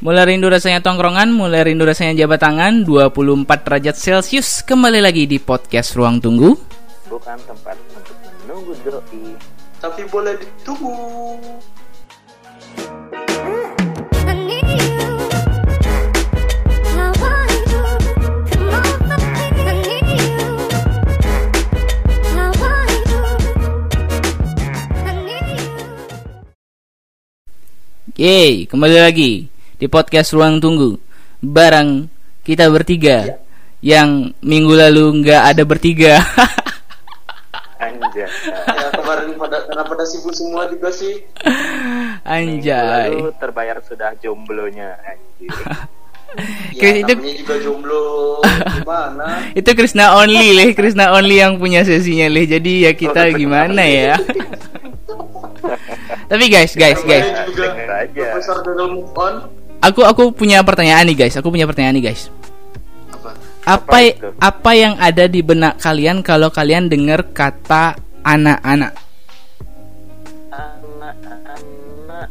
Mulai 0.00 0.32
rindu 0.32 0.48
rasanya 0.48 0.80
tongkrongan, 0.80 1.28
mulai 1.28 1.60
rindu 1.60 1.84
rasanya 1.84 2.24
jabat 2.24 2.40
tangan 2.40 2.88
24 2.88 3.44
derajat 3.44 4.00
Celcius 4.00 4.64
Kembali 4.64 4.96
lagi 4.96 5.28
di 5.28 5.36
podcast 5.36 5.92
Ruang 5.92 6.16
Tunggu 6.24 6.56
Bukan 7.04 7.36
tempat 7.44 7.76
untuk 7.92 8.16
menunggu 8.48 8.72
doi 8.80 9.36
Tapi 9.76 10.00
boleh 10.08 10.40
ditunggu. 10.40 11.36
I 14.24 14.32
need 14.40 14.64
you. 14.72 15.04
I 16.96 17.12
want 17.20 17.52
you. 17.68 17.84
Come 18.56 18.72
over. 18.72 19.20
I 19.68 19.72
need 19.84 20.08
you. 20.16 20.40
I 22.40 22.48
want 22.56 22.88
you. 23.04 23.20
I 25.04 25.12
need 25.28 25.44
you. 25.60 25.68
Yeay, 28.16 28.64
kembali 28.64 28.96
lagi 28.96 29.59
di 29.80 29.88
podcast 29.88 30.36
Ruang 30.36 30.60
Tunggu 30.60 31.00
Barang 31.40 32.12
kita 32.44 32.68
bertiga 32.68 33.40
Yang 33.80 34.36
minggu 34.44 34.76
lalu 34.76 35.24
nggak 35.24 35.56
ada 35.56 35.62
bertiga 35.64 36.20
Anjay 37.80 38.28
Ya 38.68 38.92
kemarin 38.92 39.40
pada 39.40 39.64
karena 39.64 39.82
pada 39.88 40.04
sibuk 40.04 40.36
semua 40.36 40.68
juga 40.68 40.92
sih. 40.92 41.24
Anjay 42.28 43.08
Lalu 43.16 43.32
terbayar 43.40 43.80
sudah 43.80 44.12
jomblonya 44.20 45.00
Anjir 45.00 45.48
Kris, 46.78 47.02
Ya, 47.02 47.10
itu- 47.10 47.42
juga 47.42 47.58
jomblo. 47.58 48.38
Gimana? 48.46 49.42
Itu 49.58 49.74
Krishna 49.74 50.14
only 50.14 50.54
leh 50.54 50.70
Krishna 50.78 51.10
only 51.10 51.42
yang 51.42 51.58
punya 51.58 51.82
sesinya 51.82 52.30
leh 52.30 52.46
Jadi 52.46 52.86
ya 52.86 52.92
kita 52.94 53.34
gimana 53.34 53.82
ya 53.82 54.14
Tapi 56.30 56.46
guys, 56.46 56.78
guys, 56.78 57.02
guys 57.02 57.26
aja. 58.00 58.26
Profesor 58.38 58.62
move 58.86 59.10
on. 59.18 59.59
Aku 59.80 60.04
aku 60.04 60.36
punya 60.36 60.60
pertanyaan 60.60 61.08
nih 61.08 61.26
guys 61.26 61.34
Aku 61.40 61.48
punya 61.48 61.64
pertanyaan 61.64 61.96
nih 61.96 62.12
guys 62.12 62.28
Apa? 63.12 63.30
Apa 63.64 63.98
apa 64.40 64.70
yang 64.76 64.94
ada 65.00 65.24
di 65.24 65.40
benak 65.40 65.80
kalian 65.80 66.20
kalau 66.20 66.52
kalian 66.52 66.92
dengar 66.92 67.32
kata 67.32 67.96
anak-anak? 68.20 68.92
Anak-anak 70.52 72.28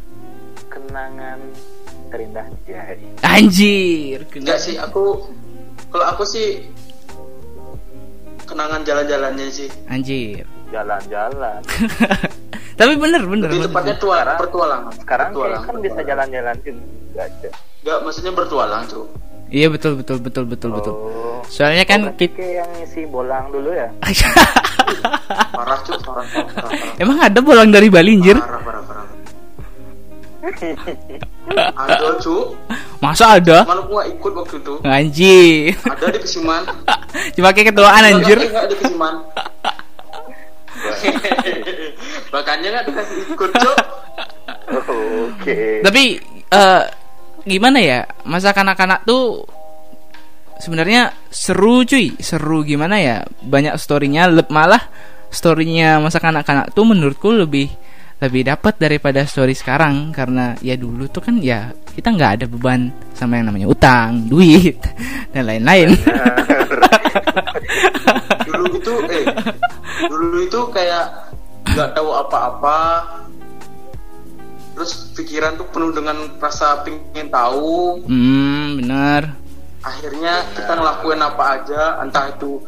Kenangan 0.70 1.38
terindah 2.10 2.46
jari 2.66 3.06
Anjir, 3.26 4.26
Enggak 4.30 4.58
sih, 4.62 4.78
aku 4.78 5.30
kalau 5.90 6.06
aku 6.06 6.22
sih 6.22 6.70
kenangan 8.46 8.86
jalan-jalannya 8.86 9.46
sih. 9.50 9.68
Anjir. 9.90 10.46
Jalan-jalan 10.70 11.58
Tapi 12.80 12.92
bener 12.96 13.22
bener. 13.22 13.48
Bener. 13.52 13.68
tepatnya 13.68 13.94
tua, 14.00 14.16
Sekarang- 14.16 14.40
pertualangan. 14.40 14.92
Sekarang 14.96 15.28
Pertualangan, 15.30 15.68
kan 15.68 15.76
bisa 15.78 16.00
jalan-jalan 16.00 16.56
juga. 16.64 17.24
Enggak, 17.80 17.98
maksudnya 18.00 18.32
bertualang, 18.32 18.82
Cuk. 18.88 19.06
Iya 19.50 19.66
betul 19.66 19.98
betul 19.98 20.16
betul 20.16 20.44
betul 20.46 20.70
betul. 20.72 20.94
Oh. 20.94 21.42
Soalnya 21.44 21.82
kan 21.82 22.06
Oh, 22.06 22.14
kita 22.14 22.38
kayak 22.38 22.54
yang 22.56 22.70
isi 22.80 23.02
bolang 23.02 23.50
dulu 23.50 23.74
ya 23.74 23.90
Parah, 25.58 25.78
Cuk, 25.82 25.98
parah, 26.00 26.22
parah, 26.24 26.46
parah. 26.54 26.70
parah. 26.70 26.94
Emang 26.96 27.18
ada 27.18 27.38
bolang 27.42 27.66
dari 27.68 27.90
Bali 27.90 28.14
anjir? 28.14 28.38
Parah, 28.38 28.62
parah, 28.62 28.82
parah. 28.86 29.06
Ada, 31.76 32.14
Cuk. 32.22 32.54
Masa 33.02 33.36
ada? 33.36 33.66
Malu 33.66 33.90
gua 33.90 34.06
ikut 34.06 34.32
waktu 34.32 34.56
itu. 34.56 34.74
Anjir. 34.80 35.74
Ada 35.82 36.06
di 36.08 36.20
Kesiman. 36.22 36.62
Cuma 37.34 37.50
kayak 37.50 37.74
ketuaan 37.74 38.02
anjir. 38.06 38.38
Enggak, 38.38 38.50
enggak 38.54 38.66
di 38.70 38.76
Kesiman. 38.78 39.14
Makanya 42.34 42.68
nggak 42.72 42.84
dikasih 42.88 43.16
ikut. 43.34 43.50
Oke 44.70 45.82
Tapi 45.82 46.02
eh 46.50 46.82
gimana 47.44 47.78
ya? 47.80 48.00
Masa 48.28 48.52
kanak-kanak 48.54 49.02
tuh 49.08 49.44
sebenarnya 50.60 51.10
seru 51.32 51.82
cuy, 51.88 52.14
seru 52.20 52.62
gimana 52.62 53.00
ya? 53.00 53.16
Banyak 53.42 53.74
storynya, 53.80 54.28
leb- 54.28 54.52
malah 54.52 54.80
storynya 55.30 56.02
masa 56.02 56.18
kanak-kanak 56.18 56.74
tuh 56.74 56.84
menurutku 56.84 57.30
lebih 57.30 57.70
lebih 58.20 58.44
dapat 58.44 58.76
daripada 58.76 59.24
story 59.24 59.56
sekarang 59.56 60.12
karena 60.12 60.52
ya 60.60 60.76
dulu 60.76 61.08
tuh 61.08 61.24
kan 61.24 61.40
ya 61.40 61.72
kita 61.96 62.12
nggak 62.12 62.30
ada 62.36 62.46
beban 62.52 62.92
sama 63.16 63.40
yang 63.40 63.48
namanya 63.48 63.64
utang, 63.72 64.28
duit 64.28 64.76
dan 65.32 65.48
lain-lain. 65.48 65.96
Dulu 68.44 68.66
itu 68.76 68.92
eh 69.08 69.24
dulu 70.06 70.38
itu 70.40 70.60
kayak 70.70 71.34
nggak 71.66 71.90
tahu 71.92 72.10
apa-apa. 72.10 72.78
Terus 74.72 75.12
pikiran 75.12 75.54
tuh 75.54 75.68
penuh 75.68 75.90
dengan 75.90 76.16
rasa 76.38 76.80
pengen 76.80 77.28
tahu. 77.28 78.00
hmm, 78.02 78.80
benar. 78.80 79.22
Akhirnya 79.80 80.44
kita 80.52 80.72
ngelakuin 80.72 81.20
apa 81.20 81.44
aja, 81.56 81.82
entah 82.00 82.28
itu 82.28 82.60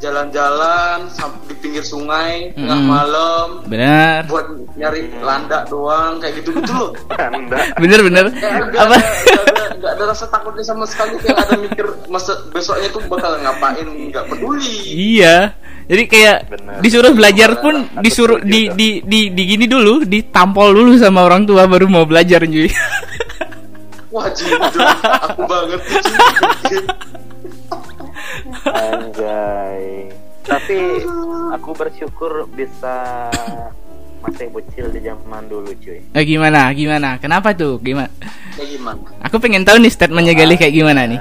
jalan-jalan 0.00 1.12
di 1.44 1.54
pinggir 1.60 1.84
sungai 1.84 2.56
tengah 2.56 2.80
Mm. 2.80 2.88
malam 2.88 3.46
Benar. 3.68 4.24
buat 4.26 4.48
nyari 4.72 5.12
landak 5.20 5.68
doang 5.68 6.16
kayak 6.16 6.40
gitu 6.40 6.56
gitu 6.56 6.72
loh. 6.72 6.90
Bener 7.84 8.00
bener. 8.00 8.32
Nggak 8.32 8.80
Apa? 8.80 8.96
nggak 9.76 9.92
ada, 9.96 10.04
rasa 10.06 10.24
takutnya 10.28 10.64
sama 10.64 10.84
sekali 10.84 11.20
kayak 11.20 11.36
ada 11.40 11.56
mikir 11.56 11.84
masa 12.08 12.32
besoknya 12.48 12.88
tuh 12.88 13.04
bakal 13.08 13.36
ngapain 13.38 13.84
nggak 13.84 14.24
peduli 14.24 14.72
Iya. 15.20 15.52
Jadi 15.90 16.02
kayak 16.06 16.38
Bener. 16.46 16.78
disuruh 16.86 17.10
belajar 17.10 17.50
pun 17.58 17.82
Aku 17.82 17.98
disuruh 17.98 18.38
di, 18.38 18.70
di 18.78 19.02
di 19.02 19.34
di 19.34 19.42
gini 19.42 19.66
dulu, 19.66 20.06
ditampol 20.06 20.70
dulu 20.70 20.94
sama 20.94 21.26
orang 21.26 21.42
tua 21.42 21.66
baru 21.66 21.90
mau 21.90 22.06
belajar 22.06 22.46
cuy. 22.46 22.70
wajib 24.14 24.46
itu 24.54 24.78
aku 25.02 25.42
banget. 25.50 25.80
Anjay. 28.70 30.14
Tapi 30.46 30.78
aku 31.58 31.70
bersyukur 31.74 32.46
bisa 32.54 33.26
masih 34.22 34.46
bocil 34.54 34.86
di 34.94 35.00
zaman 35.02 35.42
dulu 35.50 35.74
cuy. 35.74 35.98
Eh, 36.14 36.22
gimana? 36.22 36.70
Gimana? 36.70 37.18
Kenapa 37.18 37.50
tuh? 37.50 37.82
Gimana? 37.82 38.10
kayak 38.54 38.68
gimana 38.76 39.00
Aku 39.26 39.42
pengen 39.42 39.66
tahu 39.66 39.80
nih 39.82 39.90
statementnya 39.90 40.38
Galih 40.38 40.54
kayak 40.54 40.74
gimana 40.74 41.10
nih. 41.10 41.20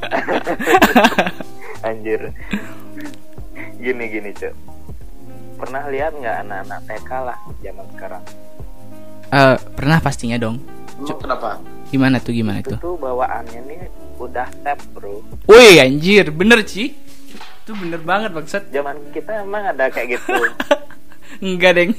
Anjir. 1.88 2.32
Gini 3.86 4.10
gini 4.10 4.34
cuy. 4.34 4.50
Pernah 5.56 5.86
lihat 5.86 6.12
nggak 6.12 6.36
anak-anak 6.42 6.80
TK 6.84 7.10
lah 7.22 7.38
zaman 7.62 7.86
sekarang? 7.94 8.22
Eh, 9.26 9.56
pernah 9.78 9.98
pastinya 10.02 10.34
dong. 10.36 10.58
Emang 10.98 11.18
kenapa 11.22 11.62
Gimana 11.86 12.18
tuh? 12.18 12.34
Gimana 12.34 12.58
Itu 12.58 12.74
tuh? 12.74 12.78
tuh 12.82 12.94
bawaannya 12.98 13.62
nih 13.62 13.78
udah 14.18 14.48
tap 14.66 14.82
bro. 14.90 15.22
Woi, 15.46 15.78
anjir, 15.78 16.34
bener 16.34 16.66
sih. 16.66 16.98
Itu 17.62 17.78
bener 17.78 18.02
banget 18.02 18.34
maksud. 18.34 18.74
Zaman 18.74 18.98
kita 19.14 19.46
emang 19.46 19.70
ada 19.70 19.86
kayak 19.86 20.18
gitu. 20.18 20.34
Enggak, 21.46 21.78
Deng. 21.78 21.94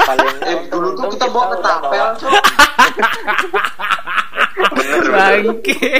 Paling 0.00 0.36
eh 0.48 0.58
dulu 0.72 0.96
tuh 0.96 1.12
kita 1.12 1.28
bawa 1.28 1.60
bawa- 1.60 2.16
Cuk. 2.16 2.32
Bangke. 5.12 5.92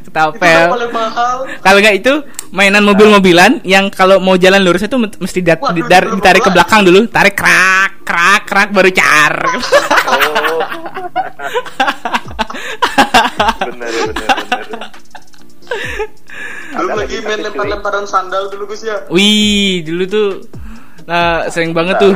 Ketapel. 0.00 0.68
mahal 0.88 1.36
Kalau 1.58 1.78
nggak 1.78 1.96
itu 1.96 2.12
mainan 2.50 2.82
mobil-mobilan 2.82 3.60
yang 3.62 3.88
kalau 3.88 4.18
mau 4.18 4.34
jalan 4.34 4.62
lurus 4.62 4.82
itu 4.82 4.96
mesti 4.96 5.40
dat- 5.40 5.60
Waduh, 5.60 5.74
di- 5.74 5.84
dar- 5.84 6.08
ditarik 6.08 6.40
ke 6.40 6.50
belakang 6.50 6.80
dulu, 6.82 7.04
tarik 7.06 7.34
krak 7.34 8.02
krak 8.02 8.42
krak 8.44 8.68
baru 8.70 8.90
car. 8.90 9.34
Oh. 10.08 10.64
bener 13.60 13.92
bener 13.92 14.08
bener. 14.08 14.80
belum 16.70 16.96
lagi 16.96 17.16
main 17.20 17.40
lempar-lemparan 17.42 18.04
sandal 18.04 18.48
dulu 18.48 18.64
Gus 18.66 18.82
ya 18.82 19.04
Wih, 19.08 19.84
dulu 19.84 20.02
tuh 20.06 20.28
nah, 21.04 21.46
sering 21.48 21.72
banget 21.72 21.96
tuh. 21.98 22.14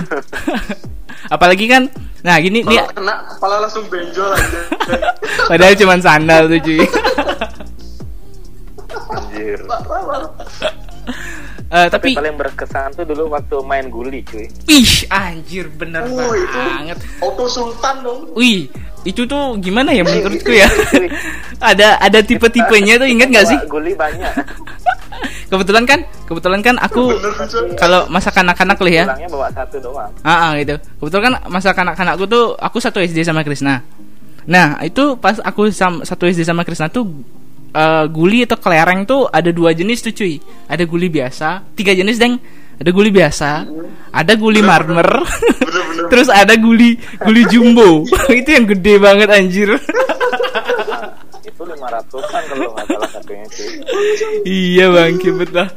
Apalagi 1.35 1.65
kan, 1.65 1.89
nah 2.23 2.39
gini 2.39 2.63
nih, 2.63 2.79
kalau 2.79 2.95
kena 2.95 3.15
kepala 3.35 3.55
langsung 3.67 3.85
benjol 3.91 4.31
aja 4.31 4.61
padahal 5.51 5.75
cuma 5.75 5.95
sandal 5.99 6.47
tuh 6.47 6.61
cuy. 6.63 6.87
Anjir. 9.13 9.59
Eh, 11.73 11.89
Tapi 11.89 12.13
tapi, 12.13 12.21
paling 12.21 12.37
berkesan 12.37 12.93
tuh 12.93 13.05
dulu 13.05 13.33
waktu 13.33 13.57
main 13.65 13.89
guli 13.89 14.21
cuy. 14.23 14.45
ih 14.69 15.09
anjir 15.09 15.73
bener 15.73 16.05
oh 16.05 16.31
itu 16.31 16.53
banget. 16.55 16.99
auto 17.19 17.49
sultan 17.49 18.05
dong 18.05 18.29
Wih, 18.33 18.69
itu 19.03 19.25
tuh 19.25 19.57
gimana 19.57 19.89
ya 19.89 20.05
menurutku 20.05 20.53
ya? 20.53 20.69
ada 21.73 21.97
ada 21.97 22.21
tipe-tipenya 22.21 23.01
tuh 23.01 23.09
inget 23.09 23.33
gak 23.33 23.47
sih? 23.47 23.59
Guli 23.67 23.97
banyak. 23.97 24.29
Kebetulan 25.49 25.85
kan, 25.85 26.01
kebetulan 26.25 26.61
kan 26.61 26.77
aku 26.77 27.13
kalau 27.77 28.09
masa 28.09 28.29
kanak-kanak 28.29 28.77
lah 28.77 28.93
ya. 28.93 29.05
Pulangnya 29.05 29.29
bawa 29.29 29.49
satu 29.53 29.77
doang. 29.79 30.13
Ah, 30.21 30.49
ah, 30.49 30.51
gitu. 30.57 30.77
Kebetulan 30.99 31.23
kan 31.29 31.45
masa 31.49 31.71
kanak-kanakku 31.73 32.25
tuh 32.25 32.57
aku 32.57 32.81
satu 32.81 33.01
SD 33.01 33.21
sama 33.21 33.45
Krisna. 33.45 33.85
Nah, 34.45 34.81
itu 34.81 35.13
pas 35.17 35.37
aku 35.39 35.69
sam- 35.69 36.01
satu 36.03 36.25
SD 36.25 36.43
sama 36.43 36.65
Krisna 36.65 36.89
tuh 36.89 37.05
eh, 37.73 38.05
guli 38.13 38.45
atau 38.45 38.61
kelereng 38.61 39.09
tuh 39.09 39.27
ada 39.29 39.49
dua 39.49 39.73
jenis 39.73 40.05
tuh 40.05 40.13
cuy. 40.13 40.39
Ada 40.69 40.85
guli 40.85 41.09
biasa, 41.09 41.75
tiga 41.75 41.97
jenis 41.97 42.21
deng. 42.21 42.37
Ada 42.83 42.91
guli 42.91 43.15
biasa, 43.15 43.51
ada 44.11 44.33
guli 44.35 44.59
marmer, 44.59 45.07
bener. 45.07 45.23
Bener 45.23 46.09
terus 46.11 46.27
ada 46.27 46.55
guli 46.59 46.99
guli 47.23 47.43
jumbo. 47.47 48.03
Itu 48.43 48.51
yang 48.51 48.67
gede 48.67 48.95
banget 48.99 49.29
anjir. 49.31 49.71
Itu 51.47 51.63
lima 51.63 51.87
ratusan 51.95 52.43
kalau 52.51 52.75
nggak 52.75 52.87
salah 52.91 53.11
satunya 53.11 53.47
sih 53.55 53.69
iya 54.43 54.91
bang 54.91 55.15
kibet 55.15 55.55
lah. 55.55 55.71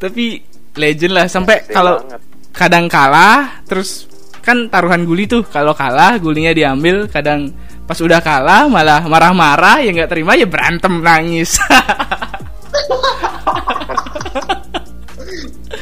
Tapi 0.00 0.40
legend 0.72 1.12
lah 1.12 1.26
sampai 1.28 1.68
kalau 1.68 2.00
kadang 2.48 2.88
kalah 2.88 3.60
terus 3.68 4.08
kan 4.40 4.72
taruhan 4.72 5.04
guli 5.04 5.28
tuh. 5.28 5.44
Kalau 5.44 5.76
kalah 5.76 6.16
gulinya 6.16 6.56
diambil 6.56 7.12
kadang 7.12 7.52
pas 7.82 7.98
udah 7.98 8.18
kalah 8.18 8.66
malah 8.66 9.02
marah-marah 9.02 9.80
ya 9.80 9.90
nggak 9.90 10.08
terima 10.08 10.34
ya 10.34 10.46
berantem 10.46 10.98
nangis 10.98 11.58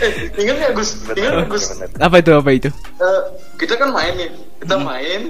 Eh, 0.01 0.13
ingat 0.39 0.57
nggak 0.57 0.73
Gus? 0.73 0.91
Ingat 1.13 1.33
nggak 1.35 1.49
Gus? 1.51 1.65
bener 1.77 1.89
apa 2.01 2.17
itu 2.17 2.31
apa 2.33 2.51
itu 2.51 2.69
Eh, 2.73 3.21
kita 3.59 3.77
kan 3.77 3.93
main 3.93 4.17
nih, 4.17 4.31
kita 4.59 4.77
main, 4.79 5.21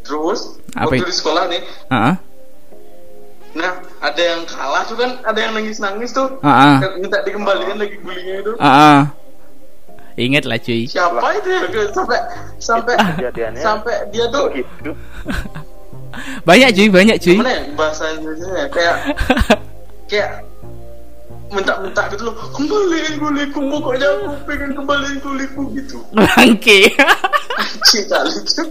terus 0.00 0.56
Apa 0.72 0.88
waktu 0.88 1.04
itu? 1.04 1.06
di 1.06 1.14
sekolah 1.14 1.44
nih, 1.46 1.60
Heeh. 1.90 2.14
nah 3.52 3.72
ada 4.00 4.22
yang 4.22 4.40
kalah 4.46 4.82
tuh 4.86 4.96
kan, 4.96 5.20
ada 5.20 5.36
yang 5.36 5.52
nangis-nangis 5.52 6.08
tuh, 6.08 6.40
Heeh. 6.40 6.76
minta 6.96 7.20
dikembalikan 7.20 7.76
lagi 7.76 8.00
gulinya 8.00 8.34
itu. 8.40 8.52
Heeh. 8.56 9.00
Ingat 10.20 10.44
lah 10.44 10.60
cuy 10.60 10.84
Siapa 10.84 11.18
itu 11.40 11.48
ya? 11.48 11.60
Sampai 11.96 12.18
sampai 12.60 12.94
kejadiannya 13.16 13.62
sampai 13.64 13.94
dia 14.12 14.28
tuh 14.28 14.52
gitu 14.52 14.92
banyak 16.44 16.68
cuy 16.76 16.88
banyak 16.92 17.16
cuy 17.16 17.34
gimana 17.40 17.52
ya 17.56 17.62
bahasa 17.72 18.04
Indonesia 18.12 18.52
ya? 18.52 18.66
kayak 18.68 18.96
kayak 20.10 20.30
minta-minta 21.50 22.02
gitu 22.14 22.22
loh. 22.30 22.34
Kembaliin 22.54 23.14
guliku 23.18 23.60
pokoknya 23.66 24.08
aku 24.08 24.30
pengen 24.46 24.70
kembaliin 24.74 25.18
guliku 25.20 25.62
gitu. 25.74 25.98
Bangke. 26.14 26.90
Kali 28.10 28.34
itu. 28.38 28.62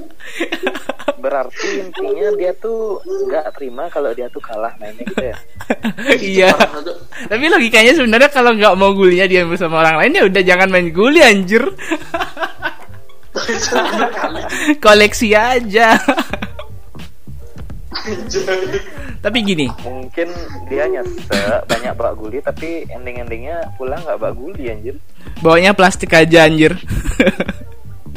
Berarti 1.20 1.68
intinya 1.84 2.28
dia 2.40 2.52
tuh 2.58 3.04
nggak 3.04 3.60
terima 3.60 3.92
kalau 3.92 4.16
dia 4.16 4.32
tuh 4.32 4.40
kalah 4.40 4.72
mainnya 4.80 5.04
gitu 5.04 5.24
ya? 5.24 5.36
Iya. 6.18 6.50
tapi 7.30 7.46
logikanya 7.46 7.94
sebenarnya 7.94 8.30
kalau 8.34 8.58
nggak 8.58 8.74
mau 8.74 8.96
gulinya 8.96 9.30
diambil 9.30 9.60
sama 9.60 9.86
orang 9.86 10.02
lain 10.02 10.18
ya 10.18 10.24
udah 10.26 10.42
jangan 10.42 10.70
main 10.72 10.90
guli 10.90 11.20
anjir. 11.22 11.64
Koleksi 14.84 15.36
aja. 15.38 16.00
tapi 19.26 19.38
gini. 19.42 19.68
Mungkin 19.82 20.30
dia 20.70 20.86
nyesek 20.86 21.66
banyak 21.66 21.94
bak 21.98 22.14
guli 22.18 22.38
tapi 22.40 22.86
ending-endingnya 22.90 23.74
pulang 23.76 24.02
nggak 24.06 24.20
bak 24.22 24.34
guli 24.38 24.70
anjir. 24.70 24.96
Bawanya 25.42 25.74
plastik 25.74 26.14
aja 26.14 26.46
anjir. 26.46 26.78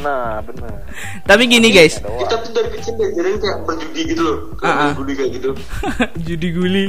Nah 0.03 0.43
bener. 0.43 0.83
Tapi 1.23 1.43
gini 1.47 1.71
guys. 1.71 2.03
kita 2.03 2.35
tuh 2.43 2.53
dari 2.53 2.69
kecil 2.75 2.93
diajarin 2.99 3.37
kayak 3.39 3.59
berjudi 3.63 4.01
gitu 4.11 4.23
loh 4.27 4.39
kayak 4.59 4.75
Ah, 4.75 4.81
ah. 4.83 4.91
berjudi 4.93 5.13
kayak 5.15 5.31
gitu. 5.39 5.51
Judi 6.27 6.49
guli. 6.51 6.87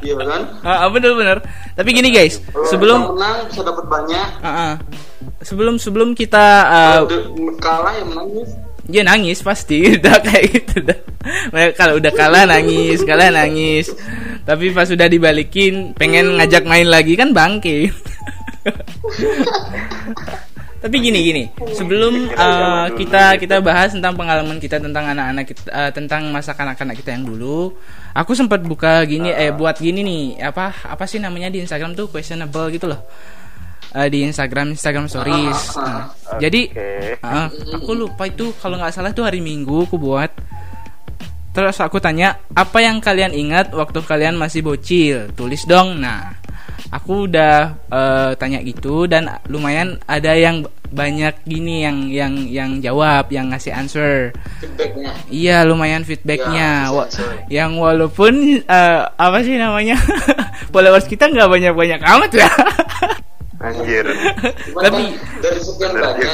Iya 0.00 0.14
kan? 0.24 0.42
Ah 0.64 0.88
bener 0.88 1.12
bener. 1.14 1.38
Tapi 1.76 1.88
gini 1.92 2.08
guys. 2.08 2.40
Sebelum 2.72 3.14
menang 3.14 3.44
bisa 3.52 3.60
dapat 3.60 3.84
banyak. 3.86 4.26
Ah, 4.40 4.48
ah. 4.48 4.72
sebelum 5.44 5.76
sebelum 5.76 6.16
kita 6.16 6.44
uh, 6.68 7.00
kalah 7.60 7.92
ya 7.96 8.04
menangis 8.08 8.50
dia 8.90 9.06
nangis 9.06 9.40
pasti 9.40 9.86
udah 9.96 10.16
kayak 10.20 10.44
gitu 10.50 10.84
dah. 10.84 10.98
Kalau 11.78 11.96
udah 12.02 12.12
kalah 12.12 12.44
nangis 12.44 13.00
kalah 13.06 13.30
nangis. 13.30 13.94
Tapi 14.44 14.74
pas 14.74 14.90
sudah 14.90 15.06
dibalikin 15.06 15.94
pengen 15.94 16.36
ngajak 16.36 16.66
main 16.66 16.90
lagi 16.90 17.14
kan 17.14 17.30
bangke. 17.30 17.88
Tapi 20.80 20.96
gini 20.96 21.20
gini. 21.22 21.44
Sebelum 21.76 22.34
uh, 22.34 22.88
kita 22.96 23.36
kita 23.38 23.60
bahas 23.60 23.92
tentang 23.94 24.16
pengalaman 24.16 24.56
kita 24.58 24.80
tentang 24.80 25.12
anak-anak 25.12 25.44
kita 25.48 25.68
uh, 25.70 25.90
tentang 25.92 26.32
masa 26.32 26.56
kanak-kanak 26.56 26.98
kita 26.98 27.14
yang 27.14 27.24
dulu 27.28 27.76
aku 28.14 28.32
sempat 28.34 28.62
buka 28.62 29.02
gini 29.06 29.30
eh 29.30 29.54
buat 29.54 29.78
gini 29.78 30.02
nih 30.02 30.24
apa 30.50 30.74
apa 30.90 31.04
sih 31.06 31.22
namanya 31.22 31.50
di 31.50 31.62
Instagram 31.62 31.94
tuh 31.94 32.10
questionable 32.10 32.70
gitu 32.74 32.90
loh 32.90 33.06
Eh, 33.90 34.06
di 34.06 34.22
Instagram 34.22 34.78
Instagram 34.78 35.10
Stories 35.10 35.74
Nah, 35.74 36.14
jadi 36.38 36.62
Oke. 36.70 37.18
Ah, 37.20 37.50
aku 37.50 37.90
lupa 37.92 38.30
itu 38.30 38.54
kalau 38.56 38.78
nggak 38.78 38.94
salah 38.94 39.10
itu 39.10 39.26
hari 39.26 39.42
Minggu 39.42 39.82
aku 39.82 39.98
buat. 39.98 40.30
Terus 41.50 41.82
aku 41.82 41.98
tanya 41.98 42.38
apa 42.54 42.78
yang 42.78 43.02
kalian 43.02 43.34
ingat 43.34 43.74
waktu 43.74 43.98
kalian 44.00 44.38
masih 44.38 44.62
bocil, 44.62 45.34
tulis 45.34 45.66
dong. 45.66 45.98
Nah, 45.98 46.38
aku 46.94 47.26
udah 47.26 47.74
eh, 47.90 48.30
tanya 48.38 48.62
gitu 48.62 49.10
dan 49.10 49.26
lumayan 49.50 49.98
ada 50.06 50.38
yang 50.38 50.62
banyak 50.90 51.42
gini 51.42 51.82
yang 51.82 52.06
yang 52.06 52.34
yang 52.46 52.70
jawab, 52.78 53.26
yang 53.30 53.50
ngasih 53.50 53.74
answer. 53.74 54.30
feedbacknya 54.62 55.10
Iya 55.26 55.66
lumayan 55.66 56.06
feedbacknya, 56.06 56.86
Ya, 56.86 56.94
Wa- 56.94 57.10
yang 57.50 57.74
walaupun 57.74 58.62
eh, 58.62 59.00
apa 59.10 59.38
sih 59.42 59.58
namanya 59.58 59.98
followers 60.74 61.10
kita 61.10 61.26
nggak 61.26 61.50
banyak 61.50 61.74
banyak 61.74 62.00
amat 62.02 62.30
ya. 62.30 62.50
anjir 63.60 64.04
Cuman 64.66 64.82
Tapi- 64.82 65.06
kan 65.12 65.38
dari 65.38 65.60
sekian 65.60 65.92
banyak 65.92 66.28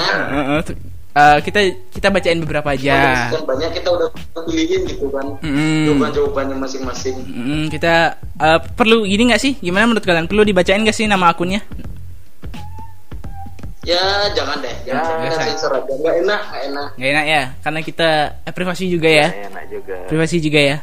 eh, 1.12 1.38
kita 1.42 1.60
kita 1.90 2.08
bacain 2.08 2.38
beberapa 2.38 2.70
dari 2.70 2.86
aja. 2.86 3.26
sekian 3.26 3.44
banyak 3.44 3.70
kita 3.72 3.88
udah 3.90 4.08
pilihin 4.44 4.80
gitu 4.84 5.08
kan 5.08 5.26
Mm. 5.40 5.88
jawaban 5.88 6.10
jawabannya 6.12 6.56
masing-masing 6.56 7.16
Mm, 7.24 7.64
kita 7.66 7.94
eh, 8.36 8.58
perlu 8.72 9.02
gini 9.02 9.28
nggak 9.28 9.40
sih? 9.40 9.56
Gimana 9.56 9.86
menurut 9.86 10.02
kalian? 10.02 10.24
Perlu 10.24 10.42
dibacain 10.42 10.78
nggak 10.78 10.94
sih 10.94 11.04
nama 11.04 11.28
akunnya? 11.28 11.64
ya 13.82 14.02
jangan 14.32 14.58
deh 14.58 14.74
Ya, 14.82 14.98
jangan 14.98 15.46
sensor 15.46 15.70
aja 15.72 15.86
nggak 15.88 16.14
enak 16.20 16.40
nggak 16.44 16.62
enak 16.66 16.88
Nggak 16.96 17.10
enak 17.12 17.24
ya, 17.24 17.42
karena 17.60 17.80
kita 17.80 18.08
eh, 18.42 18.52
privasi 18.52 18.84
juga 18.86 19.06
ya. 19.08 19.28
enak 19.46 19.64
juga 19.68 19.94
Privasi 20.06 20.36
juga 20.38 20.58
ya. 20.60 20.76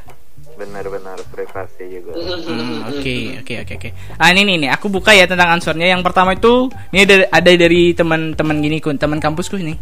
Benar-benar 0.57 1.17
privasi 1.29 1.99
juga 1.99 2.11
Hmm, 2.13 2.89
Oke, 2.89 3.41
oke, 3.41 3.53
oke, 3.65 3.73
oke. 3.79 3.89
Ah 4.19 4.29
ini 4.31 4.45
nih, 4.45 4.55
nih, 4.65 4.69
aku 4.71 4.91
buka 4.91 5.15
ya 5.15 5.25
tentang 5.25 5.55
answernya. 5.55 5.91
Yang 5.91 6.03
pertama 6.05 6.35
itu, 6.35 6.69
ini 6.93 7.07
ada, 7.07 7.15
ada 7.31 7.51
dari 7.53 7.95
teman-teman 7.95 8.55
gini 8.61 8.77
kun, 8.83 8.99
teman 8.99 9.17
kampusku 9.17 9.57
nih. 9.57 9.77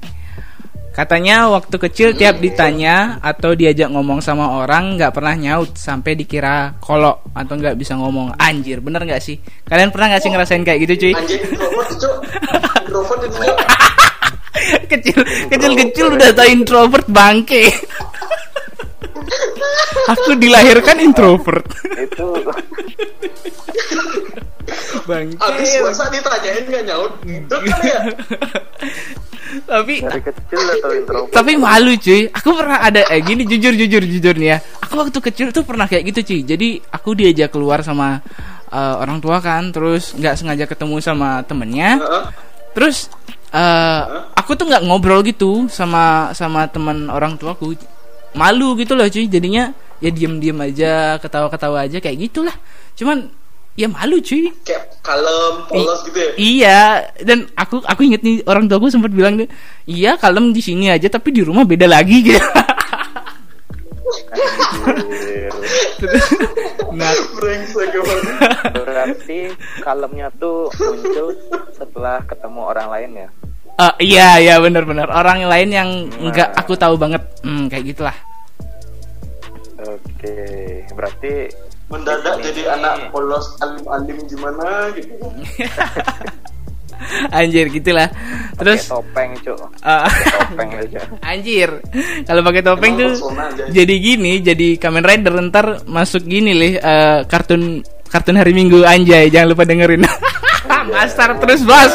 Katanya 0.91 1.47
waktu 1.47 1.71
kecil 1.79 2.11
tiap 2.19 2.43
ditanya 2.43 3.15
atau 3.23 3.55
diajak 3.55 3.87
ngomong 3.95 4.19
sama 4.19 4.59
orang 4.59 4.99
nggak 4.99 5.15
pernah 5.15 5.39
nyaut 5.39 5.79
sampai 5.79 6.19
dikira 6.19 6.75
kolok 6.83 7.31
atau 7.31 7.53
nggak 7.55 7.79
bisa 7.79 7.95
ngomong. 7.95 8.35
Anjir, 8.35 8.83
bener 8.83 9.07
nggak 9.07 9.23
sih? 9.23 9.39
Kalian 9.63 9.95
pernah 9.95 10.11
nggak 10.11 10.23
sih 10.23 10.29
ngerasain 10.35 10.63
kayak 10.67 10.79
gitu 10.83 11.07
cuy? 11.07 11.13
kecil 14.91 15.19
kecil 15.47 15.71
kecil 15.79 16.05
udah 16.11 16.29
tau 16.35 16.47
introvert 16.47 17.07
bangke 17.07 17.71
aku 20.11 20.31
dilahirkan 20.37 20.97
introvert. 21.01 21.65
Itu. 21.97 22.27
Bangke. 25.09 25.35
Habis 25.41 25.69
puasa 25.81 26.05
ditanyain 26.13 26.63
nggak 26.67 26.83
nyaut? 26.87 27.13
Kan 27.21 27.81
ya? 27.83 28.01
Tapi 29.67 29.99
dari 29.99 30.21
kecil 30.23 30.57
udah 30.63 30.77
tau 30.79 30.93
introvert? 30.95 31.33
tapi 31.35 31.51
malu 31.59 31.91
cuy. 31.99 32.31
Aku 32.31 32.49
pernah 32.55 32.79
ada 32.79 33.01
eh 33.11 33.19
gini 33.19 33.43
jujur 33.43 33.75
jujur 33.75 34.03
jujur 34.03 34.35
nih 34.39 34.49
ya. 34.55 34.57
Aku 34.87 34.95
waktu 34.95 35.19
kecil 35.19 35.51
tuh 35.51 35.67
pernah 35.67 35.91
kayak 35.91 36.07
gitu 36.13 36.19
cuy. 36.23 36.41
Jadi 36.47 36.79
aku 36.87 37.15
diajak 37.17 37.51
keluar 37.51 37.83
sama 37.83 38.23
eh, 38.71 38.95
orang 38.95 39.19
tua 39.19 39.43
kan. 39.43 39.75
Terus 39.75 40.15
nggak 40.15 40.35
sengaja 40.39 40.65
ketemu 40.69 40.95
sama 41.03 41.43
temennya. 41.43 41.99
Heeh. 41.99 42.25
terus 42.71 43.11
eh, 43.51 44.01
aku 44.31 44.55
tuh 44.55 44.71
nggak 44.71 44.87
ngobrol 44.87 45.19
gitu 45.27 45.67
sama 45.67 46.31
sama 46.31 46.71
teman 46.71 47.11
orang 47.11 47.35
tuaku 47.35 47.75
malu 48.37 48.75
gitu 48.79 48.93
loh 48.95 49.07
cuy. 49.07 49.25
Jadinya 49.27 49.73
ya 50.01 50.09
diem 50.09 50.41
diem 50.41 50.57
aja 50.57 51.17
ketawa 51.21 51.47
ketawa 51.47 51.77
aja 51.85 51.97
kayak 52.01 52.17
gitulah. 52.29 52.55
Cuman 52.97 53.31
ya 53.75 53.87
malu 53.87 54.19
cuy. 54.19 54.51
Kayak 54.67 54.99
kalem 55.01 55.53
polos 55.71 55.99
gitu 56.05 56.19
ya? 56.19 56.31
iya. 56.37 56.81
Dan 57.23 57.47
aku 57.55 57.81
aku 57.83 58.01
inget 58.05 58.21
nih 58.21 58.43
orang 58.45 58.67
tuaku 58.67 58.91
sempat 58.91 59.11
bilang 59.13 59.39
tuh 59.41 59.49
iya 59.87 60.19
kalem 60.19 60.51
di 60.51 60.61
sini 60.61 60.91
aja 60.91 61.07
tapi 61.07 61.31
di 61.31 61.41
rumah 61.41 61.63
beda 61.63 61.87
lagi. 61.87 62.19
Gitu 62.21 62.41
nah 66.91 67.11
berarti 68.75 69.55
kalemnya 69.79 70.27
tuh 70.35 70.67
muncul 70.75 71.31
setelah 71.71 72.19
ketemu 72.27 72.61
orang 72.61 72.87
lain 72.91 73.11
ya 73.27 73.29
eh, 73.77 73.93
iya 74.03 74.39
iya 74.39 74.55
benar-benar 74.57 75.07
orang 75.07 75.45
lain 75.45 75.69
yang 75.71 75.89
nggak 76.09 76.51
aku 76.55 76.73
tahu 76.75 76.95
banget. 76.97 77.21
Hmm, 77.43 77.69
kayak 77.69 77.95
gitulah. 77.95 78.17
Oke 79.81 80.35
berarti 80.93 81.49
mendadak 81.89 82.37
Ini- 82.39 82.45
jadi 82.53 82.61
anak 82.77 83.09
polos 83.09 83.57
alim-alim 83.59 84.17
gimana 84.29 84.87
gitu. 84.95 85.11
Anjir 87.33 87.65
gitulah. 87.73 88.13
Terus 88.61 88.85
terus? 88.85 88.93
topeng 88.93 89.33
cuk. 89.41 89.57
Eh, 89.81 90.05
topeng 90.37 90.69
aja. 90.77 91.01
Anjir, 91.33 91.69
kalau 92.29 92.41
pakai 92.45 92.61
topeng 92.61 92.93
Emang 92.93 93.17
tuh 93.17 93.33
aja. 93.33 93.63
jadi 93.73 93.95
gini, 93.97 94.37
jadi 94.39 94.77
Kamen 94.77 95.01
Rider 95.01 95.33
ntar 95.49 95.81
masuk 95.89 96.21
gini 96.29 96.53
lih 96.53 96.73
eh, 96.77 97.19
kartun 97.25 97.81
kartun 98.05 98.37
hari 98.37 98.53
Minggu 98.53 98.85
anjay, 98.85 99.33
jangan 99.33 99.57
lupa 99.57 99.65
dengerin. 99.65 100.05
Mastar 100.93 101.41
terus 101.41 101.65
bos. 101.65 101.93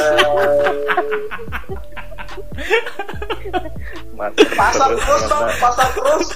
Pasar 4.57 4.91
terus 4.97 5.23
bang, 5.29 5.47
pasar 5.61 5.89
terus. 5.93 6.29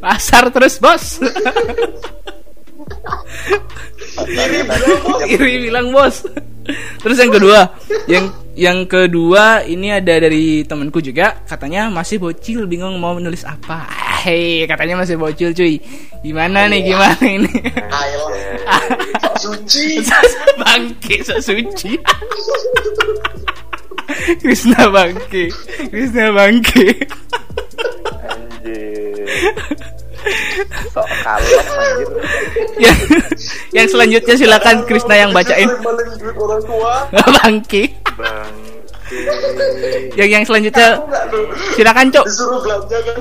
Pasar 0.00 0.44
terus, 0.50 0.74
Bos. 0.80 1.04
Iri 4.28 4.60
bilang 4.64 4.82
bos. 5.04 5.22
Iri 5.28 5.54
bilang, 5.68 5.86
Bos. 5.92 6.16
Terus 7.00 7.16
yang 7.16 7.32
kedua, 7.32 7.60
yang 8.04 8.24
yang 8.52 8.78
kedua 8.84 9.64
ini 9.64 9.88
ada 9.88 10.20
dari 10.20 10.66
temanku 10.68 11.00
juga, 11.00 11.40
katanya 11.48 11.88
masih 11.88 12.20
bocil, 12.20 12.68
bingung 12.68 12.98
mau 13.00 13.16
menulis 13.16 13.46
apa. 13.48 13.88
Hei, 14.24 14.66
katanya 14.68 15.00
masih 15.00 15.16
bocil, 15.16 15.56
cuy. 15.56 15.80
Gimana 16.20 16.66
nih, 16.68 16.92
gimana 16.92 17.24
ini? 17.24 17.52
Ayolah. 17.88 18.84
Suci. 19.38 20.02
bangke 20.58 21.24
so 21.24 21.38
suci 21.40 21.98
Krishna 24.42 24.88
bangke 24.88 25.52
Krishna 25.92 26.32
bangke 26.32 26.88
Anjir. 28.28 29.28
Sok 30.92 31.08
kalem 31.22 31.62
anjir. 31.62 32.08
yang 32.82 32.96
yang 33.72 33.86
selanjutnya 33.88 34.34
silakan 34.34 34.76
Krishna 34.88 35.14
yang 35.14 35.30
bacain 35.30 35.68
Maling 35.80 36.10
duit 36.18 36.36
orang 36.36 36.62
tua. 36.64 36.94
bangke 37.38 37.84
Bang. 38.18 38.54
yang 40.18 40.28
yang 40.40 40.44
selanjutnya 40.44 40.98
silakan 41.76 42.06
cok 42.12 42.26
Disuruh 42.28 42.60
belanja 42.60 42.98
kan. 43.04 43.20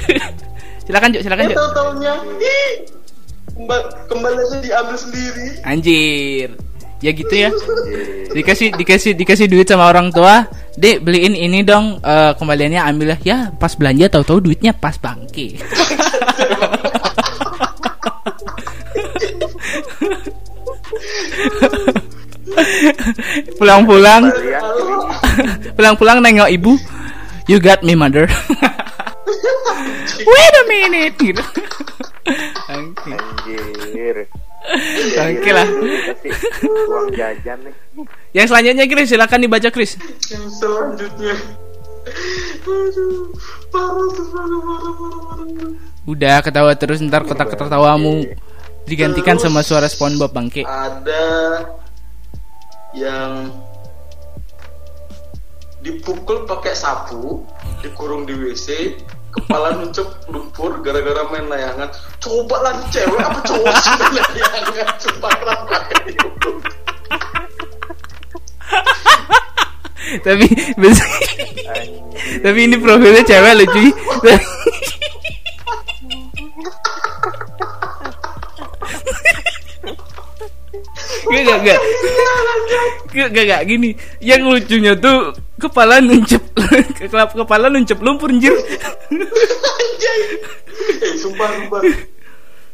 silakan 0.88 1.08
cok 1.14 1.22
silakan 1.24 1.44
Eh 1.44 1.48
cok 1.52 1.56
tahu 1.56 1.70
taunya. 1.76 2.14
Ih. 2.40 2.72
Kembali 4.08 4.42
diambil 4.64 4.96
sendiri. 4.96 5.48
anjir 5.68 6.48
ya 7.00 7.10
gitu 7.12 7.34
ya. 7.34 7.50
Dikasih 8.30 8.78
dikasih 8.78 9.12
dikasih 9.18 9.46
duit 9.50 9.68
sama 9.68 9.90
orang 9.90 10.14
tua. 10.14 10.46
Dek 10.78 11.04
beliin 11.04 11.36
ini 11.36 11.66
dong. 11.66 12.00
Eh, 12.00 12.32
kembaliannya 12.38 12.80
ambil 12.84 13.18
ya 13.24 13.50
pas 13.56 13.74
belanja 13.74 14.08
tahu-tahu 14.08 14.52
duitnya 14.52 14.72
pas 14.72 14.96
bangke 14.96 15.60
pulang-pulang. 23.58 24.30
Pulang-pulang 25.76 26.18
nengok 26.20 26.50
ibu. 26.50 26.72
You 27.48 27.58
got 27.58 27.82
me 27.82 27.98
mother. 27.98 28.30
Wait 30.30 30.54
a 30.54 30.64
minute. 30.68 31.16
Gitu. 31.20 31.42
Oke 35.20 35.50
lah. 35.50 35.68
Uang 36.88 37.08
jajan 37.14 37.58
nih. 37.66 37.74
Yang 38.30 38.46
selanjutnya 38.54 38.84
Chris, 38.86 39.08
silakan 39.10 39.40
dibaca 39.42 39.68
Chris. 39.74 39.98
Yang 40.30 40.46
selanjutnya. 40.58 41.34
Aduh. 42.66 43.34
Parah 43.70 44.08
tuh, 44.10 44.26
parah, 44.34 44.60
parah, 44.66 44.92
parah, 44.98 45.20
parah. 45.30 45.72
Udah 46.08 46.36
ketawa 46.42 46.72
terus 46.74 46.98
ntar 47.04 47.22
kotak 47.22 47.54
tertawamu 47.54 48.26
digantikan 48.88 49.38
sama 49.38 49.62
suara 49.62 49.86
SpongeBob 49.86 50.34
bangke. 50.34 50.66
Ada 50.66 51.26
yang 52.96 53.54
dipukul 55.84 56.50
pakai 56.50 56.74
sapu, 56.74 57.46
dikurung 57.84 58.26
di 58.26 58.34
WC, 58.34 58.98
kepala 59.30 59.78
nuncuk 59.78 60.08
lumpur 60.30 60.82
gara-gara 60.82 61.22
main 61.30 61.46
layangan. 61.46 61.88
Coba 62.18 62.56
lah 62.62 62.74
cewek 62.90 63.20
apa 63.20 63.38
cowok 63.46 63.74
sih 63.78 63.92
main 63.98 64.26
layangan? 64.34 64.86
Coba 64.98 65.28
tapi 70.18 70.46
bes- 70.74 71.06
tapi 72.44 72.58
ini 72.66 72.76
profilnya 72.82 73.22
cewek 73.22 73.52
loh 73.62 73.68
Gak 81.20 81.42
gak 81.44 81.58
gak 81.62 81.78
gak 83.10 83.28
gak 83.34 83.44
gak 83.46 83.62
gini. 83.66 83.90
Yang 84.22 84.42
lucunya 84.46 84.92
tuh 84.96 85.34
kepala 85.60 86.00
nuncep 86.00 86.40
kepala 86.98 87.28
kepala 87.28 87.66
nuncep 87.68 87.98
lumpur 88.00 88.30
anjir. 88.32 88.54
Anjay. 88.54 90.20
Eh, 91.00 91.12
sumpah, 91.18 91.48
sumpah. 91.60 91.82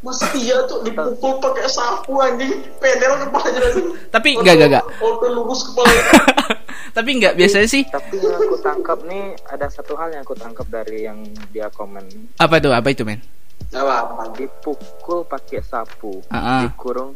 Mas 0.04 0.22
iya 0.38 0.62
tuh 0.70 0.86
dipukul 0.86 1.42
pakai 1.42 1.66
sapu 1.66 2.22
anjing, 2.22 2.62
pedel 2.78 3.26
kepalanya 3.26 3.58
langsung. 3.66 3.88
Tapi 4.12 4.28
enggak, 4.38 4.54
enggak, 4.54 4.68
enggak. 4.70 4.84
Auto 5.02 5.26
lurus 5.26 5.66
kepala. 5.66 5.90
tapi 6.96 7.20
nggak 7.20 7.36
biasanya 7.36 7.68
sih 7.68 7.84
Tapi 7.84 8.16
yang 8.24 8.40
aku 8.40 8.56
tangkap 8.64 9.04
nih 9.04 9.36
ada 9.52 9.68
satu 9.68 10.00
hal 10.00 10.16
yang 10.16 10.24
aku 10.24 10.32
tangkap 10.32 10.64
dari 10.72 11.04
yang 11.04 11.28
dia 11.52 11.68
komen. 11.68 12.08
apa 12.40 12.56
tuh 12.56 12.72
apa 12.72 12.88
itu 12.88 13.04
men? 13.04 13.20
Apa? 13.68 14.32
Dipukul 14.32 15.28
pakai 15.28 15.60
sapu, 15.60 16.24
Ah, 16.32 16.38
ah. 16.38 16.60
dikurung 16.64 17.12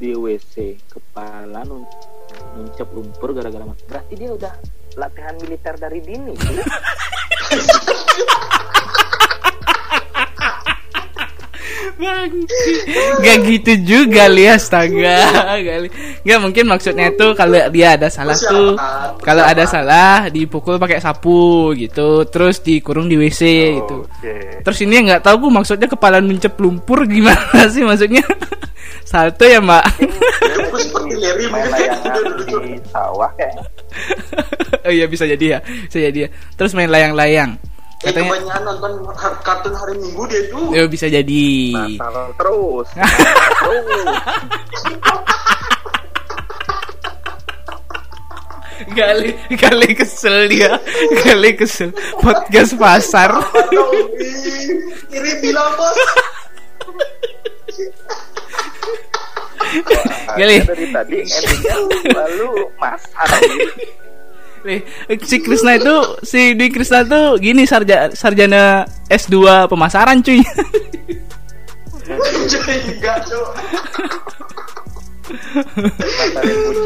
di 0.00 0.16
WC, 0.16 0.80
kepala 0.88 1.60
nun 1.68 1.84
nuncep 2.56 2.88
lumpur 2.96 3.36
gara-gara 3.36 3.68
berarti 3.84 4.16
dia 4.16 4.32
udah 4.32 4.56
latihan 4.96 5.36
militer 5.36 5.76
dari 5.76 6.00
dini. 6.00 6.32
Gak 13.20 13.36
gitu 13.46 13.72
juga 13.84 14.30
li 14.30 14.46
astaga. 14.46 15.18
Kali. 15.58 15.88
Gak 16.22 16.38
mungkin 16.40 16.64
maksudnya 16.70 17.10
itu 17.10 17.26
kalau 17.34 17.58
dia 17.72 17.98
ada 17.98 18.08
salah 18.12 18.36
tuh 18.36 18.76
Kalau 19.20 19.42
ada 19.44 19.64
salah 19.66 20.28
dipukul 20.30 20.76
pakai 20.78 21.02
sapu 21.02 21.72
gitu 21.74 22.24
Terus 22.28 22.62
dikurung 22.62 23.10
di 23.10 23.16
WC 23.18 23.42
gitu. 23.82 24.06
Oke. 24.06 24.62
Terus 24.62 24.78
ini 24.84 25.00
yang 25.00 25.06
nggak 25.10 25.24
tahu 25.24 25.48
gue 25.48 25.52
maksudnya 25.52 25.88
kepala 25.88 26.22
nuncep 26.22 26.54
lumpur 26.60 27.08
gimana 27.08 27.66
sih 27.72 27.82
maksudnya? 27.82 28.22
Salto 29.10 29.42
ya 29.42 29.58
mbak? 29.58 29.84
Seperti 30.78 31.14
Larry 31.18 31.46
mungkin. 31.50 31.90
di 32.66 32.78
sawah 32.90 33.30
kayak. 33.34 33.58
Oh 34.86 34.92
iya 34.92 35.10
bisa 35.10 35.26
jadi 35.26 35.58
ya 35.58 35.60
Bisa 35.62 35.98
jadi 35.98 36.18
ya. 36.26 36.28
Terus 36.54 36.72
main 36.78 36.90
layang-layang 36.90 37.58
Eh 38.00 38.08
Katanya 38.08 38.32
kebanyakan 38.32 38.62
nonton 38.64 38.92
kartun 39.44 39.74
hari 39.76 39.92
Minggu 40.00 40.24
dia 40.24 40.40
tuh. 40.48 40.72
Ya 40.72 40.88
bisa 40.88 41.04
jadi 41.12 41.44
Nasal 41.76 42.32
terus. 42.32 42.88
Kali 48.80 49.36
kali 49.60 49.92
kesel 49.92 50.48
dia 50.48 50.80
Kali 51.20 51.52
kesel 51.52 51.92
Podcast 52.16 52.72
pasar 52.80 53.28
Atau 53.36 53.92
ih, 54.16 54.72
Iri 55.12 55.32
bilang 55.44 55.68
bos. 55.76 55.96
Gali. 60.34 60.56
Dari 60.64 60.86
tadi 60.90 61.16
endingnya 61.22 61.76
lalu 62.16 62.50
mas 62.80 63.04
Nih, 64.60 64.84
si 65.24 65.40
Krisna 65.40 65.80
itu 65.80 65.96
si 66.20 66.52
Dwi 66.52 66.68
Krisna 66.68 67.00
tuh 67.08 67.40
gini 67.40 67.64
sarja, 67.64 68.12
sarjana 68.12 68.84
S2 69.08 69.66
pemasaran 69.72 70.20
cuy. 70.20 70.44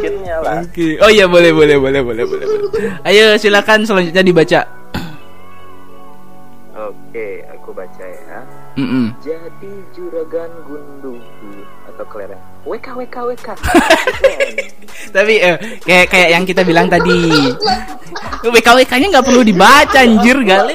Enggak 0.05 0.39
lah. 0.45 0.63
Oke. 0.63 1.01
Oh 1.01 1.11
iya 1.11 1.27
boleh 1.27 1.51
boleh 1.51 1.77
boleh 1.81 2.01
boleh 2.05 2.25
boleh. 2.25 2.47
boleh. 2.47 2.91
Ayo 3.09 3.35
silakan 3.41 3.85
selanjutnya 3.89 4.23
dibaca. 4.23 4.61
Oke, 6.75 7.47
aku 7.51 7.71
baca 7.71 8.05
ya. 8.05 8.24
Mm-mm. 8.75 9.15
Jadi 9.23 9.73
juragan 9.95 10.51
gunduku 10.67 11.63
atau 11.87 12.05
kelereng. 12.11 12.43
WK 12.67 12.87
WK 13.07 13.17
WK. 13.31 13.49
Tapi 15.15 15.35
eh, 15.39 15.57
kayak 15.87 16.07
kayak 16.11 16.29
yang 16.35 16.43
kita 16.43 16.67
bilang 16.67 16.91
tadi. 16.91 17.31
WKWK-nya 18.45 19.07
nggak 19.15 19.27
perlu 19.27 19.47
dibaca 19.47 19.99
anjir 20.03 20.37
gale. 20.43 20.75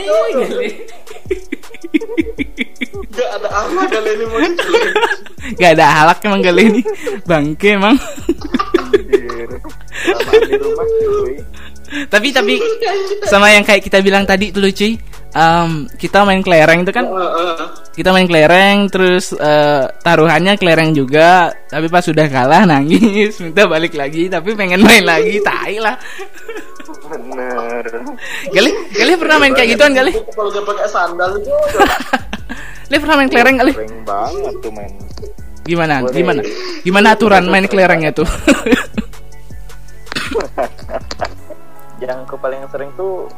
Enggak 3.10 3.30
ada 3.36 3.50
arah 3.52 3.86
kali 3.92 4.12
ini 4.16 4.26
Gak 5.60 5.72
ada 5.76 5.86
halak 5.92 6.20
emang 6.24 6.42
gale 6.46 6.62
ini. 6.72 6.82
Bangke 7.28 7.76
emang. 7.76 8.00
Tapi 12.08 12.28
tapi 12.32 12.54
sama 13.28 13.52
yang 13.52 13.66
kayak 13.66 13.84
kita 13.84 14.00
bilang 14.00 14.24
tadi 14.24 14.56
tuh 14.56 14.64
cuy. 14.72 15.09
Em, 15.30 15.86
kita 15.94 16.26
main 16.26 16.42
kelereng 16.42 16.82
itu 16.82 16.90
kan? 16.90 17.06
Kita 17.94 18.10
main 18.10 18.26
kelereng 18.26 18.90
terus 18.90 19.30
eh, 19.38 19.86
taruhannya 20.02 20.58
kelereng 20.58 20.98
juga. 20.98 21.54
Tapi 21.70 21.86
pas 21.86 22.02
sudah 22.02 22.26
kalah 22.26 22.66
nangis. 22.66 23.38
Minta 23.44 23.70
balik 23.70 23.94
lagi 23.94 24.26
tapi 24.26 24.58
pengen 24.58 24.82
main 24.82 25.06
lagi. 25.06 25.38
Tai 25.46 25.76
lah. 25.78 25.96
Bener. 27.10 27.86
Gali 28.54 28.72
Gali 28.94 29.14
pernah 29.18 29.38
main 29.42 29.54
kayak 29.54 29.78
gituan 29.78 29.94
Gali 29.98 30.14
Kalau 30.14 30.50
dia 30.54 30.62
pakai 30.62 30.88
sandal 30.90 31.38
itu 31.42 31.50
Gali 32.90 32.98
pernah 33.02 33.16
main 33.18 33.30
kelereng 33.30 33.58
Sering 33.62 34.06
banget 34.06 34.54
tuh 34.62 34.72
main. 34.74 34.92
gimana? 35.70 36.02
Boleh. 36.02 36.14
gimana? 36.18 36.42
Gimana 36.82 37.08
aturan 37.14 37.46
main 37.46 37.70
kelerengnya 37.70 38.10
tuh? 38.10 38.26
Yang 42.02 42.20
aku 42.26 42.36
paling 42.42 42.66
sering 42.74 42.90
tuh 42.98 43.30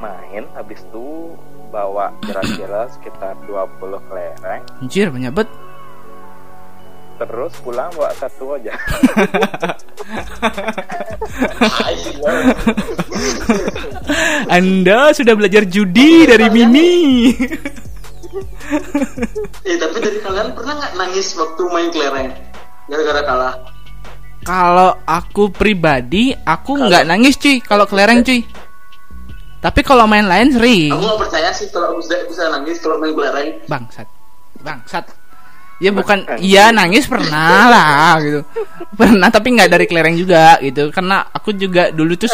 main 0.00 0.48
habis 0.56 0.80
itu 0.80 1.36
bawa 1.70 2.10
kira-kira 2.24 2.88
sekitar 2.96 3.36
20 3.46 4.08
kelereng 4.08 4.62
Anjir 4.80 5.12
banyak 5.12 5.32
bet. 5.36 5.48
terus 7.20 7.52
pulang 7.60 7.92
bawa 7.92 8.08
satu 8.16 8.56
aja 8.56 8.72
Anda 14.50 15.12
sudah 15.14 15.34
belajar 15.36 15.68
judi 15.68 16.26
dari 16.26 16.48
Mini. 16.50 17.30
Eh 19.66 19.76
tapi 19.78 19.96
dari 20.00 20.18
kalian 20.22 20.56
pernah 20.56 20.74
nggak 20.80 20.94
nangis 20.96 21.36
waktu 21.36 21.62
main 21.70 21.88
kelereng 21.92 22.30
gara-gara 22.88 23.22
kalah? 23.22 23.54
Kalau 24.40 24.96
aku 25.04 25.52
pribadi, 25.52 26.32
aku 26.32 26.80
nggak 26.88 27.04
nangis 27.06 27.36
cuy 27.36 27.60
kalau 27.60 27.84
kelereng 27.84 28.24
cuy. 28.24 28.40
Tapi 29.60 29.80
kalau 29.84 30.08
main 30.08 30.24
lain 30.24 30.56
sering. 30.56 30.92
Aku 30.92 31.04
nggak 31.04 31.20
percaya 31.28 31.48
sih 31.52 31.68
kalau 31.68 32.00
bisa 32.00 32.16
bisa 32.24 32.48
nangis 32.48 32.80
kalau 32.80 32.96
main 32.96 33.12
kelereng. 33.12 33.60
Bangsat. 33.68 34.08
Bangsat. 34.64 35.04
Ya 35.80 35.88
bukan 35.96 36.28
iya 36.44 36.68
nangis 36.72 37.08
pernah 37.08 37.68
lah 37.68 38.20
gitu. 38.20 38.44
Pernah 38.96 39.32
tapi 39.32 39.56
nggak 39.56 39.70
dari 39.72 39.86
kelereng 39.88 40.16
juga 40.16 40.60
gitu. 40.60 40.92
Karena 40.92 41.28
aku 41.32 41.56
juga 41.56 41.88
dulu 41.92 42.16
tuh 42.16 42.28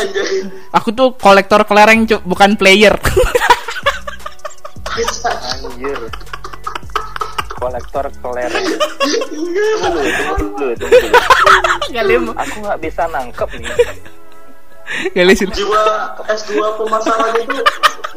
aku 0.71 0.91
tuh 0.95 1.15
kolektor 1.19 1.63
kelereng 1.67 2.07
bukan 2.27 2.55
player. 2.59 2.95
anjir 5.77 6.01
kolektor 7.57 8.05
kelereng 8.25 8.67
tunggu 9.29 9.65
tunggu 10.41 10.69
tunggu 12.01 12.33
aku 12.33 12.57
nggak 12.65 12.81
bisa 12.81 13.03
nangkep 13.13 13.51
nih 13.61 13.77
kali 15.15 15.35
sih. 15.35 15.47
Jiwa 15.51 15.83
S2 16.31 16.53
pemasaran 16.79 17.35
itu 17.43 17.59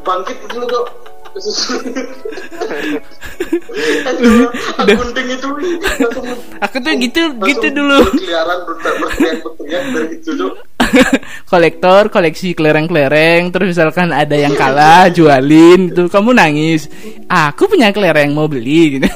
bangkit 0.05 0.37
dulu. 0.49 0.81
Udah. 4.79 4.95
Gunting 4.97 5.27
itu 5.29 5.47
Aku 6.59 6.75
tuh 6.81 6.93
gitu 6.99 7.21
gitu 7.45 7.67
dulu. 7.71 7.99
Berkeliaran 8.09 8.59
berteriak 8.65 9.35
berteriak 9.45 9.83
dari 9.93 10.15
itu 10.17 10.31
tuh. 10.35 10.51
kolektor 11.49 12.09
koleksi 12.09 12.53
kelereng-kelereng 12.57 13.53
terus 13.53 13.77
misalkan 13.77 14.09
ada 14.13 14.33
yang 14.33 14.53
kalah 14.57 15.09
jualin 15.09 15.89
itu 15.91 16.09
kamu 16.09 16.33
nangis 16.33 16.89
aku 17.29 17.69
punya 17.69 17.93
kelereng 17.93 18.33
mau 18.33 18.49
beli 18.49 18.97
gitu 18.97 19.09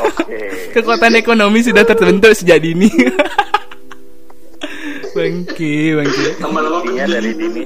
oke 0.00 0.38
kekuatan 0.76 1.18
ekonomi 1.18 1.60
sudah 1.64 1.84
terbentuk 1.84 2.32
sejak 2.36 2.60
dini 2.62 2.88
bangki 5.14 5.94
bangki 5.96 6.24
Lama-lama 6.40 6.78
Intinya 6.84 7.04
dari 7.18 7.30
dini. 7.34 7.62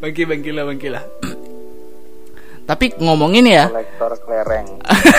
Bangki 0.00 0.22
bangki 0.24 0.50
lah 0.52 0.64
bangki 0.64 0.88
lah. 0.88 1.04
Tapi 2.64 2.86
ngomongin 3.02 3.50
ya. 3.50 3.66
Kolektor 3.66 4.12
kelereng. 4.24 4.68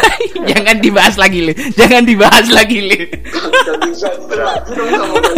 Jangan 0.50 0.78
dibahas 0.80 1.16
lagi 1.20 1.40
li. 1.52 1.54
Jangan 1.76 2.04
dibahas 2.08 2.48
lagi 2.48 2.80
li. 2.80 3.00
Gak 3.12 3.78
bisa 3.86 4.08
lagi 4.08 4.72
dong 4.72 4.90
sama 4.96 5.18
gue. 5.20 5.36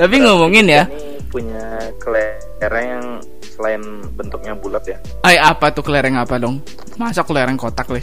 tapi 0.00 0.14
ngomongin 0.24 0.66
ya. 0.72 0.82
Ini 0.88 1.20
punya 1.28 1.64
kelereng 2.00 2.86
yang 2.88 3.06
selain 3.44 3.82
bentuknya 4.16 4.56
bulat 4.56 4.82
ya? 4.88 4.96
Ay 5.22 5.36
apa 5.36 5.68
tuh 5.70 5.84
kelereng 5.84 6.16
apa 6.16 6.40
dong? 6.40 6.64
Masa 6.96 7.20
kelereng 7.22 7.60
kotak 7.60 7.92
li 7.92 8.00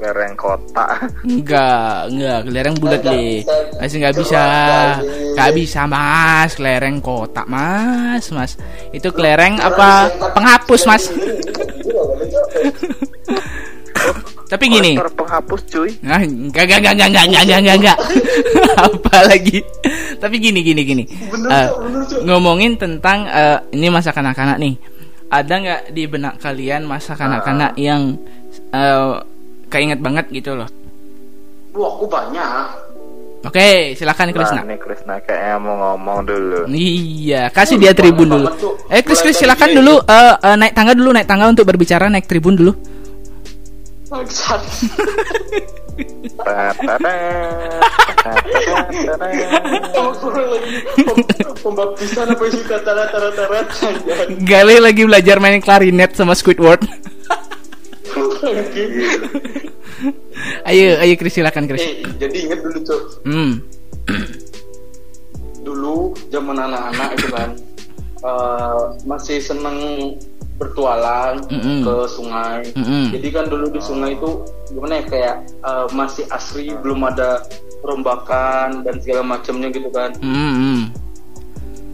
kelereng 0.00 0.32
kotak 0.32 1.12
Enggak, 1.20 2.08
enggak, 2.08 2.38
kelereng 2.48 2.74
bulat 2.80 3.00
Nggak 3.00 3.12
li. 3.12 3.44
bisa. 3.44 3.52
Masih 3.76 3.96
enggak 4.00 4.16
bisa. 4.16 4.42
Kali. 4.42 5.06
Enggak 5.30 5.50
bisa, 5.52 5.80
Mas. 5.84 6.50
Kelereng 6.56 6.96
kotak, 6.98 7.46
Mas. 7.46 8.24
Mas. 8.32 8.52
Itu 8.90 9.12
kelereng 9.12 9.60
apa 9.60 10.08
penghapus, 10.32 10.82
Mas. 10.88 11.04
Tapi 14.50 14.64
gini. 14.66 14.98
penghapus 14.98 15.60
cuy 15.70 15.90
Nah, 16.02 16.18
enggak 16.18 16.66
enggak 16.66 16.78
enggak 16.82 16.94
enggak 16.96 17.06
enggak 17.06 17.24
enggak 17.28 17.42
enggak 17.44 17.60
enggak. 17.60 17.76
enggak. 17.78 17.98
Apa 18.90 19.16
lagi? 19.28 19.58
Tapi 20.18 20.36
gini 20.42 20.60
gini 20.64 20.82
gini. 20.82 21.04
Bener, 21.06 21.70
Cok, 21.70 21.76
bener, 21.86 22.02
ngomongin 22.26 22.74
tentang 22.74 23.28
eh, 23.30 23.58
ini 23.70 23.86
masa 23.92 24.10
kanak-kanak 24.10 24.58
nih. 24.58 24.74
Ada 25.30 25.54
nggak 25.54 25.80
di 25.94 26.02
benak 26.10 26.42
kalian 26.42 26.82
masa 26.82 27.14
kanak-kanak 27.14 27.78
yang 27.78 28.18
eh, 28.74 29.12
keinget 29.70 30.02
banget 30.02 30.26
gitu 30.34 30.58
loh? 30.58 30.68
Wah, 31.72 31.88
aku 31.94 32.04
banyak. 32.10 32.90
Oke, 33.40 33.96
silakan 33.96 34.36
Krisna. 34.36 34.60
Nah, 34.60 34.68
nih 34.68 34.78
Krisna 34.84 35.16
kayaknya 35.24 35.56
mau 35.56 35.96
ngomong 35.96 36.28
dulu 36.28 36.68
Iya, 36.68 37.48
kasih 37.48 37.80
dia 37.80 37.96
tribun 37.96 38.28
dulu. 38.28 38.52
Cuk. 38.52 38.92
Eh, 38.92 39.00
Kris, 39.00 39.24
Kris, 39.24 39.40
silakan 39.40 39.80
dulu 39.80 39.96
eh, 40.04 40.34
eh, 40.44 40.56
naik 40.60 40.76
tangga 40.76 40.92
dulu, 40.92 41.08
naik 41.16 41.24
tangga 41.24 41.48
untuk 41.48 41.64
berbicara, 41.64 42.12
naik 42.12 42.28
tribun 42.28 42.52
dulu. 42.52 42.76
Pembaptisan 51.64 52.26
apa 52.28 52.44
sih 52.52 52.64
kata. 52.76 52.92
Gale 54.44 54.76
lagi 54.84 55.02
belajar 55.08 55.40
main 55.40 55.64
klarinet 55.64 56.12
sama 56.12 56.36
Squidward. 56.36 56.84
ayo, 60.70 60.86
ayo 61.00 61.14
Kris, 61.16 61.34
silakan 61.36 61.68
Kris. 61.68 61.84
Eh, 61.84 62.04
jadi 62.16 62.36
inget 62.48 62.60
dulu 62.64 62.78
cok 62.84 63.02
Hmm. 63.26 63.52
dulu 65.66 66.16
zaman 66.32 66.56
anak-anak 66.56 67.08
itu 67.20 67.28
kan 67.30 67.50
eh, 68.24 68.80
masih 69.04 69.38
seneng 69.38 69.78
bertualang 70.60 71.40
Mm-mm. 71.48 71.80
ke 71.88 71.94
sungai. 72.12 72.60
Mm-mm. 72.76 73.16
Jadi 73.16 73.28
kan 73.32 73.48
dulu 73.48 73.72
di 73.72 73.80
sungai 73.80 74.12
itu 74.12 74.44
gimana 74.68 75.00
ya 75.00 75.04
kayak 75.08 75.36
eh, 75.64 75.86
masih 75.96 76.28
asri 76.28 76.76
belum 76.84 77.00
ada 77.08 77.40
perombakan 77.80 78.84
dan 78.84 79.00
segala 79.00 79.24
macamnya 79.24 79.72
gitu 79.72 79.88
kan. 79.88 80.12
Hmm, 80.20 80.52
hmm. 80.52 80.80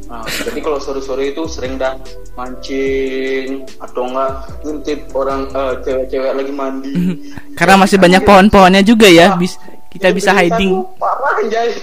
Nah, 0.06 0.22
jadi 0.22 0.62
kalau 0.62 0.78
sore-sore 0.78 1.34
itu 1.34 1.42
sering 1.50 1.74
dah 1.82 1.98
mancing 2.38 3.66
atau 3.82 4.06
enggak 4.06 4.30
ngintip 4.62 5.00
orang 5.10 5.50
eh, 5.50 5.74
cewek-cewek 5.82 6.32
lagi 6.32 6.52
mandi. 6.54 6.94
Karena 7.58 7.74
masih 7.74 7.98
banyak 7.98 8.22
pohon-pohonnya 8.22 8.86
juga 8.86 9.10
ya, 9.10 9.34
bis 9.34 9.58
kita 9.90 10.14
bisa 10.14 10.30
hiding. 10.36 10.84
Parah 11.00 11.40
anjay. 11.42 11.74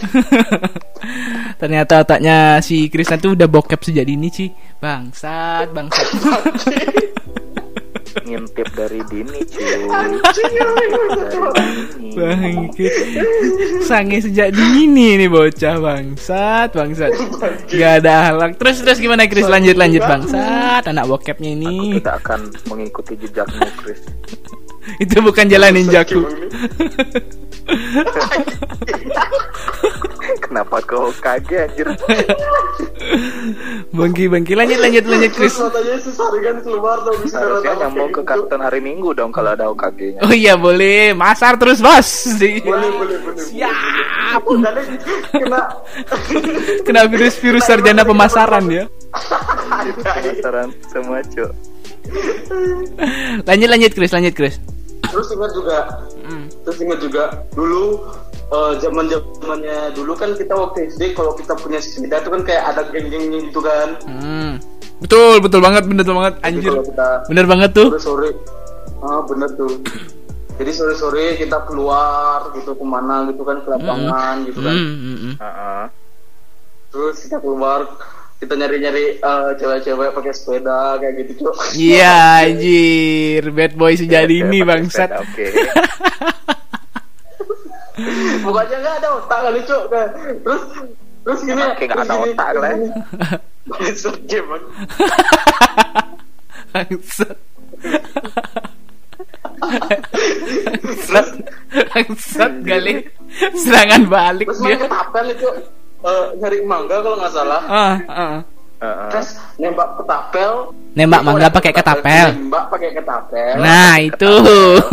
Ternyata 1.62 2.06
otaknya 2.06 2.62
si 2.64 2.88
Krisna 2.88 3.20
tuh 3.20 3.36
udah 3.36 3.50
bokep 3.50 3.82
sejak 3.82 4.06
dini 4.08 4.30
sih. 4.32 4.54
Bangsat, 4.80 5.74
bangsat. 5.74 6.08
ngintip 8.22 8.70
dari 8.78 9.02
dini 9.10 9.42
cuy 9.42 9.90
dari 9.90 10.22
dini 11.98 12.14
Bangke. 12.14 12.86
Sange 13.82 14.22
sejak 14.22 14.54
dini 14.54 15.18
nih 15.18 15.26
bocah 15.26 15.82
bangsat, 15.82 16.78
bangsat. 16.78 17.10
Gak 17.74 18.06
ada 18.06 18.30
halak. 18.30 18.62
Terus 18.62 18.86
terus 18.86 19.02
gimana 19.02 19.26
Kris? 19.26 19.50
Lanjut 19.50 19.74
lanjut 19.74 20.06
bangsat. 20.06 20.86
Anak 20.86 21.10
bokepnya 21.10 21.58
aku 21.58 21.58
ini. 21.58 21.98
tidak 21.98 22.22
akan 22.22 22.54
mengikuti 22.70 23.18
jejakmu 23.18 23.66
Chris 23.82 24.06
Itu 25.02 25.26
bukan 25.26 25.50
jalan 25.50 25.74
ninjaku. 25.74 26.22
kenapa 30.40 30.82
kau 30.82 31.12
kaget 31.14 31.70
anjir 31.70 31.88
Bangki 33.94 34.26
bangki 34.26 34.54
lanjut 34.54 34.80
lanjut 34.80 35.04
lanjut 35.04 35.32
Kris. 35.32 35.54
Terus 35.54 35.62
matanya 35.62 35.98
sesarigan 36.00 36.58
keluar 36.62 36.98
dong 37.04 37.18
bisa 37.20 37.38
harusnya 37.38 37.74
nyambung 37.78 38.10
ke 38.10 38.22
kartun 38.24 38.58
hari 38.58 38.80
minggu 38.80 39.12
dong 39.12 39.30
kalau 39.30 39.52
ada 39.52 39.68
OKG 39.68 40.00
nya 40.16 40.22
Oh 40.24 40.34
iya 40.34 40.54
boleh. 40.56 41.12
Masar 41.14 41.56
terus 41.56 41.78
bos. 41.78 42.10
Boleh 42.34 42.64
boleh 42.64 43.18
boleh. 43.22 43.44
Siap. 43.44 44.42
Kali 44.44 44.82
kena 45.32 45.62
Kena 46.88 47.02
virus 47.06 47.36
virus 47.38 47.64
sarjana 47.64 48.02
pemasaran 48.02 48.66
ya. 48.66 48.86
penasaran 49.94 50.70
semua 50.84 51.22
cuy 51.24 51.46
Lanjut 53.44 53.70
lanjut 53.70 53.92
Kris 53.92 54.12
lanjut 54.12 54.34
Kris. 54.34 54.56
terus 55.04 55.28
ingat 55.30 55.52
juga 55.54 55.78
Hmm. 56.24 56.48
terus 56.64 56.80
ingat 56.80 56.98
juga 56.98 57.24
dulu 57.52 58.00
zaman 58.76 59.06
zamannya 59.08 59.92
dulu 59.92 60.14
kan 60.14 60.34
kita 60.34 60.52
waktu 60.52 60.88
SD 60.88 61.14
kalau 61.14 61.34
kita 61.34 61.54
punya 61.54 61.78
sepeda 61.78 62.18
itu 62.18 62.30
kan 62.30 62.42
kayak 62.42 62.64
ada 62.68 62.82
geng-gengnya 62.86 63.40
gitu 63.44 63.60
kan 63.60 63.90
Hmm. 64.04 64.52
Betul 65.00 65.40
betul 65.40 65.60
banget 65.60 65.84
bener 65.84 66.02
betul 66.02 66.16
banget 66.16 66.34
anjir. 66.42 66.72
kita 66.80 67.10
Bener 67.28 67.46
banget 67.46 67.70
tuh. 67.72 67.88
sore 67.92 68.00
sore 68.00 68.30
ah 69.02 69.20
bener 69.22 69.52
tuh 69.52 69.84
jadi 70.54 70.72
sore 70.72 70.94
sore 70.94 71.26
kita 71.36 71.66
keluar 71.66 72.54
gitu 72.54 72.72
ke 72.72 72.86
mana 72.86 73.28
gitu 73.28 73.42
kan 73.42 73.60
ke 73.60 73.70
lapangan 73.70 74.36
gitu 74.46 74.60
kan 74.60 74.72
Hmm, 74.72 74.96
hmm, 74.96 75.18
hmm. 75.18 75.34
Heeh. 75.36 75.84
terus 76.88 77.16
kita 77.20 77.38
keluar 77.38 77.80
kita 78.38 78.54
nyari 78.54 78.78
nyari 78.78 79.06
cewek-cewek 79.56 80.10
pakai 80.14 80.32
sepeda 80.32 80.80
kayak 80.98 81.14
gitu 81.26 81.32
cuy 81.42 81.56
Iya 81.74 82.16
anjir 82.46 83.44
Bad 83.50 83.74
boy 83.74 83.94
sejak 83.94 84.24
dini 84.26 84.62
Pakai 84.62 84.70
bangsat 84.70 85.10
oke 85.16 85.46
Bukannya 88.42 88.78
nggak 88.82 88.96
ada 89.02 89.10
otak 89.22 89.40
kali 89.46 89.62
cuk 89.66 89.84
kan. 89.90 90.08
Terus 90.42 90.64
Terus 91.24 91.40
gini 91.48 91.56
ya, 91.56 91.72
Kayak 91.80 91.88
nggak 91.88 92.04
ada 92.04 92.04
terus 92.04 92.20
gini, 92.20 92.36
otak, 92.36 92.48
terus 92.52 92.60
lah. 92.60 92.76
Bangsat 93.64 94.16
gimana? 94.28 94.68
Bangsat. 96.74 97.38
Bangsat. 99.64 101.28
Bangsat 101.94 102.54
kali. 102.68 102.94
Serangan 103.56 104.04
balik 104.12 104.48
Terus 104.52 104.60
main 104.62 104.76
dia. 104.76 104.84
ketapel 104.84 105.26
itu 105.32 105.48
eh, 106.04 106.26
nyari 106.44 106.60
mangga 106.68 106.98
kalau 107.00 107.16
nggak 107.16 107.34
salah. 107.34 107.62
Ah, 107.72 107.96
ah. 108.12 108.38
Heeh. 108.84 109.10
Terus 109.16 109.30
nembak 109.56 109.96
ketapel. 109.96 110.52
Nembak 110.94 111.22
Itu 111.24 111.28
mangga 111.32 111.48
pakai 111.48 111.72
ketapel. 111.72 112.28
Nembak 112.36 112.64
pakai 112.68 112.90
ketapel. 112.92 113.54
Nah, 113.64 113.96
itu. 114.04 114.34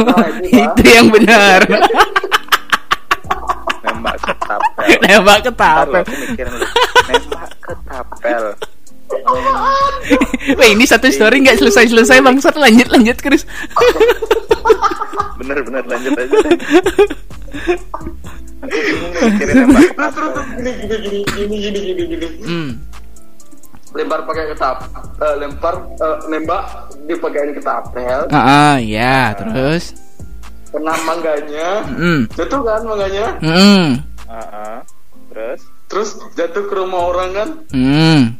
itu 0.62 0.82
yang 0.86 1.10
benar. 1.10 1.58
nembak 4.00 4.16
ke 4.24 4.32
tapel 4.40 4.96
Nembak 5.04 5.38
ketapel. 5.44 6.02
nembak 7.12 7.50
ke 7.60 7.72
tapel 7.84 8.44
Wah, 10.56 10.68
ini 10.70 10.86
satu 10.86 11.10
story 11.10 11.42
nggak 11.42 11.58
selesai-selesai 11.58 12.22
bangsat. 12.22 12.54
Lanjut 12.54 12.88
lanjut 12.94 13.18
Chris. 13.18 13.42
bener-bener 15.40 15.82
lanjut 15.88 16.14
aja 16.14 16.36
Terus 19.90 20.12
terus 20.14 21.00
gini 21.02 21.20
gini 21.26 21.26
gini 21.26 21.56
gini 21.58 21.58
gini 21.58 21.80
gini 21.82 22.04
gini. 22.06 22.28
Hmm. 22.46 22.70
Lempar 23.90 24.22
pakai 24.22 24.54
ketap, 24.54 24.86
eh, 25.18 25.34
lempar 25.42 25.74
eh, 25.98 26.16
nembak 26.30 26.94
dipakein 27.10 27.50
ketapel. 27.50 28.30
Ah, 28.30 28.38
ah, 28.38 28.74
ya, 28.78 29.34
terus. 29.34 29.90
Kena 30.70 30.94
mangganya. 31.02 31.68
Hmm. 31.86 32.20
Jatuh 32.34 32.60
kan 32.62 32.82
mangganya. 32.86 33.26
Hmm. 33.42 33.86
Heeh. 34.30 34.76
terus 35.30 35.60
Terus 35.90 36.10
jatuh 36.38 36.64
ke 36.70 36.74
rumah 36.78 37.10
orang 37.10 37.30
kan. 37.34 37.48
Hmm. 37.74 38.38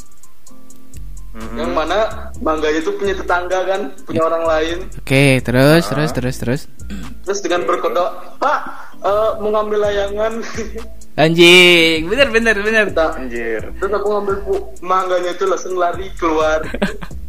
Mm-mm. 1.30 1.58
Yang 1.62 1.72
mana 1.74 1.98
mangganya 2.42 2.78
itu 2.82 2.90
punya 2.98 3.14
tetangga 3.14 3.62
kan, 3.62 3.80
punya 4.02 4.22
orang 4.26 4.44
lain. 4.46 4.78
Oke, 4.98 5.38
terus 5.42 5.86
terus 5.86 6.10
terus 6.10 6.36
terus. 6.42 6.60
Terus 7.22 7.40
dengan 7.42 7.70
berkodok, 7.70 8.38
Pak, 8.42 8.58
eh, 8.98 9.30
mau 9.38 9.50
ngambil 9.54 9.78
layangan. 9.78 10.32
Anjing, 11.20 12.08
bener 12.08 12.32
bener 12.32 12.56
bener. 12.64 12.84
Kita- 12.88 13.12
anjir 13.20 13.60
Terus 13.76 13.92
aku 13.92 14.08
ngambil 14.08 14.36
bu 14.40 14.54
mangganya 14.80 15.36
itu 15.36 15.44
langsung 15.44 15.76
lari 15.76 16.08
keluar. 16.16 16.64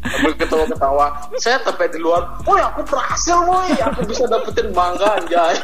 Ambil 0.01 0.33
ketawa-ketawa. 0.33 1.07
Saya 1.37 1.61
sampai 1.61 1.85
di 1.91 1.99
luar. 2.01 2.25
Woi, 2.47 2.57
aku 2.57 2.81
berhasil, 2.89 3.37
woi. 3.45 3.69
Aku 3.85 4.01
bisa 4.09 4.25
dapetin 4.25 4.73
mangga, 4.73 5.13
anjay. 5.13 5.55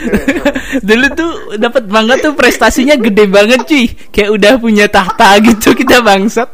Dulu 0.88 1.06
tuh 1.14 1.32
dapat 1.54 1.86
mangga 1.86 2.18
tuh 2.18 2.34
prestasinya 2.34 2.98
gede 2.98 3.30
banget 3.30 3.62
cuy. 3.68 3.86
Kayak 4.10 4.30
udah 4.34 4.52
punya 4.58 4.86
tahta 4.90 5.38
gitu 5.38 5.70
kita 5.76 6.02
bangsat. 6.02 6.50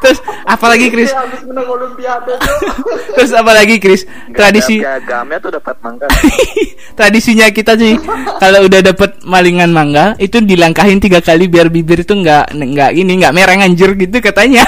Terus 0.00 0.18
apalagi 0.46 0.94
Chris? 0.94 1.10
Tuh. 1.10 2.38
Terus 3.18 3.32
apalagi 3.34 3.76
Chris? 3.82 4.06
Tradisi 4.30 4.78
piagamnya 4.78 5.38
tuh 5.42 5.50
dapat 5.52 5.76
mangga 5.82 6.06
tradisinya 6.98 7.46
kita 7.52 7.76
sih 7.76 7.94
kalau 8.40 8.64
udah 8.64 8.80
dapat 8.80 9.05
malingan 9.24 9.70
mangga 9.72 10.14
itu 10.22 10.40
dilangkahin 10.42 11.02
tiga 11.02 11.20
kali 11.20 11.46
biar 11.46 11.68
bibir 11.72 12.02
itu 12.02 12.14
nggak 12.14 12.54
nggak 12.54 12.90
ini 12.94 13.12
nggak 13.20 13.34
mereng 13.34 13.64
anjir 13.64 13.92
gitu 13.96 14.18
katanya. 14.20 14.64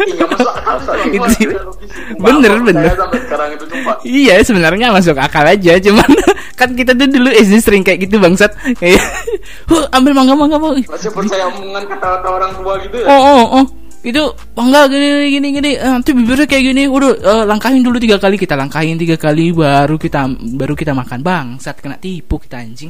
Masuk 0.00 0.54
akal 0.54 0.94
logis. 0.96 1.34
Bener, 2.22 2.52
bener. 2.62 2.94
Itu. 2.94 3.64
Iya 4.06 4.40
sebenarnya 4.46 4.94
masuk 4.94 5.18
akal 5.18 5.44
aja 5.44 5.76
cuman 5.82 6.08
kan 6.60 6.76
kita 6.76 6.92
tuh 6.92 7.08
dulu 7.08 7.28
SD 7.32 7.54
sering 7.60 7.82
kayak 7.82 8.04
gitu 8.04 8.20
bangsat 8.20 8.52
kayak 8.76 9.00
huh, 9.70 9.84
ambil 9.96 10.12
mangga 10.12 10.36
mangga 10.36 10.56
mangga 10.60 10.84
Masih 10.84 11.10
percaya 11.12 11.48
omongan 11.48 11.84
kata-kata 11.88 12.28
orang 12.28 12.52
tua 12.60 12.72
gitu 12.84 12.96
ya? 13.00 13.06
oh 13.08 13.20
oh 13.20 13.44
oh 13.60 13.64
itu 14.00 14.22
mangga 14.56 14.88
gini 14.88 15.28
gini 15.28 15.48
gini 15.52 15.70
Eh, 15.76 15.90
nanti 15.90 16.16
bibirnya 16.16 16.48
kayak 16.48 16.72
gini. 16.72 16.88
Udah 16.88 17.12
eh, 17.12 17.44
langkahin 17.44 17.84
dulu 17.84 18.00
tiga 18.00 18.16
kali 18.16 18.40
kita 18.40 18.56
langkahin 18.56 18.96
tiga 18.96 19.20
kali 19.20 19.52
baru 19.52 20.00
kita 20.00 20.24
baru 20.56 20.72
kita 20.72 20.96
makan. 20.96 21.20
Bangsat 21.20 21.76
kena 21.80 22.00
tipu 22.00 22.40
kita 22.40 22.64
anjing. 22.64 22.88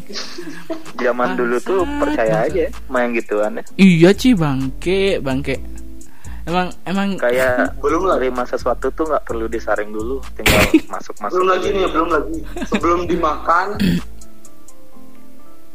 Zaman 0.96 1.34
dulu 1.34 1.56
tuh 1.58 1.82
percaya 1.98 2.46
aja 2.46 2.70
main 2.86 3.10
gituan 3.10 3.58
ya. 3.58 3.62
Iya 3.74 4.10
sih 4.14 4.38
bangke 4.38 5.18
bangke. 5.18 5.58
Emang 6.48 6.72
emang 6.88 7.14
kayak 7.20 7.68
Belum 7.84 8.08
lah. 8.08 8.16
terima 8.16 8.42
sesuatu 8.48 8.88
tuh 8.90 9.04
nggak 9.06 9.22
perlu 9.28 9.46
disaring 9.46 9.92
dulu 9.92 10.18
tinggal 10.34 10.58
masuk 10.94 11.14
masuk 11.20 11.36
belum 11.36 11.48
lagi 11.52 11.68
nih, 11.70 11.86
belum 11.90 12.08
lagi. 12.10 12.38
Sebelum 12.66 13.00
dimakan, 13.06 13.66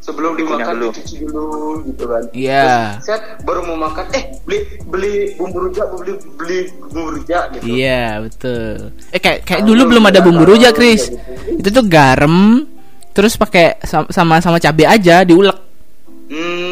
sebelum 0.06 0.38
dimakan 0.38 0.74
dulu. 0.78 0.88
dicuci 0.94 1.14
dulu 1.18 1.46
gitu 1.82 2.04
kan. 2.06 2.22
Iya. 2.30 2.62
Terus 2.62 3.02
Saya 3.02 3.18
baru 3.42 3.60
mau 3.66 3.78
makan, 3.82 4.04
eh 4.14 4.24
beli 4.46 4.58
beli 4.86 5.12
bumbu 5.34 5.66
rujak, 5.66 5.86
beli 5.92 6.12
beli 6.38 6.58
bumbu 6.78 7.18
rujak 7.18 7.44
gitu. 7.52 7.64
Iya 7.66 8.22
betul. 8.22 8.94
Eh 9.10 9.18
kayak 9.18 9.42
kayak 9.42 9.60
Kalau 9.60 9.68
dulu 9.68 9.82
belum 9.90 10.04
ada 10.06 10.20
bumbu 10.22 10.44
rujak, 10.46 10.72
Chris. 10.72 11.10
gitu. 11.10 11.18
Itu 11.58 11.68
tuh 11.74 11.84
garam, 11.84 12.62
terus 13.10 13.34
pakai 13.34 13.82
sam- 13.82 14.06
sama 14.08 14.38
sama 14.38 14.56
cabai 14.56 14.86
aja 14.86 15.26
diulek. 15.26 15.58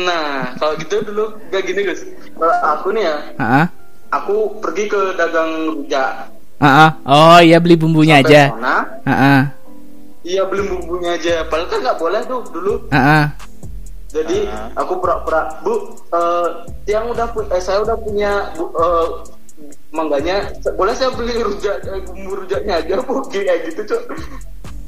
Nah, 0.04 0.50
kalau 0.54 0.74
gitu 0.76 0.98
dulu 1.02 1.24
gak 1.48 1.62
gini 1.62 1.80
guys. 1.82 2.02
Kalau 2.34 2.54
aku 2.60 2.90
nih 2.90 3.02
ya, 3.02 3.16
Heeh. 3.38 3.66
aku 4.10 4.34
pergi 4.58 4.84
ke 4.86 5.14
dagang 5.14 5.50
rujak. 5.70 6.30
Heeh. 6.58 6.90
Oh 7.04 7.38
iya 7.38 7.58
beli 7.58 7.74
bumbunya 7.74 8.18
Sampai 8.18 8.30
aja. 8.30 8.42
sana, 8.50 8.76
Heeh. 9.04 9.40
Iya 10.24 10.42
beli 10.44 10.64
bumbunya 10.66 11.14
aja. 11.14 11.44
Padahal 11.44 11.68
kan 11.68 11.78
nggak 11.80 11.98
boleh 11.98 12.20
tuh 12.24 12.40
dulu. 12.48 12.72
Heeh. 12.88 13.24
Jadi 14.08 14.46
Ah. 14.46 14.70
aku 14.74 14.96
pura-pura, 14.96 15.42
Bu, 15.60 15.74
eh, 16.08 16.48
yang 16.86 17.08
udah 17.08 17.26
pu- 17.28 17.44
eh, 17.44 17.58
saya 17.58 17.82
udah 17.82 17.92
punya 17.94 18.46
bu, 18.52 18.70
eh, 18.70 19.06
mangganya, 19.90 20.38
boleh 20.70 20.94
saya 20.94 21.10
beli 21.10 21.34
rujak 21.36 21.82
eh, 21.82 21.98
bumbu 22.00 22.32
rujaknya 22.36 22.78
aja, 22.78 22.94
Bu, 23.00 23.20
kayak 23.26 23.68
gitu, 23.68 23.82
Cok. 23.84 24.02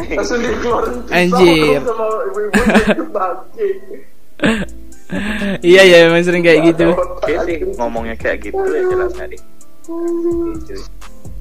Langsung 0.09 0.39
dikeluarin 0.39 0.97
Anjir. 1.17 1.81
sama 1.83 2.07
ibu-ibu 2.25 2.61
bangke. 3.17 3.69
Iya 5.61 5.83
ya 5.83 5.97
emang 6.07 6.23
sering 6.23 6.43
kayak 6.43 6.71
gitu. 6.71 6.87
Oke 6.95 7.35
sih 7.45 7.57
ngomongnya 7.75 8.15
kayak 8.15 8.39
gitu 8.43 8.59
ya 8.65 8.83
jelas 8.85 9.13
tadi 9.13 9.37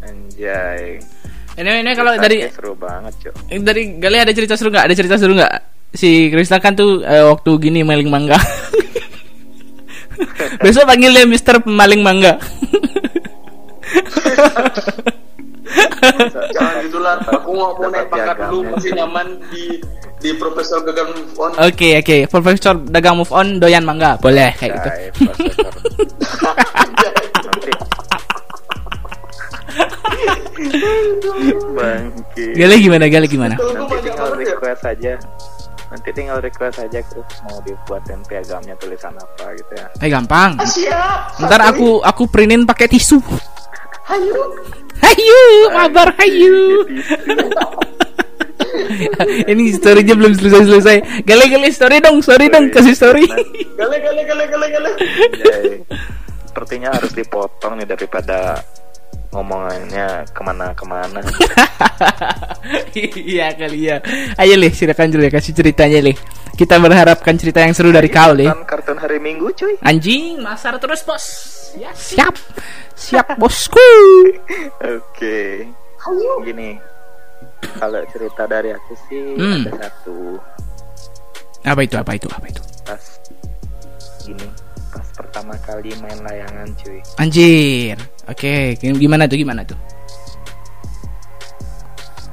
anjay 0.02 1.02
Ini 1.56 1.72
ini 1.88 1.92
kalau 1.96 2.12
dari 2.20 2.44
seru 2.52 2.76
banget 2.76 3.16
cok 3.16 3.36
dari 3.64 3.96
Gali 3.96 4.18
ada 4.20 4.34
cerita 4.36 4.60
seru 4.60 4.70
nggak? 4.76 4.86
Ada 4.92 4.96
cerita 4.96 5.16
seru 5.16 5.34
nggak? 5.40 5.54
Si 5.96 6.28
Kristal 6.28 6.60
kan 6.60 6.76
tuh 6.76 7.00
eh, 7.08 7.24
waktu 7.24 7.52
gini 7.64 7.80
maling 7.80 8.12
mangga. 8.12 8.36
Besok 10.64 10.88
panggil 10.88 11.12
dia 11.12 11.28
Mister 11.28 11.60
Pemaling 11.60 12.02
Mangga. 12.04 12.40
Jangan 16.56 16.76
gitulah, 16.88 17.20
aku 17.20 17.50
nggak 17.52 17.72
mau 17.76 17.90
naik 17.92 18.08
pangkat 18.08 18.38
dulu, 18.48 18.60
masih 18.76 18.92
nyaman 18.96 19.28
di 19.52 19.84
di 20.24 20.30
Profesor 20.40 20.80
Gagan 20.88 21.12
On. 21.36 21.52
Oke 21.60 22.00
oke, 22.00 22.18
Profesor 22.32 22.80
dagang 22.88 23.20
move 23.20 23.32
on 23.36 23.60
doyan 23.60 23.84
mangga, 23.84 24.16
boleh 24.20 24.56
kayak 24.56 24.72
gitu. 24.80 24.90
bangke 31.78 32.46
Gali 32.56 32.76
gimana? 32.82 33.06
Gali 33.08 33.28
gimana? 33.28 33.56
Nanti 33.60 33.98
tinggal 34.02 34.32
ya. 34.34 34.38
request 34.42 34.84
aja 34.86 35.14
nanti 35.86 36.10
tinggal 36.18 36.42
request 36.42 36.82
aja 36.82 37.00
terus 37.06 37.30
mau 37.46 37.62
dibuatin 37.62 38.20
piagamnya 38.26 38.74
tulisan 38.82 39.14
apa 39.14 39.54
gitu 39.54 39.74
ya 39.78 39.88
Eh 40.02 40.10
gampang. 40.10 40.58
Ah, 40.58 40.66
Siap. 40.66 41.46
Ntar 41.46 41.62
aku 41.72 42.02
aku 42.02 42.26
printin 42.26 42.66
pakai 42.66 42.90
tisu. 42.90 43.22
Ayo. 44.10 44.42
Hayu, 45.02 45.44
kabar 45.70 46.10
hayu. 46.20 46.58
Ini 49.52 49.64
storynya 49.76 50.14
belum 50.18 50.34
selesai-selesai. 50.36 51.26
Gali 51.26 51.46
gali 51.48 51.70
story 51.72 51.98
dong, 52.02 52.20
story 52.24 52.48
dong, 52.50 52.72
kasih 52.74 52.96
story. 52.96 53.26
Gale 53.78 53.98
gale 54.02 54.22
gale 54.26 54.46
gale 54.50 54.68
gale. 54.72 54.90
Anjay. 54.96 55.84
sepertinya 56.56 56.96
harus 56.96 57.12
dipotong 57.12 57.76
nih 57.76 57.84
daripada 57.84 58.64
ngomongannya 59.36 60.24
ke 60.32 60.42
mana-kemana 60.42 61.20
iya 62.96 63.52
kali 63.52 63.92
ya. 63.92 64.00
Ayo 64.40 64.56
leh, 64.56 64.72
silakan 64.72 65.12
dulu 65.12 65.28
ya 65.28 65.32
kasih 65.32 65.52
ceritanya 65.52 66.00
leh. 66.02 66.16
Kita 66.56 66.80
berharapkan 66.80 67.36
cerita 67.36 67.60
yang 67.60 67.76
seru 67.76 67.92
dari 67.92 68.08
kau 68.08 68.32
leh. 68.32 68.48
kan 68.48 68.64
kartun 68.64 68.96
hari 68.96 69.20
minggu 69.20 69.52
cuy 69.52 69.76
Anjing, 69.84 70.40
masar 70.40 70.80
terus 70.80 71.04
bos. 71.04 71.26
Ya, 71.76 71.92
siap, 71.92 72.40
siap 72.96 73.36
bosku. 73.42 73.84
Oke. 74.80 75.68
Gini. 76.42 76.80
Kalau 77.76 78.00
cerita 78.08 78.48
dari 78.48 78.72
aku 78.72 78.94
sih 79.10 79.36
Hmm. 79.36 79.68
ada 79.68 79.90
satu 79.90 80.40
Apa 81.66 81.82
itu? 81.82 81.98
Apa 81.98 82.12
itu? 82.14 82.28
Apa 82.30 82.46
itu? 82.48 82.62
pas 82.86 83.02
gini 84.22 84.46
pas 84.96 85.08
pertama 85.14 85.54
kali 85.60 85.92
main 86.00 86.16
layangan 86.24 86.72
cuy. 86.80 87.00
Anjir. 87.20 88.00
Oke, 88.26 88.80
gimana 88.80 89.28
tuh? 89.28 89.36
Gimana 89.36 89.62
tuh? 89.62 89.76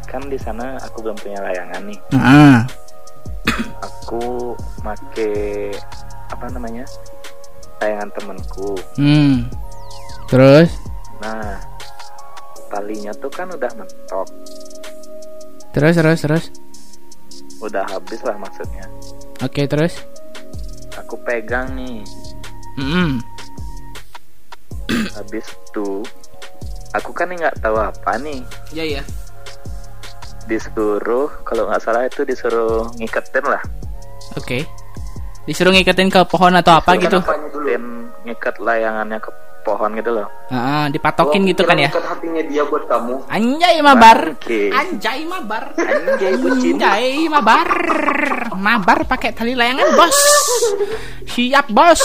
Kan 0.07 0.29
di 0.29 0.37
sana 0.37 0.79
aku 0.79 1.03
belum 1.03 1.16
punya 1.18 1.40
layangan 1.42 1.83
nih. 1.83 1.98
Nah, 2.14 2.62
Aku 3.83 4.55
make 4.81 5.29
apa 6.31 6.46
namanya 6.48 6.85
tayangan 7.77 8.09
temenku 8.12 8.79
Hmm. 8.94 9.44
Terus? 10.27 10.70
nah 11.18 11.55
talinya 12.66 13.14
tuh 13.14 13.29
kan 13.29 13.46
udah 13.46 13.70
mentok 13.75 14.27
Terus 15.70 15.94
terus 15.94 16.18
terus. 16.20 16.44
udah 17.61 17.85
habis 17.87 18.18
lah 18.22 18.35
maksudnya 18.37 18.87
Oke, 19.38 19.66
terus. 19.66 20.03
aku 20.94 21.14
pegang 21.22 21.70
nih 21.75 22.03
Mm-mm. 22.78 23.20
habis 25.12 25.46
itu 25.48 26.04
aku 26.92 27.11
kan 27.12 27.28
nggak 27.28 27.61
tahu 27.61 27.76
apa 27.76 28.16
nih 28.20 28.40
Ya 28.72 28.85
ya. 28.85 29.02
disuruh 30.44 31.30
kalau 31.44 31.68
nggak 31.68 31.80
salah 31.80 32.04
itu 32.04 32.24
disuruh 32.24 32.88
ngiketin 32.98 33.46
lah 33.46 33.62
Oke. 34.32 34.64
Disuruh 35.44 35.76
ngiketin 35.76 36.08
ke 36.08 36.24
pohon 36.24 36.56
atau 36.56 36.80
apa 36.80 36.96
gitu. 36.96 37.20
Dulu? 37.20 37.68
ngikat 38.24 38.56
layangannya 38.62 39.18
ke 39.20 39.28
pohon 39.62 39.90
gitu 39.94 40.11
loh 40.12 40.27
Heeh, 40.46 40.85
dipatokin 40.90 41.42
Oh, 41.42 41.48
gitu 41.48 41.62
kan 41.62 41.77
ya. 41.77 41.88
ikat 41.88 42.05
hatinya 42.05 42.42
dia 42.44 42.62
buat 42.62 42.85
kamu. 42.85 43.25
Anjay 43.25 43.81
mabar. 43.81 44.37
Oke. 44.37 44.68
Anjay 44.68 45.25
mabar. 45.25 45.72
Anjay, 45.75 46.37
bucin. 46.37 46.77
Anjay 46.77 47.25
mabar. 47.25 47.68
Mabar 48.53 48.98
pakai 49.03 49.33
tali 49.33 49.57
layangan, 49.57 49.96
Bos. 49.96 50.12
Siap, 51.27 51.72
Bos. 51.72 52.01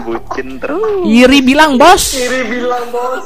bucin 0.00 0.56
terus 0.56 1.04
Iri 1.04 1.44
bilang, 1.44 1.76
Bos. 1.76 2.16
Kiri 2.16 2.48
bilang 2.48 2.88
bos. 2.88 3.24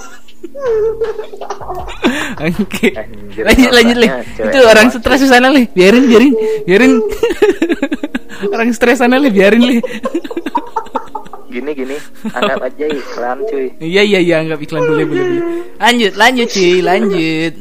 Oke. 2.39 2.89
Anjir, 2.95 3.43
Lanjut 3.45 3.71
lanjut, 3.71 3.97
cewek 3.99 4.51
Itu 4.51 4.59
orang 4.71 4.87
stres 4.91 5.23
sana, 5.25 5.49
Le. 5.49 5.63
Biarin, 5.69 6.05
biarin. 6.07 6.33
Biarin. 6.65 6.93
orang 8.49 8.71
stres 8.73 8.99
sana, 8.99 9.19
Le. 9.19 9.31
Biarin, 9.31 9.63
Le. 9.63 9.79
Gini 11.59 11.71
gini 11.75 11.97
anggap 12.31 12.59
aja 12.63 12.87
iklan 12.87 13.39
cuy 13.45 13.67
Iya, 13.83 14.03
iya, 14.07 14.19
iya, 14.23 14.35
anggap 14.43 14.59
iklan 14.63 14.83
boleh, 14.87 15.05
boleh, 15.05 15.25
boleh. 15.27 15.43
Lanjut, 15.79 16.13
lanjut, 16.15 16.49
cuy, 16.49 16.75
lanjut. 16.81 17.55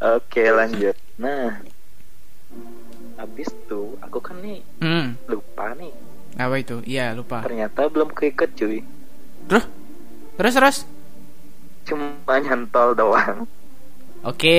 oke 0.00 0.42
lanjut 0.52 0.96
nah 1.18 1.58
habis 3.18 3.48
tuh 3.66 3.98
aku 3.98 4.18
kan 4.22 4.38
nih 4.38 4.62
Hmm. 4.78 5.18
lupa 5.26 5.74
nih 5.74 5.92
Apa 6.38 6.54
itu? 6.62 6.78
Iya, 6.86 7.18
lupa. 7.18 7.42
ternyata 7.42 7.90
belum 7.90 8.14
keikat 8.14 8.54
cuy 8.54 8.78
Terus? 9.50 9.64
Terus, 10.38 10.54
terus. 10.54 10.78
cuma 11.88 12.36
nyantol 12.38 12.92
doang 12.94 13.48
Oke, 14.22 14.54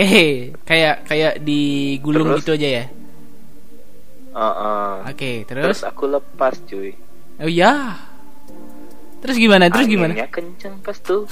kayak 0.63 1.03
kayak 1.03 1.33
digulung 1.43 2.31
Terus? 2.31 2.39
gitu 2.41 2.51
aja 2.55 2.69
ya. 2.79 2.85
Heeh. 4.29 4.93
Oke, 5.03 5.31
terus 5.59 5.79
terus? 5.79 5.79
aku 5.83 6.03
lepas 6.07 6.55
cuy 6.63 6.95
Oh 7.39 7.47
ya. 7.47 7.95
Terus 9.19 9.35
gimana? 9.35 9.67
Terus 9.67 9.87
gimana? 9.87 10.13
Anginnya 10.15 10.29
kenceng 10.31 10.75
pas 10.79 10.97
tuh 11.03 11.27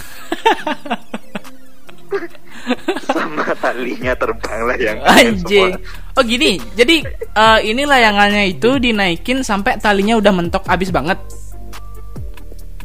sama 3.11 3.51
talinya 3.59 4.13
terbang 4.15 4.59
lah 4.63 4.77
yang 4.79 4.99
Anjing. 5.03 5.75
Oh 6.17 6.23
gini, 6.23 6.59
jadi 6.73 7.03
eh, 7.13 7.59
ini 7.67 7.83
layangannya 7.83 8.57
itu 8.57 8.79
dinaikin 8.79 9.43
sampai 9.43 9.77
talinya 9.79 10.17
udah 10.17 10.31
mentok 10.33 10.63
abis 10.67 10.89
banget. 10.91 11.19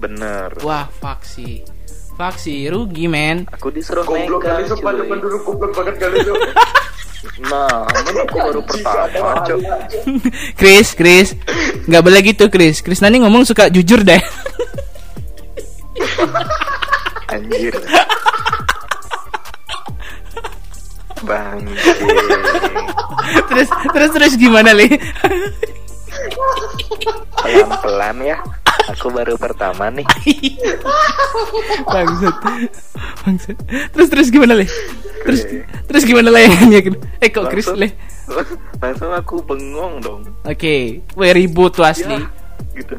bener 0.03 0.51
Wah. 0.67 0.91
Fuck 2.13 2.37
sih, 2.39 2.69
rugi 2.69 3.09
men. 3.09 3.49
aku 3.51 3.73
disuruh 3.73 4.05
Goblok 4.05 4.45
kali 4.45 4.69
sumpah 4.69 4.93
depan 4.95 5.17
dulu 5.19 5.37
goblok 5.43 5.73
banget 5.75 5.97
kali 5.97 6.17
itu. 6.21 6.35
nah 7.51 7.87
aku 7.89 8.37
baru 8.37 8.61
pertama 8.63 9.43
Chris, 10.55 10.93
Chris. 10.93 11.35
nggak 11.89 12.03
boleh 12.05 12.21
gitu, 12.23 12.47
Chris. 12.53 12.85
Chris 12.85 13.01
nanti 13.01 13.19
ngomong 13.19 13.49
suka 13.49 13.73
jujur 13.73 14.05
deh. 14.05 14.21
anjir 17.33 17.75
bang 21.23 21.63
terus 23.47 23.69
terus 23.95 24.11
terus 24.11 24.33
gimana, 24.35 24.75
Li? 24.75 24.91
pelan 27.43 27.71
pelan 27.79 28.17
ya 28.23 28.39
aku 28.91 29.07
baru 29.15 29.39
pertama 29.39 29.87
nih 29.91 30.07
Bangsat. 31.87 32.37
Bangsat. 33.23 33.57
Terus 33.95 34.09
terus 34.11 34.29
gimana, 34.29 34.59
Le? 34.59 34.67
Terus 35.23 35.41
Oke. 35.47 35.59
terus 35.87 36.03
gimana 36.03 36.29
layangannya? 36.35 36.91
Eh 37.23 37.31
kok 37.31 37.47
Chris, 37.49 37.71
Le? 37.73 37.95
langsung 38.83 39.15
aku 39.15 39.43
bengong 39.47 40.03
dong 40.03 40.23
Oke, 40.43 41.03
weh 41.15 41.31
ribut 41.31 41.71
tuh 41.75 41.87
asli. 41.87 42.19
ya 42.19 42.27
gitu 42.75 42.97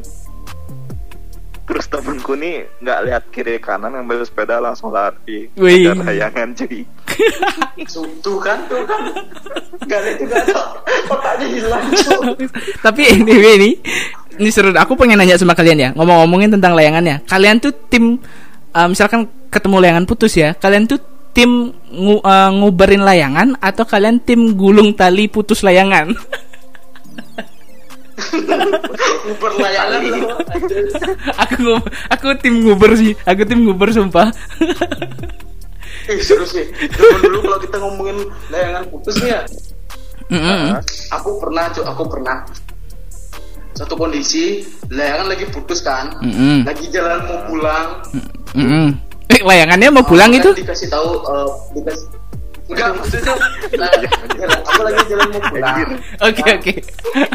terus 1.64 1.88
temenku 1.88 2.36
nih 2.36 2.68
nggak 2.84 3.00
lihat 3.08 3.22
kiri 3.32 3.56
kanan 3.56 3.96
ngambil 3.96 4.20
sepeda 4.28 4.60
langsung 4.60 4.92
lari 4.92 5.48
Wih. 5.56 5.88
Ada 5.88 6.04
layangan 6.04 6.48
cuy 6.52 6.84
Tuh 8.24 8.38
kan, 8.40 8.58
tuh 8.66 8.82
kan. 8.88 9.02
Gak 9.86 9.98
ada 10.00 10.08
itu 10.16 10.24
gak 10.26 10.42
ada. 10.48 10.56
Otaknya 11.12 11.46
hilang. 11.46 11.84
Tapi 12.80 13.00
anyway 13.12 13.54
ini 13.60 13.70
ini 14.40 14.50
seru. 14.50 14.74
Aku 14.74 14.98
pengen 14.98 15.20
nanya 15.20 15.38
sama 15.38 15.54
kalian 15.54 15.78
ya. 15.78 15.90
Ngomong-ngomongin 15.94 16.56
tentang 16.58 16.74
layangannya. 16.74 17.22
Kalian 17.28 17.60
tuh 17.60 17.70
tim 17.86 18.18
eh, 18.74 18.88
misalkan 18.88 19.28
ketemu 19.52 19.76
layangan 19.84 20.04
putus 20.08 20.34
ya. 20.34 20.56
Kalian 20.56 20.88
tuh 20.88 20.98
tim 21.36 21.70
ngu, 21.92 22.16
eh, 22.24 22.50
nguberin 22.62 23.02
layangan 23.04 23.58
atau 23.60 23.84
kalian 23.86 24.22
tim 24.22 24.56
gulung 24.56 24.96
tali 24.96 25.28
putus 25.30 25.62
layangan? 25.62 26.10
Uber 29.24 29.52
layangan 29.58 30.00
loh. 30.06 30.38
aku 31.34 31.78
aku 32.10 32.26
tim 32.38 32.62
nguber 32.62 32.94
sih. 32.94 33.12
Aku 33.26 33.42
tim 33.48 33.66
nguber 33.66 33.90
sumpah. 33.90 34.30
Eh 36.04 36.20
serius 36.20 36.52
sih. 36.52 36.66
Zaman 36.94 37.20
dulu 37.24 37.38
kalau 37.48 37.58
kita 37.58 37.76
ngomongin 37.80 38.18
layangan 38.52 38.84
putus 38.92 39.16
nih 39.24 39.30
ya. 39.34 39.40
Mm-mm. 40.32 40.80
Aku 41.20 41.36
pernah 41.40 41.68
cuy, 41.72 41.84
aku 41.84 42.02
pernah. 42.08 42.36
Satu 43.74 43.98
kondisi 43.98 44.62
layangan 44.92 45.26
lagi 45.34 45.44
putus 45.50 45.82
kan. 45.82 46.14
Lagi 46.62 46.86
jalan 46.92 47.26
mau 47.26 47.38
pulang. 47.50 47.86
Eh 49.24 49.40
layangannya 49.42 49.88
mau 49.90 50.04
pulang 50.04 50.30
Aku 50.30 50.38
itu? 50.38 50.50
dikasih 50.62 50.88
tahu 50.92 51.08
eh, 51.24 51.48
dikasih 51.74 52.06
Enggak, 52.64 52.96
maksudnya 52.96 53.34
nah, 53.76 53.92
jalan, 54.32 54.60
aku 54.64 54.80
lagi 54.82 55.02
jalan 55.04 55.26
mau 55.36 55.42
pulang. 55.52 55.76
Oke 56.24 56.42
oke 56.48 56.72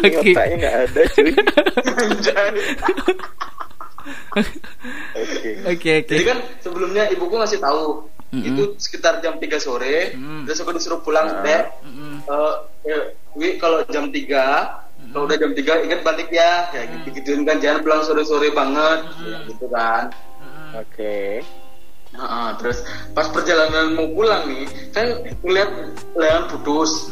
oke. 0.01 0.29
otaknya 0.33 0.55
nggak 0.57 0.75
ada 0.89 1.01
cuy 1.13 1.29
oke 1.29 2.33
Oke 5.69 5.91
oke. 6.01 6.15
Jadi 6.17 6.23
kan 6.25 6.39
sebelumnya 6.59 7.03
ibuku 7.13 7.35
ngasih 7.37 7.59
tahu 7.61 8.09
Mm-mm. 8.29 8.45
itu 8.45 8.63
sekitar 8.77 9.21
jam 9.21 9.41
3 9.41 9.57
sore, 9.57 10.13
Mm. 10.13 10.45
terus 10.45 10.61
aku 10.61 10.77
disuruh 10.77 11.01
pulang, 11.01 11.41
Dek. 11.41 11.81
Mm-mm. 11.81 12.21
Eh, 12.29 12.53
eh, 12.85 13.03
Wi 13.33 13.57
kalau 13.57 13.81
jam 13.89 14.09
3 14.09 14.85
kalau 15.09 15.25
udah 15.25 15.37
jam 15.37 15.51
3 15.53 15.85
ingat 15.85 16.01
balik 16.01 16.29
ya, 16.29 16.69
ya 16.69 16.85
gitu 16.85 17.17
gituin 17.17 17.41
kan 17.41 17.57
jangan 17.57 17.81
pulang 17.81 18.01
sore-sore 18.03 18.53
banget, 18.53 18.99
ya, 19.25 19.37
gitu 19.49 19.65
kan. 19.69 20.13
oke 20.69 21.41
Nah, 22.19 22.51
terus 22.59 22.83
pas 23.15 23.31
perjalanan 23.31 23.95
mau 23.95 24.11
pulang 24.11 24.43
nih, 24.51 24.67
kan 24.91 25.07
ngeliat 25.39 25.71
layangan 26.19 26.51
putus, 26.51 27.07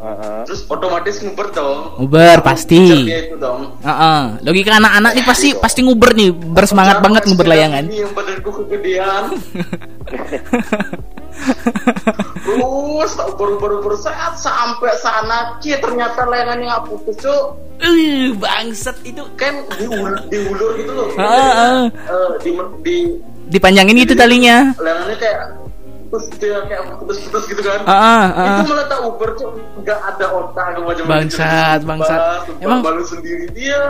Heeh. 0.00 0.40
terus 0.48 0.64
otomatis 0.72 1.20
nguber 1.20 1.52
dong. 1.52 2.00
Nguber 2.00 2.40
pasti. 2.40 2.80
itu 3.04 3.36
dong. 3.36 3.76
Heeh. 3.84 4.40
Logika 4.40 4.80
anak-anak 4.80 5.12
nih 5.20 5.24
pasti 5.28 5.48
pasti 5.52 5.84
nguber 5.84 6.16
nih, 6.16 6.32
bersemangat 6.32 6.96
Kejar 6.96 7.04
banget 7.04 7.22
nguber 7.28 7.46
layangan. 7.52 7.84
Ini 7.92 8.08
yang 8.08 8.12
badanku 8.16 8.50
kegedean. 8.64 9.24
Terus 12.44 13.10
tak 13.20 13.28
baru-baru 13.36 13.96
sehat 14.00 14.38
sampai 14.40 14.96
sana 15.02 15.58
Cie 15.60 15.76
ternyata 15.76 16.24
layangannya 16.24 16.72
nggak 16.72 16.84
putus 16.88 17.20
cuk 17.20 17.60
Uh, 17.74 18.30
bangsat 18.38 18.94
itu 19.02 19.18
kan 19.34 19.50
diul 19.74 20.14
diulur 20.30 20.78
gitu 20.78 20.94
loh 20.94 21.10
Ah, 21.18 21.26
ah. 21.26 21.82
Eh, 21.90 22.30
di, 22.46 22.50
di 22.86 22.96
dipanjangin 23.46 23.96
gitu 23.98 24.14
talinya. 24.14 24.72
layangannya 24.76 25.16
kayak 25.16 25.38
putus 26.06 26.30
gitu 26.30 26.46
ya, 26.46 26.62
kayak 26.70 26.82
putus-putus 26.94 27.42
gitu 27.50 27.58
kan 27.58 27.80
Heeh, 27.82 28.24
heeh. 28.30 28.54
itu 28.54 28.70
malah 28.70 28.86
tak 28.86 29.00
uber 29.02 29.30
cuk 29.34 29.50
nggak 29.82 29.98
ada 29.98 30.26
otak 30.30 30.66
macam 30.78 31.04
Bangsat, 31.04 31.78
bangsat. 31.82 32.20
Emang- 32.62 32.62
emang 32.62 32.80
malu 32.86 33.02
sendiri 33.02 33.50
dia 33.50 33.82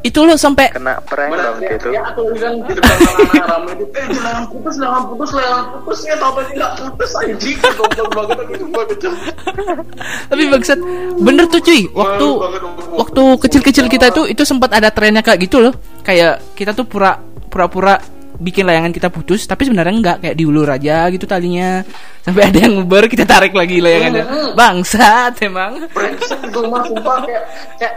Itu 0.00 0.24
lo 0.24 0.40
sampai 0.40 0.72
kena 0.72 0.96
prank 1.04 1.36
Mana 1.36 1.52
dong 1.52 1.58
gitu 1.60 1.88
ya 1.92 2.00
aku 2.06 2.32
kan 2.32 2.54
di 2.64 2.72
depan 2.72 2.96
anak-anak 2.96 3.44
ramai 3.44 3.72
itu 3.74 3.84
eh 3.92 4.06
jangan 4.08 4.42
putus 4.48 4.74
jangan 4.78 5.02
putus 5.04 5.30
jangan 5.30 5.62
putus 5.76 5.98
ya 6.00 6.14
tau 6.16 6.32
tadi 6.32 6.50
nggak 6.54 6.72
putus 6.80 7.10
goblok 7.76 8.08
banget 8.10 8.36
aku 8.40 8.52
cuma 8.56 8.80
kecil 8.88 9.12
tapi 10.26 10.42
bangsat 10.48 10.78
bener 11.18 11.44
tuh 11.46 11.60
cuy. 11.60 11.82
Waktu 11.92 12.26
waktu 12.94 13.22
kecil-kecil 13.38 13.86
kita 13.86 14.06
tuh 14.10 14.24
itu 14.24 14.42
sempat 14.42 14.72
ada 14.72 14.88
trennya 14.88 15.20
kayak 15.20 15.44
gitu 15.44 15.60
loh. 15.60 15.74
Kayak 16.00 16.40
kita 16.54 16.72
tuh 16.72 16.84
pura 16.84 17.18
pura-pura 17.48 17.98
bikin 18.36 18.68
layangan 18.68 18.92
kita 18.92 19.08
putus 19.08 19.44
tapi 19.44 19.64
sebenarnya 19.64 19.94
enggak 19.94 20.16
kayak 20.22 20.36
diulur 20.36 20.68
aja 20.68 21.08
gitu 21.12 21.24
talinya. 21.24 21.80
Sampai 22.22 22.50
ada 22.50 22.58
yang 22.62 22.82
nguber 22.82 23.08
kita 23.08 23.24
tarik 23.24 23.56
lagi 23.56 23.80
layangannya. 23.80 24.52
Bangsat 24.58 25.40
emang. 25.42 25.88
Brengsek 25.90 26.40
itu 26.44 26.60
mah 26.66 26.82
sumpah 26.84 27.16
kayak 27.24 27.44
kayak 27.80 27.94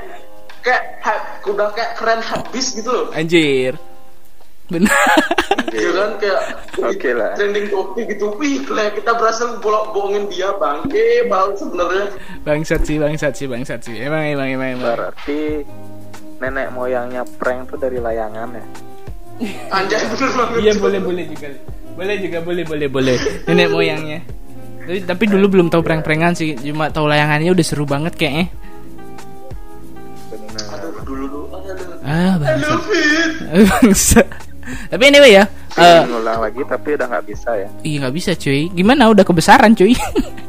kayak 0.60 0.84
ha- 1.04 1.24
udah 1.48 1.68
kayak 1.74 1.92
keren 1.98 2.22
habis 2.24 2.76
gitu 2.76 2.90
loh. 2.90 3.06
Anjir. 3.12 3.76
Benar. 4.70 4.94
Gitu 5.74 5.90
kan 5.98 6.12
kayak 6.22 6.42
Oke 6.78 7.10
lah. 7.18 7.34
trending 7.34 7.74
topic 7.74 8.06
gitu. 8.14 8.38
Wih 8.38 8.62
kayak 8.70 9.02
kita 9.02 9.18
berhasil 9.18 9.58
bolak 9.66 9.90
bohongin 9.98 10.30
dia 10.30 10.54
bangke 10.62 11.26
bang 11.26 11.50
sebenarnya. 11.58 12.06
Bangsat 12.46 12.82
sih 12.86 13.02
bangsat 13.02 13.34
sih 13.34 13.48
bangsat 13.50 13.82
sih. 13.82 13.98
Emang 13.98 14.30
emang 14.30 14.46
emang, 14.46 14.70
emang. 14.78 14.94
Berarti 14.94 15.66
nenek 16.40 16.70
moyangnya 16.72 17.26
prank 17.42 17.74
tuh 17.74 17.82
dari 17.82 17.98
layangan 17.98 18.50
ya. 18.54 18.66
Anjay 19.72 20.04
bener 20.12 20.30
banget. 20.36 20.60
Iya 20.60 20.74
boleh 20.78 21.00
boleh 21.00 21.24
juga. 21.32 21.48
Boleh 21.96 22.16
juga 22.20 22.38
boleh 22.44 22.64
boleh 22.64 22.88
boleh. 22.88 23.16
Nenek 23.48 23.68
moyangnya. 23.72 24.20
Tapi, 24.80 25.06
tapi 25.06 25.24
dulu 25.30 25.46
belum 25.60 25.68
tahu 25.70 25.82
prank-prankan 25.86 26.34
sih. 26.34 26.58
Cuma 26.58 26.90
tahu 26.90 27.06
layangannya 27.08 27.52
udah 27.54 27.66
seru 27.66 27.86
banget 27.86 28.16
kayaknya. 28.16 28.48
Benar. 30.30 30.66
aduh 30.76 30.92
dulu. 31.04 31.26
Dulu 31.28 31.40
aduh 31.56 32.08
ah 32.08 32.36
it 33.56 33.66
bangsat. 33.70 34.28
Tapi 34.70 35.04
anyway 35.10 35.34
ya 35.34 35.50
eh, 35.82 36.06
Ingin 36.06 36.14
ngulang 36.14 36.40
lagi 36.46 36.62
tapi 36.62 36.94
udah 36.94 37.08
nggak 37.10 37.26
bisa 37.26 37.50
ya. 37.58 37.70
Iya 37.82 37.96
nggak 38.06 38.16
bisa 38.16 38.32
cuy. 38.38 38.70
Gimana? 38.74 39.10
Udah 39.10 39.26
kebesaran 39.26 39.74
cuy. 39.74 39.94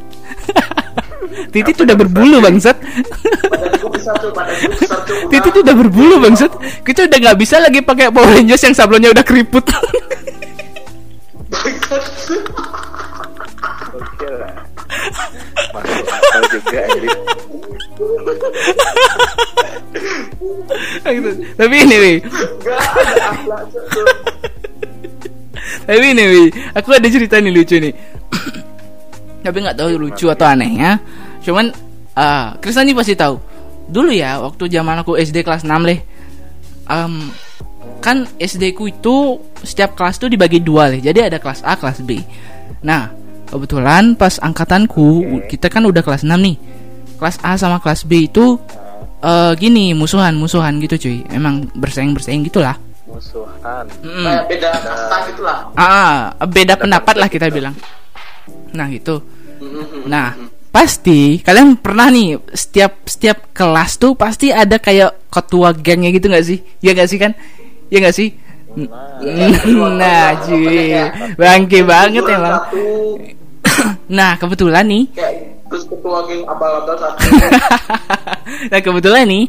Titit 1.54 1.76
udah 1.78 1.96
berbulu 1.96 2.42
bangsat. 2.42 2.76
tuh 2.80 3.48
badanku 3.48 3.86
besar 3.92 4.14
tuh 4.18 4.30
udah. 4.30 4.46
Titit 5.32 5.54
udah 5.60 5.74
berbulu 5.74 6.14
bangsat. 6.22 6.52
Kita 6.82 7.06
udah 7.06 7.18
nggak 7.18 7.38
bisa 7.38 7.56
lagi 7.58 7.80
pakai 7.82 8.10
Power 8.10 8.30
Rangers 8.30 8.62
yang 8.62 8.74
sablonnya 8.74 9.10
udah 9.14 9.24
keriput. 9.24 9.64
Bangsat. 11.50 12.04
Oke 13.90 14.28
lah. 14.30 14.54
Masuk 15.70 16.06
akal 16.08 16.42
juga 16.50 16.80
jadi. 16.88 17.08
Tapi 21.58 21.74
ini 21.84 21.96
Gak 22.64 23.62
tuh. 23.70 24.06
tapi 25.84 26.06
ini 26.14 26.24
wi, 26.26 26.44
aku 26.72 26.88
ada 26.94 27.08
cerita 27.10 27.36
nih 27.42 27.52
lucu 27.52 27.76
nih. 27.76 27.92
Tapi 29.40 29.64
nggak 29.64 29.76
tahu 29.76 29.88
lucu 29.96 30.26
atau 30.28 30.46
anehnya. 30.48 31.00
Cuman 31.40 31.72
ah 32.16 32.54
Krisna 32.60 32.84
nih 32.84 32.96
pasti 32.96 33.14
tahu. 33.16 33.36
Dulu 33.90 34.10
ya 34.14 34.38
waktu 34.38 34.70
zaman 34.70 35.02
aku 35.02 35.18
SD 35.18 35.42
kelas 35.42 35.66
6 35.66 35.72
leh. 35.88 36.00
em, 36.90 37.30
kan 38.02 38.26
SD 38.38 38.74
ku 38.74 38.90
itu 38.90 39.38
setiap 39.62 39.94
kelas 39.94 40.18
tuh 40.18 40.26
dibagi 40.26 40.58
dua 40.58 40.90
leh. 40.90 40.98
Jadi 40.98 41.22
ada 41.22 41.38
kelas 41.38 41.62
A, 41.62 41.78
kelas 41.78 42.02
B. 42.02 42.18
Nah, 42.82 43.10
kebetulan 43.46 44.18
pas 44.18 44.42
angkatanku 44.42 45.38
kita 45.46 45.70
kan 45.70 45.86
udah 45.86 46.02
kelas 46.02 46.26
6 46.26 46.34
nih. 46.34 46.56
Kelas 47.18 47.36
A 47.46 47.54
sama 47.54 47.78
kelas 47.78 48.06
B 48.08 48.26
itu 48.26 48.58
eh 49.20 49.52
gini, 49.54 49.92
musuhan-musuhan 49.94 50.80
gitu 50.82 50.96
cuy. 50.96 51.18
Emang 51.30 51.68
bersaing-bersaing 51.76 52.42
gitulah. 52.46 52.74
musuhan. 53.10 53.84
Mm. 54.06 54.22
Kayak 54.22 54.44
beda 54.46 54.68
kasta 54.86 55.16
gitu 55.26 55.42
lah. 55.42 55.58
Ah, 55.74 56.30
beda 56.46 56.74
pendapat 56.78 57.14
lah 57.18 57.28
kita 57.28 57.50
bilang. 57.50 57.74
Nah, 58.72 58.86
gitu. 58.88 59.20
Mm-hmm. 59.60 60.02
Nah, 60.06 60.34
pasti 60.70 61.42
kalian 61.42 61.76
pernah 61.78 62.08
nih 62.08 62.38
setiap 62.54 63.04
setiap 63.04 63.50
kelas 63.50 63.98
tuh 63.98 64.14
pasti 64.14 64.54
ada 64.54 64.78
kayak 64.78 65.26
ketua 65.28 65.74
gengnya 65.74 66.14
gitu 66.14 66.30
nggak 66.30 66.46
sih? 66.46 66.58
Ya 66.80 66.94
nggak 66.94 67.08
sih 67.10 67.18
kan? 67.18 67.32
Ya 67.90 67.98
nggak 68.00 68.16
sih? 68.16 68.28
Nah, 69.98 70.38
cuy, 70.46 70.94
bangke 71.34 71.82
banget 71.82 72.22
emang. 72.22 72.62
Nah, 74.10 74.38
kebetulan 74.38 74.86
nih 74.86 75.04
kayak 75.14 75.34
terus 75.70 75.86
ketua 75.86 76.26
geng 76.26 76.42
abal-abal 76.50 76.98
satu. 76.98 77.30
nah 78.74 78.80
kebetulan 78.82 79.22
nih 79.22 79.46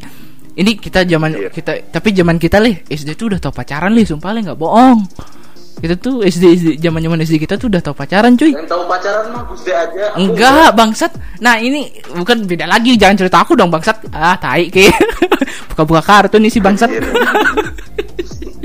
ini 0.53 0.71
kita 0.77 1.01
zaman 1.01 1.33
Iya. 1.33 1.49
kita 1.49 1.71
tapi 1.89 2.13
zaman 2.13 2.37
kita 2.37 2.61
leh 2.61 2.85
SD 2.85 3.17
tuh 3.17 3.33
udah 3.33 3.39
tau 3.41 3.49
pacaran 3.49 3.89
leh 3.89 4.05
sumpah 4.05 4.29
leh 4.29 4.45
nggak 4.45 4.59
bohong 4.59 5.01
kita 5.81 5.97
tuh 5.97 6.21
SD 6.21 6.43
SD 6.61 6.67
zaman 6.77 7.01
zaman 7.01 7.17
SD 7.25 7.41
kita 7.41 7.57
tuh 7.57 7.65
udah 7.65 7.81
tau 7.81 7.97
pacaran 7.97 8.37
cuy. 8.37 8.53
Yang 8.53 8.69
tahu 8.69 8.85
pacaran 8.85 9.33
mah 9.33 9.43
Gus 9.49 9.65
aja. 9.65 10.13
Enggak 10.13 10.77
bangsat. 10.77 11.11
Nah 11.41 11.57
ini 11.57 11.89
bukan 12.13 12.45
beda 12.45 12.69
lagi. 12.69 12.93
Jangan 12.93 13.17
cerita 13.17 13.41
aku 13.41 13.57
dong 13.57 13.73
bangsat. 13.73 13.97
Ah 14.13 14.37
tai 14.37 14.69
ke 14.69 14.93
buka-buka 15.73 16.05
kartu 16.05 16.37
nih 16.37 16.53
si 16.53 16.61
bangsat. 16.61 16.93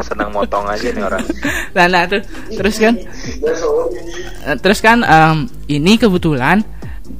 Senang 0.04 0.28
motong 0.28 0.68
aja 0.68 0.92
nih 0.92 1.02
orang. 1.08 1.24
nah 1.72 1.88
nah 1.88 2.04
tuh. 2.04 2.20
Terus 2.52 2.76
kan. 2.76 2.94
Eh, 3.00 4.56
terus 4.60 4.84
kan 4.84 5.00
em, 5.00 5.48
ini 5.72 5.96
kebetulan 5.96 6.60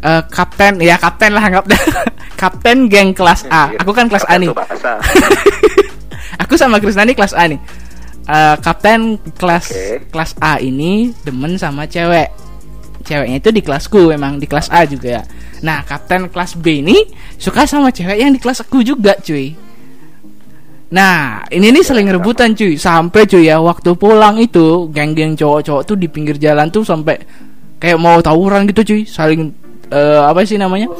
eh, 0.04 0.22
kapten 0.28 0.76
ya 0.84 1.00
kapten 1.00 1.32
lah 1.32 1.40
anggap 1.40 1.64
kapten 2.40 2.92
geng 2.92 3.16
kelas 3.16 3.48
A. 3.48 3.72
Aku 3.80 3.96
kan 3.96 4.12
kelas 4.12 4.28
A 4.28 4.36
nih. 4.36 4.52
aku 6.44 6.52
sama 6.60 6.76
Krisna 6.84 7.08
nih 7.08 7.16
kelas 7.16 7.32
A 7.32 7.48
nih 7.48 7.85
Eh, 8.26 8.56
kapten 8.58 9.22
kelas 9.38 9.70
Oke. 9.70 10.10
kelas 10.10 10.34
A 10.42 10.58
ini 10.58 11.14
demen 11.22 11.54
sama 11.54 11.86
cewek. 11.86 12.26
Ceweknya 13.06 13.38
itu 13.38 13.54
di 13.54 13.62
kelasku 13.62 14.10
emang 14.10 14.42
di 14.42 14.50
kelas 14.50 14.66
A 14.74 14.82
juga. 14.82 15.22
Nah 15.62 15.86
kapten 15.86 16.26
kelas 16.26 16.58
B 16.58 16.82
ini 16.82 17.06
suka 17.38 17.62
sama 17.70 17.94
cewek 17.94 18.18
yang 18.18 18.34
di 18.34 18.42
kelas 18.42 18.66
aku 18.66 18.82
juga 18.82 19.14
cuy. 19.22 19.54
Nah 20.90 21.46
ini 21.54 21.70
nih 21.70 21.86
saling 21.86 22.10
rebutan 22.10 22.50
cuy. 22.58 22.74
Sampai 22.74 23.30
cuy 23.30 23.46
ya 23.46 23.62
waktu 23.62 23.94
pulang 23.94 24.42
itu 24.42 24.90
geng-geng 24.90 25.38
cowok-cowok 25.38 25.82
tuh 25.86 25.94
di 25.94 26.10
pinggir 26.10 26.34
jalan 26.34 26.66
tuh 26.66 26.82
sampai 26.82 27.22
kayak 27.78 28.02
mau 28.02 28.18
tawuran 28.18 28.66
gitu 28.66 28.82
cuy. 28.82 29.02
Saling 29.06 29.54
eh, 29.94 30.18
apa 30.26 30.42
sih 30.42 30.58
namanya? 30.58 30.90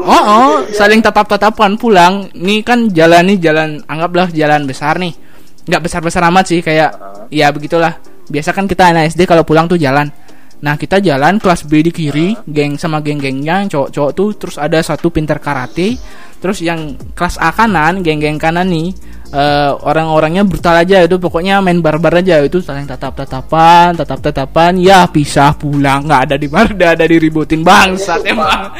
Oh, 0.00 0.24
oh, 0.24 0.64
saling 0.72 1.04
tatap-tatapan 1.04 1.76
pulang. 1.76 2.32
Nih 2.32 2.64
kan 2.64 2.88
jalan 2.88 3.36
nih 3.36 3.52
jalan 3.52 3.84
anggaplah 3.84 4.32
jalan 4.32 4.64
besar 4.64 4.96
nih. 4.96 5.25
Nggak 5.66 5.82
besar-besar 5.82 6.22
amat 6.30 6.44
sih 6.46 6.60
kayak 6.62 6.90
ya 7.30 7.50
begitulah. 7.50 7.98
Biasa 8.26 8.50
kan 8.50 8.66
kita 8.66 8.90
anak 8.90 9.14
SD 9.14 9.26
kalau 9.26 9.46
pulang 9.46 9.66
tuh 9.70 9.78
jalan. 9.78 10.10
Nah, 10.56 10.80
kita 10.80 11.04
jalan 11.04 11.36
kelas 11.36 11.68
B 11.68 11.84
di 11.84 11.92
kiri, 11.92 12.32
geng 12.48 12.80
sama 12.80 13.04
geng-gengnya 13.04 13.68
cowok-cowok 13.68 14.10
tuh 14.16 14.28
terus 14.40 14.56
ada 14.56 14.80
satu 14.80 15.12
pintar 15.12 15.36
karate. 15.36 16.00
Terus 16.40 16.64
yang 16.64 16.96
kelas 17.12 17.36
A 17.36 17.52
kanan, 17.52 18.00
geng-geng 18.00 18.40
kanan 18.40 18.64
nih 18.72 18.88
eh, 19.36 19.72
orang-orangnya 19.84 20.48
brutal 20.48 20.80
aja 20.80 21.04
itu 21.04 21.20
pokoknya 21.20 21.60
main 21.60 21.84
barbar 21.84 22.24
aja 22.24 22.40
itu 22.40 22.64
saling 22.64 22.88
tatap-tatapan, 22.88 23.92
tatap-tatapan, 24.00 24.80
ya 24.80 25.04
pisah 25.12 25.52
pulang 25.60 26.08
nggak 26.08 26.22
ada 26.30 26.36
di 26.40 26.48
marda 26.48 26.96
ada 26.96 27.04
diributin 27.04 27.60
bangsat 27.60 28.24
emang. 28.24 28.72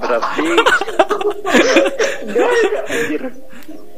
Berarti. 0.00 0.42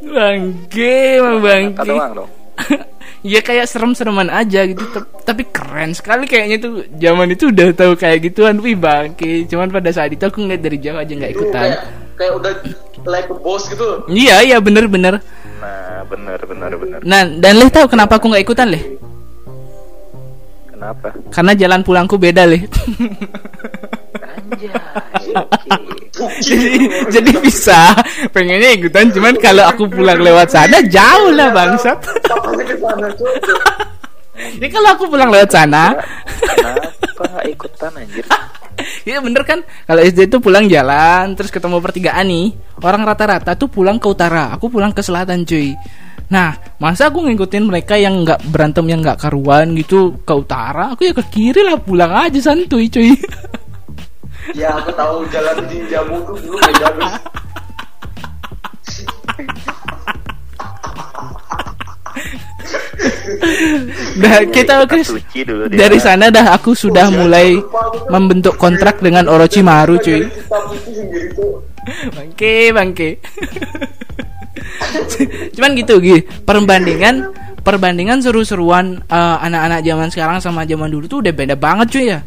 Bangke, 0.04 0.94
emang 1.18 1.36
Kata 1.40 1.44
bangke. 1.44 1.88
doang 1.88 2.12
dong. 2.14 2.30
ya 3.34 3.40
kayak 3.40 3.66
serem-sereman 3.66 4.28
aja 4.28 4.62
gitu, 4.62 4.84
tapi 5.24 5.42
keren 5.48 5.90
sekali 5.90 6.28
kayaknya 6.28 6.60
tuh 6.60 6.86
zaman 6.94 7.32
itu 7.32 7.50
udah 7.50 7.72
tahu 7.72 7.92
kayak 7.96 8.20
gituan, 8.22 8.60
wih 8.60 8.76
bangke. 8.76 9.48
Cuman 9.48 9.72
pada 9.72 9.90
saat 9.90 10.12
itu 10.12 10.22
aku 10.22 10.44
ngeliat 10.44 10.62
dari 10.62 10.78
jauh 10.78 11.00
aja 11.00 11.12
nggak 11.12 11.32
ikutan. 11.32 11.62
kayak 11.74 11.80
kayak 12.14 12.32
udah 12.36 12.52
like 13.08 13.26
a 13.26 13.34
boss 13.34 13.66
gitu. 13.66 14.06
Iya 14.06 14.44
iya 14.44 14.56
bener-bener. 14.62 15.18
Nah, 15.58 16.04
benar 16.06 16.38
benar 16.44 16.72
benar. 16.76 17.00
Nah 17.02 17.26
dan 17.40 17.54
leh 17.58 17.70
tahu 17.72 17.88
kenapa 17.88 18.20
aku 18.20 18.30
nggak 18.30 18.44
ikutan 18.44 18.68
leh? 18.70 18.84
Kenapa? 20.70 21.16
Karena 21.32 21.52
jalan 21.56 21.80
pulangku 21.82 22.20
beda 22.20 22.44
leh. 22.44 22.62
Jadi, 26.40 26.88
jadi 27.10 27.32
bisa. 27.42 27.94
Pengennya 28.30 28.70
ikutan, 28.78 29.10
cuman 29.10 29.34
kalau 29.42 29.64
aku 29.66 29.90
pulang 29.90 30.20
lewat 30.22 30.48
sana 30.52 30.78
jauh 30.86 31.30
lah 31.34 31.50
bangsat. 31.50 31.98
Ya 34.58 34.68
kalau 34.70 34.88
aku 34.94 35.04
pulang 35.10 35.30
lewat 35.30 35.50
sana, 35.50 35.94
Kenapa 37.14 37.30
nggak 37.30 37.46
ikutan 37.54 37.92
anjir? 37.94 38.26
Iya 39.06 39.22
bener 39.22 39.46
kan? 39.46 39.62
Kalau 39.86 40.02
SD 40.02 40.26
itu 40.26 40.42
pulang 40.42 40.66
jalan 40.66 41.38
Terus 41.38 41.54
ketemu 41.54 41.78
pertigaan 41.78 42.26
nih. 42.26 42.50
Orang 42.82 43.06
rata-rata 43.06 43.54
tuh 43.54 43.70
pulang 43.70 44.02
ke 44.02 44.10
utara 44.10 44.50
Aku 44.58 44.66
pulang 44.66 44.90
ke 44.90 44.98
selatan 44.98 45.46
cuy. 45.46 45.70
Nah 46.34 46.58
masa 46.82 47.06
aku 47.06 47.22
ngikutin 47.22 47.70
mereka 47.70 47.94
yang 47.94 48.26
nggak 48.26 48.50
berantem 48.50 48.82
Yang 48.90 49.00
nggak 49.06 49.18
karuan 49.22 49.78
gitu 49.78 50.18
Ke 50.26 50.34
utara? 50.34 50.90
Aku 50.90 51.06
ya 51.06 51.14
ke 51.14 51.22
kiri 51.30 51.62
lah 51.62 51.78
pulang 51.78 52.10
aja 52.10 52.50
santuy 52.50 52.90
cuy 52.90 53.14
Ya 54.52 54.76
aku 54.76 54.92
tahu 54.92 55.24
jalan 55.32 55.64
di 55.64 55.88
jamu 55.88 56.20
tuh 56.28 56.36
dulu 56.36 56.58
beda. 56.60 56.92
Nah 64.20 64.36
kita 64.52 64.84
Chris 64.84 65.08
suci 65.08 65.40
dulu 65.48 65.64
dia. 65.72 65.88
Dari 65.88 65.98
sana 65.98 66.28
dah 66.28 66.52
aku 66.52 66.76
sudah 66.76 67.08
mulai 67.08 67.56
Membentuk 68.12 68.60
kontrak 68.60 69.00
dengan 69.00 69.26
Orochimaru 69.32 69.96
cuy. 69.98 70.28
Bangke 72.12 72.72
bangke 72.72 73.10
Cuman 75.54 75.70
gitu, 75.76 76.00
Gi. 76.00 76.24
Perbandingan 76.44 77.32
perbandingan 77.64 78.20
seru-seruan 78.20 79.00
eh, 79.08 79.36
anak-anak 79.40 79.80
zaman 79.80 80.08
sekarang 80.12 80.38
sama 80.40 80.68
zaman 80.68 80.92
dulu 80.92 81.08
tuh 81.08 81.18
udah 81.24 81.32
beda 81.32 81.56
banget 81.56 81.86
cuy 81.88 82.04
ya. 82.12 82.20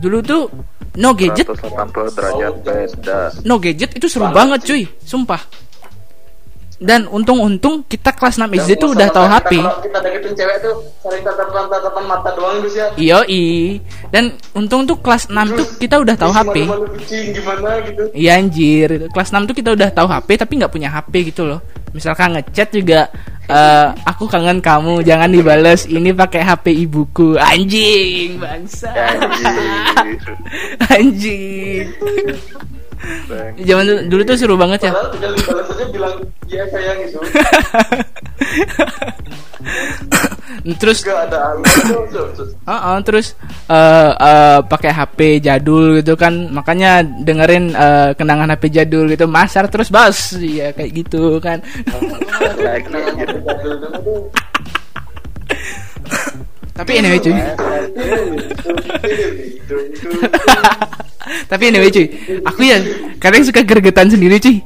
Dulu 0.00 0.18
tuh 0.24 0.42
no 0.96 1.12
gadget, 1.12 1.44
180 1.44 2.16
derajat 2.16 2.54
beda. 2.64 3.18
no 3.44 3.60
gadget 3.60 3.90
itu 3.94 4.06
seru 4.08 4.26
Banget 4.32 4.34
banget 4.34 4.60
cuy, 4.64 4.82
sumpah. 5.04 5.42
Dan 6.80 7.04
untung-untung 7.12 7.84
kita 7.84 8.16
kelas 8.16 8.40
6 8.40 8.56
SD 8.56 8.80
tuh 8.80 8.96
udah 8.96 9.12
tahu 9.12 9.28
HP. 9.28 9.60
Kalau 9.60 9.84
kita 9.84 9.98
deketin 10.00 10.32
cewek 10.32 10.56
tuh 10.64 10.74
saling 11.04 11.20
tatapan-tatapan 11.20 12.04
mata 12.08 12.30
doang 12.32 12.56
terus 12.64 12.72
ya. 12.72 12.86
Iyo 12.96 13.20
Dan 14.08 14.32
untung 14.56 14.88
tuh 14.88 14.96
kelas 14.96 15.28
6 15.28 15.60
tuh 15.60 15.66
kita 15.76 16.00
udah 16.00 16.16
tahu 16.16 16.32
HP. 16.32 16.56
gimana 17.36 17.84
gitu. 17.84 18.02
Iya 18.16 18.40
anjir, 18.40 19.12
kelas 19.12 19.28
6 19.28 19.44
tuh 19.44 19.54
kita 19.60 19.76
udah 19.76 19.92
tahu 19.92 20.08
HP 20.08 20.28
tapi 20.40 20.52
nggak 20.56 20.72
punya 20.72 20.88
HP 20.88 21.28
gitu 21.28 21.44
loh. 21.44 21.60
Misalkan 21.92 22.32
ngechat 22.32 22.72
juga 22.72 23.12
eh, 23.44 23.86
aku 24.08 24.24
kangen 24.24 24.64
kamu, 24.64 25.04
jangan 25.04 25.28
dibales. 25.28 25.84
Ini 25.84 26.16
pakai 26.16 26.48
HP 26.48 26.88
ibuku. 26.88 27.36
Anjing, 27.36 28.40
bangsa. 28.40 28.88
Anjir. 28.88 30.32
Anjing. 30.96 31.84
Zaman 33.60 33.84
dulu, 33.88 34.00
dulu 34.08 34.22
tuh 34.28 34.36
seru 34.36 34.54
banget 34.60 34.80
ya. 34.88 34.92
Padahal 34.92 35.10
tinggal 35.12 35.32
dibalas 35.36 35.68
aja 35.72 35.84
bilang 35.88 36.14
iya 36.48 36.64
sayang 36.68 36.98
gitu. 37.08 37.18
Terus 40.76 41.00
ada 41.08 41.56
tuh. 42.36 42.52
Heeh, 42.68 42.96
terus 43.06 43.32
eh 43.70 44.12
eh, 44.12 44.58
pakai 44.66 44.92
HP 44.92 45.40
jadul 45.40 46.02
gitu 46.02 46.18
kan 46.20 46.52
makanya 46.52 47.00
dengerin 47.00 47.72
eh, 47.72 48.10
kenangan 48.18 48.52
HP 48.52 48.68
jadul 48.68 49.08
gitu 49.08 49.24
masar 49.30 49.70
terus 49.72 49.88
bas 49.88 50.36
ya 50.36 50.74
kayak 50.76 50.90
gitu 50.92 51.40
kan 51.40 51.62
Tapi 56.80 56.96
anyway 56.96 57.20
cuy. 57.20 57.36
Tapi 61.52 61.62
anyway 61.68 61.92
cuy. 61.92 62.08
Aku 62.48 62.64
ya 62.64 62.80
kadang 63.20 63.44
suka 63.44 63.60
gregetan 63.60 64.08
sendiri 64.08 64.40
cuy. 64.40 64.64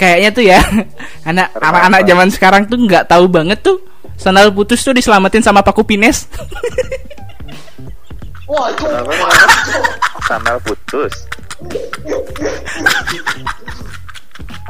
Kayaknya 0.00 0.28
tuh 0.32 0.44
ya 0.48 0.64
anak 1.28 1.52
anak-anak 1.60 2.08
zaman 2.08 2.32
sekarang 2.32 2.64
tuh 2.64 2.80
nggak 2.80 3.04
tahu 3.04 3.28
banget 3.28 3.60
tuh 3.60 3.84
sandal 4.16 4.48
putus 4.48 4.80
tuh 4.80 4.96
diselamatin 4.96 5.44
sama 5.44 5.60
paku 5.60 5.84
pines. 5.84 6.24
Wah, 8.48 8.72
itu? 8.72 8.88
Sandal 10.24 10.56
putus. 10.64 11.12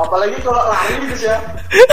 apalagi 0.01 0.37
kalau 0.41 0.63
lari 0.65 0.95
gitu 1.13 1.29
ya. 1.29 1.37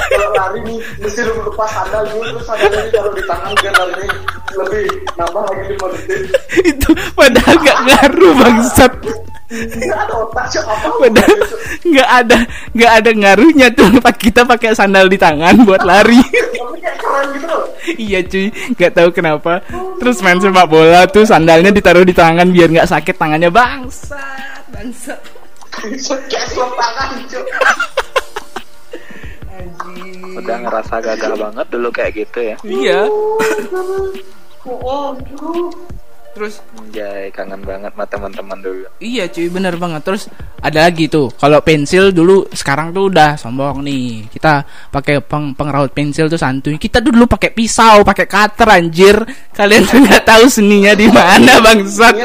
Kalau 0.08 0.30
lari 0.36 0.60
nih 0.64 0.78
mesti 1.04 1.20
lu 1.28 1.34
lepas 1.44 1.70
sandal 1.72 2.04
dulu 2.08 2.24
terus 2.36 2.46
sandalnya 2.48 2.82
ditaruh 2.88 3.14
di 3.16 3.24
tangan 3.28 3.52
biar 3.60 3.74
larinya 3.76 4.08
lebih 4.50 4.86
nambah 5.16 5.44
lagi 5.46 5.64
5 5.78 5.94
detik. 5.94 6.22
itu 6.66 6.90
padahal 7.14 7.56
nggak 7.60 7.80
ngaruh 7.86 8.34
bangsat. 8.40 8.94
Nggak 9.50 10.00
ada 10.06 10.14
otak 10.14 10.46
sih 10.54 10.62
apa 10.62 10.88
padahal 10.94 11.40
nggak 11.82 12.10
ada 12.22 12.38
nggak 12.78 12.92
ada 13.02 13.10
ngaruhnya 13.18 13.68
tuh 13.74 13.90
pak 13.98 14.16
kita 14.22 14.42
pakai 14.46 14.78
sandal 14.78 15.10
di 15.10 15.18
tangan 15.18 15.66
buat 15.66 15.84
lari. 15.84 16.22
Gitu 17.30 17.58
iya 17.98 18.20
cuy. 18.22 18.54
Nggak 18.78 18.92
tahu 18.94 19.10
kenapa. 19.10 19.60
Terus 20.00 20.22
main 20.22 20.38
sepak 20.38 20.68
bola 20.70 21.10
tuh 21.10 21.26
sandalnya 21.26 21.74
ditaruh 21.74 22.06
di 22.06 22.14
tangan 22.14 22.48
biar 22.54 22.70
nggak 22.70 22.90
sakit 22.90 23.16
tangannya. 23.18 23.50
Bangsat 23.50 24.64
bangsat 24.70 25.39
Kayak 25.80 26.48
tangan. 26.56 27.12
Udah 30.40 30.58
ngerasa 30.64 30.94
gagah 31.04 31.36
banget 31.36 31.68
dulu 31.72 31.90
kayak 31.92 32.12
gitu 32.16 32.40
ya. 32.40 32.56
iya. 32.64 33.00
Oh, 34.68 35.16
terus? 36.36 36.64
Anjay, 36.80 37.32
kangen 37.36 37.60
banget 37.68 37.92
sama 37.92 38.06
teman-teman 38.08 38.60
dulu. 38.64 38.88
Iya 39.04 39.28
cuy 39.28 39.48
bener 39.52 39.76
banget. 39.76 40.02
Terus 40.08 40.32
ada 40.60 40.88
lagi 40.88 41.08
tuh 41.08 41.32
Kalau 41.40 41.64
pensil 41.64 42.12
dulu 42.12 42.44
Sekarang 42.52 42.92
tuh 42.96 43.12
udah 43.12 43.36
sombong 43.36 43.84
nih. 43.84 44.28
Kita 44.32 44.64
pakai 44.88 45.20
peng 45.20 45.52
pengraut 45.52 45.92
pensil 45.92 46.32
tuh 46.32 46.40
santuy. 46.40 46.80
Kita 46.80 47.04
tuh 47.04 47.12
dulu 47.12 47.28
pakai 47.28 47.52
pisau 47.52 48.08
pakai 48.08 48.28
cutter 48.28 48.68
anjir. 48.72 49.20
Kalian 49.52 49.84
tuh 49.84 50.00
nggak 50.08 50.24
tahu 50.24 50.46
seninya 50.48 50.96
di 50.96 51.12
mana 51.12 51.60
bangsat 51.60 52.16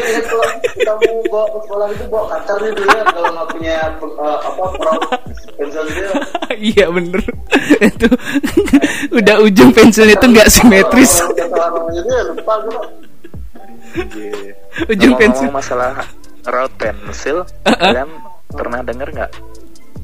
Mau 0.85 1.23
bawa 1.33 1.47
ke 1.49 1.59
sekolah 1.65 1.87
itu 1.91 2.05
bawa 2.13 2.25
kacar 2.37 2.57
nih 2.61 2.73
dulu 2.77 2.91
ya 2.93 3.05
kalau 3.09 3.31
nggak 3.33 3.49
punya 3.53 3.75
eh, 4.05 4.39
apa 4.45 4.65
pro 4.77 4.93
pensil 5.57 5.85
dia. 5.91 6.11
Iya 6.55 6.87
bener 6.87 7.23
Itu 7.83 8.07
Udah 9.19 9.37
ujung 9.43 9.71
pensilnya 9.75 10.15
tuh 10.21 10.31
nggak 10.31 10.49
simetris 10.53 11.25
lupa. 11.25 12.55
Anjir. 13.95 14.59
Ujung 14.91 15.15
pensil 15.15 15.49
masalah 15.55 16.03
raut 16.45 16.73
pensil, 16.77 17.47
kalian 17.63 18.11
pernah 18.51 18.85
denger 18.85 19.09
nggak 19.15 19.33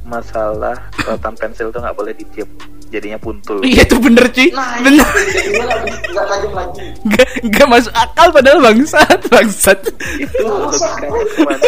masalah 0.06 0.78
rautan 1.04 1.34
pensil 1.36 1.68
tuh 1.74 1.82
nggak 1.82 1.96
boleh 1.98 2.14
ditiup, 2.16 2.48
jadinya 2.90 3.18
puntul. 3.22 3.62
Iya 3.70 3.82
tuh 3.86 3.98
bener 4.02 4.26
cuy. 4.28 4.50
Nah, 4.50 4.82
Bener. 4.82 5.06
Jadinya 5.06 5.64
nggak 5.64 5.80
nggak 6.10 6.26
tajam 6.26 6.52
lagi. 6.52 6.80
Nggak, 7.06 7.28
nggak 7.46 7.66
masuk 7.70 7.92
akal 7.94 8.26
padahal 8.34 8.58
bangsat 8.60 9.20
Bangsat. 9.30 9.78
Itu 10.18 10.44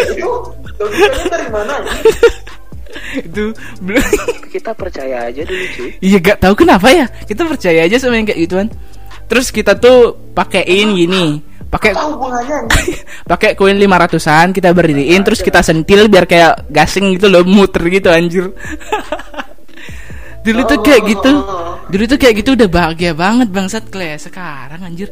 itu 0.03 0.31
logikanya 0.83 1.27
dari 1.31 1.49
mana? 1.49 1.75
ya? 1.79 1.95
Itu 3.25 3.57
belum. 3.81 4.05
Kita 4.53 4.77
percaya 4.77 5.33
aja 5.33 5.43
dulu 5.47 5.65
cuy. 5.79 5.91
Iya 6.03 6.19
gak 6.21 6.39
tahu 6.45 6.55
kenapa 6.67 6.93
ya. 6.93 7.07
Kita 7.25 7.49
percaya 7.49 7.89
aja 7.89 7.97
sama 7.97 8.21
yang 8.21 8.29
kayak 8.29 8.43
gituan 8.45 8.69
Terus 9.33 9.49
kita 9.49 9.81
tuh 9.81 10.13
pakein 10.37 10.93
gini. 10.93 11.41
Pakai 11.73 11.97
pakai 13.33 13.57
koin 13.57 13.81
500-an 13.81 14.53
kita 14.53 14.77
berdiriin 14.77 15.25
terus 15.25 15.41
kita 15.41 15.65
sentil 15.65 16.05
biar 16.05 16.29
kayak 16.29 16.69
gasing 16.69 17.17
gitu 17.17 17.33
loh 17.33 17.41
muter 17.49 17.81
gitu 17.89 18.13
anjir 18.13 18.53
dulu 20.43 20.61
tuh 20.65 20.79
kayak 20.81 21.03
gitu. 21.09 21.33
Dulu 21.85 22.05
tuh 22.05 22.17
kayak 22.17 22.35
gitu 22.37 22.51
udah 22.53 22.69
bahagia 22.69 23.13
banget 23.13 23.49
bangsat. 23.49 23.87
Kle 23.87 24.17
sekarang 24.17 24.81
anjir. 24.81 25.11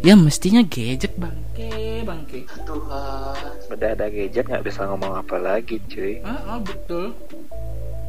Ya 0.00 0.16
mestinya 0.16 0.62
gadget 0.62 1.12
bangke 1.14 1.68
bangke 2.02 2.48
Tuhan. 2.62 3.36
Udah 3.68 3.88
ada 3.90 4.06
gadget 4.06 4.44
nggak 4.44 4.64
bisa 4.64 4.86
ngomong 4.86 5.12
apa 5.14 5.36
lagi 5.36 5.76
cuy. 5.86 6.20
ah, 6.22 6.40
ah, 6.46 6.58
betul. 6.58 7.12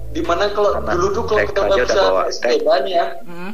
Di 0.10 0.20
mana 0.22 0.48
kalau 0.50 0.72
Karena 0.74 0.92
dulu 0.94 1.08
tuh 1.12 1.24
kalau 1.26 1.40
kita 1.42 1.60
nggak 1.62 1.80
bisa 1.82 2.00
bawa 2.02 2.22
naik 2.22 2.32
sepeda 2.32 2.74
nih 2.82 2.94
ya, 2.94 3.06
Mm. 3.22 3.52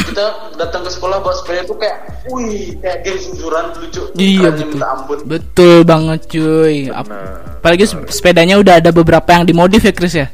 kita 0.00 0.26
datang 0.56 0.82
ke 0.82 0.90
sekolah 0.90 1.16
bawa 1.18 1.34
sepeda 1.36 1.60
tuh 1.64 1.76
kayak, 1.76 1.98
wih, 2.28 2.74
kayak 2.78 2.98
geng 3.00 3.18
susuran 3.20 3.64
dulu 3.70 3.86
cuy. 3.88 4.06
iya 4.16 4.48
Kerennya 4.48 4.66
betul. 4.66 4.80
ampun. 4.84 5.18
betul 5.24 5.76
banget 5.84 6.20
cuy. 6.26 6.76
Ap- 6.88 7.14
apalagi 7.56 7.84
sep- 7.84 8.10
sepedanya 8.10 8.56
udah 8.56 8.74
ada 8.76 8.90
beberapa 8.90 9.28
yang 9.28 9.44
dimodif 9.44 9.82
ya 9.82 9.92
Chris 9.92 10.14
ya 10.16 10.26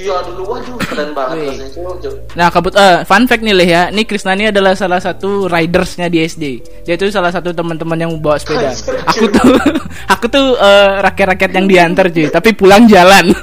Iya 0.00 0.16
dulu, 0.24 0.42
waduh 0.48 0.76
keren 0.80 1.12
banget 1.12 1.36
Wih. 1.36 1.48
rasanya 1.52 1.68
cuy. 1.76 1.92
cuy. 2.00 2.16
Nah, 2.32 2.48
kebut 2.48 2.72
eh, 2.72 2.98
fun 3.04 3.24
fact 3.28 3.42
nih 3.44 3.52
Leh 3.52 3.68
ya. 3.68 3.82
Ini 3.92 4.02
Krisnani 4.08 4.48
adalah 4.48 4.72
salah 4.72 4.96
satu 4.96 5.44
ridersnya 5.44 6.08
di 6.08 6.24
SD. 6.24 6.44
Dia 6.88 6.96
itu 6.96 7.12
salah 7.12 7.28
satu 7.28 7.52
teman-teman 7.52 8.00
yang 8.00 8.12
bawa 8.16 8.40
sepeda. 8.40 8.72
Aku 9.12 9.28
tuh 9.28 9.52
aku 10.16 10.24
tuh 10.32 10.46
eh, 10.56 10.90
rakyat-rakyat 11.04 11.52
yang 11.52 11.66
diantar 11.68 12.08
cuy, 12.08 12.32
tapi 12.32 12.56
pulang 12.56 12.88
jalan. 12.88 13.28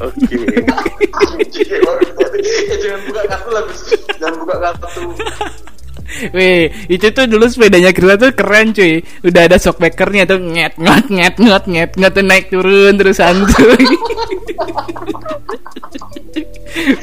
Oke. 0.00 0.36
Eh, 2.40 2.78
jangan 2.80 3.00
buka 3.04 3.22
kartu 3.28 3.50
lah. 3.52 3.62
Jangan 4.16 4.36
buka 4.40 4.56
kartu. 4.64 5.02
Wih, 6.36 6.70
itu 6.90 7.06
tuh 7.10 7.24
dulu 7.26 7.46
sepedanya 7.46 7.90
Krisna 7.94 8.16
tuh 8.18 8.30
keren 8.34 8.72
cuy. 8.74 9.02
Udah 9.24 9.42
ada 9.46 9.56
shockbreakernya 9.56 10.24
tuh 10.26 10.38
nget 10.40 10.74
nget 10.76 11.06
nget 11.10 11.34
nget 11.38 11.64
nget 11.66 11.90
nget 11.96 12.12
tuh 12.12 12.24
naik 12.24 12.46
turun 12.50 12.94
terus 12.98 13.18
santuy. 13.18 13.84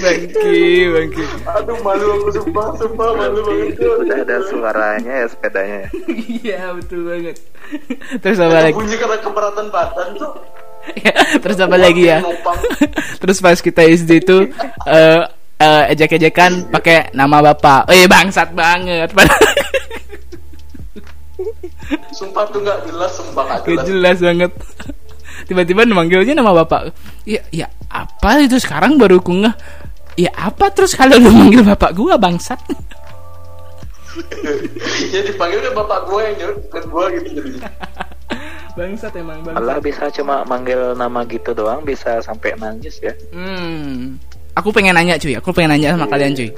bangki, 0.01 0.87
bangki. 0.91 1.23
Aduh 1.43 1.77
malu 1.83 2.05
aku 2.19 2.29
sumpah, 2.39 2.67
sumpah 2.79 3.09
malu 3.15 3.39
banget. 3.43 3.79
Udah 3.79 4.17
ada 4.23 4.37
suaranya 4.47 5.13
ya 5.23 5.27
sepedanya. 5.27 5.79
ya. 5.83 5.89
Iya, 6.43 6.61
betul 6.75 6.99
banget. 7.07 7.35
Terus 8.23 8.37
apa 8.39 8.57
lagi? 8.63 8.75
bunyi 8.75 8.95
karena 8.95 9.17
keberatan 9.19 9.65
badan 9.69 10.07
tuh. 10.15 10.33
Ya, 10.95 11.11
terus 11.43 11.59
apa 11.59 11.75
lagi 11.75 12.07
ya? 12.07 12.23
Terus 13.19 13.37
pas 13.43 13.59
kita 13.59 13.83
SD 13.83 14.23
itu 14.23 14.37
eh 14.87 15.21
eh, 15.57 15.83
ejek-ejekan 15.93 16.69
pakai 16.69 17.13
nama 17.13 17.41
bapak. 17.41 17.89
Eh 17.89 18.05
bangsat 18.05 18.53
banget. 18.53 19.09
Sumpah 22.11 22.43
tuh 22.49 22.59
nggak 22.65 22.79
jelas, 22.89 23.11
sumpah 23.15 23.43
nggak 23.45 23.59
Gak 23.63 23.67
jelas. 23.85 23.85
jelas 23.87 24.17
banget. 24.19 24.51
Tiba-tiba 25.47 25.85
manggilnya 25.85 26.33
nama 26.33 26.65
bapak. 26.65 26.91
Ya, 27.23 27.41
ya 27.53 27.67
apa 27.87 28.41
itu 28.41 28.57
sekarang 28.59 28.97
baru 28.97 29.21
ku 29.21 29.33
ngeh. 29.37 29.53
Ya 30.17 30.33
apa 30.33 30.73
terus 30.73 30.97
kalau 30.97 31.21
lu 31.21 31.29
manggil 31.29 31.61
bapak 31.61 31.93
gua 31.93 32.17
bangsat? 32.17 32.57
ya 35.13 35.21
dipanggil 35.21 35.61
kan 35.61 35.73
bapak 35.77 35.99
gue 36.09 36.21
yang 36.25 36.35
nyuruh, 36.41 36.57
bukan 36.65 36.83
gue 36.89 37.05
gitu 37.21 37.29
jadi. 37.37 37.51
bangsat 38.73 39.13
emang 39.13 39.45
bangsat 39.45 39.77
bisa 39.81 40.03
cuma 40.13 40.41
manggil 40.45 40.97
nama 40.97 41.21
gitu 41.29 41.53
doang 41.53 41.85
bisa 41.85 42.17
sampai 42.21 42.57
nangis 42.57 42.97
ya. 42.97 43.13
hmm 43.29 44.17
aku 44.57 44.73
pengen 44.73 44.97
nanya 44.97 45.21
cuy 45.21 45.37
aku 45.37 45.53
pengen 45.53 45.77
nanya 45.77 45.93
sama 45.93 46.09
kalian 46.09 46.33
cuy 46.33 46.49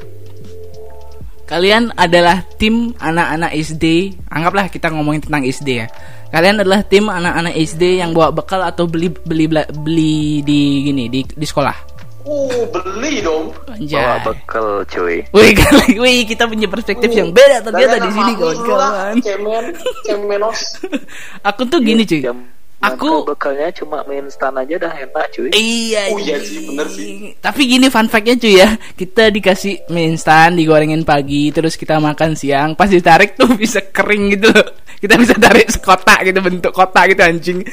kalian 1.44 1.90
adalah 1.98 2.46
tim 2.56 2.94
anak-anak 2.96 3.52
SD 3.58 4.16
anggaplah 4.30 4.70
kita 4.70 4.88
ngomongin 4.94 5.26
tentang 5.26 5.44
SD 5.44 5.70
ya 5.82 5.88
kalian 6.30 6.62
adalah 6.62 6.86
tim 6.86 7.10
anak-anak 7.10 7.58
SD 7.58 8.00
yang 8.00 8.14
bawa 8.14 8.30
bekal 8.30 8.62
atau 8.62 8.86
beli 8.86 9.10
beli 9.10 9.50
bela- 9.50 9.68
beli 9.74 10.46
di 10.46 10.60
gini 10.88 11.12
di 11.12 11.20
di 11.26 11.48
sekolah 11.48 12.00
Uh, 12.30 12.68
beli 13.00 13.26
dong. 13.26 13.50
Bawa 13.50 13.74
Anjay. 13.74 14.22
bekal 14.22 14.68
cuy. 14.86 15.18
Wih, 15.34 15.52
kali, 15.56 15.98
wih, 15.98 16.20
kita 16.30 16.46
punya 16.46 16.70
perspektif 16.70 17.10
yang 17.10 17.34
beda 17.34 17.64
ternyata 17.64 17.96
di 17.98 18.10
sini 18.12 18.32
kawan-kawan. 18.38 19.14
Cemen, 19.24 19.66
cemenos. 20.06 20.60
Aku 21.50 21.66
tuh 21.66 21.82
gini 21.82 22.06
cuy. 22.06 22.22
Jam 22.22 22.38
Aku- 22.80 23.28
bekalnya 23.28 23.68
cuma 23.76 24.08
mie 24.08 24.24
instan 24.24 24.56
aja 24.56 24.80
dah 24.80 24.94
enak 24.96 25.26
cuy. 25.30 25.52
Iya, 25.52 26.16
Oh, 26.16 26.18
iya 26.18 26.40
anjing. 26.40 26.48
sih, 26.48 26.60
bener 26.64 26.88
sih. 26.88 27.12
Tapi 27.36 27.62
gini 27.68 27.88
fun 27.88 28.08
fact-nya 28.08 28.36
cuy 28.36 28.56
ya, 28.56 28.70
kita 28.96 29.28
dikasih 29.28 29.92
mie 29.92 30.16
instan, 30.16 30.56
digorengin 30.56 31.04
pagi, 31.04 31.52
terus 31.52 31.76
kita 31.76 32.00
makan 32.00 32.34
siang, 32.34 32.74
pas 32.74 32.88
ditarik 32.88 33.36
tuh 33.36 33.52
bisa 33.60 33.84
kering 33.84 34.32
gitu 34.34 34.48
loh. 34.48 34.68
Kita 34.96 35.16
bisa 35.16 35.36
tarik 35.36 35.68
sekotak 35.68 36.24
gitu 36.24 36.40
bentuk 36.40 36.72
kotak 36.72 37.12
gitu 37.12 37.22
anjing. 37.22 37.60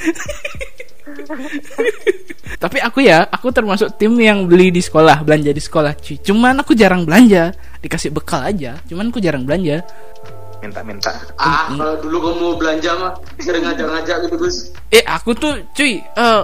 Tapi 2.56 2.78
aku 2.78 3.02
ya, 3.02 3.26
aku 3.26 3.50
termasuk 3.50 3.94
tim 3.94 4.14
yang 4.16 4.46
beli 4.46 4.70
di 4.70 4.78
sekolah, 4.78 5.22
belanja 5.22 5.50
di 5.50 5.62
sekolah 5.62 5.92
cuy. 5.98 6.18
Cuman 6.18 6.62
aku 6.62 6.72
jarang 6.72 7.02
belanja, 7.02 7.50
dikasih 7.78 8.10
bekal 8.10 8.42
aja. 8.42 8.78
Cuman 8.86 9.10
aku 9.10 9.18
jarang 9.18 9.42
belanja. 9.42 9.82
Minta-minta. 10.62 11.12
Ah, 11.36 11.68
kalau 11.68 11.96
dulu 12.00 12.16
kamu 12.32 12.46
belanja 12.56 12.90
mah 12.96 13.12
sering 13.38 13.62
ngajak-ngajak 13.64 14.16
gitu 14.26 14.36
Gus. 14.40 14.56
Eh 14.90 15.04
aku 15.04 15.36
tuh 15.36 15.60
cuy 15.76 16.00
eh 16.00 16.42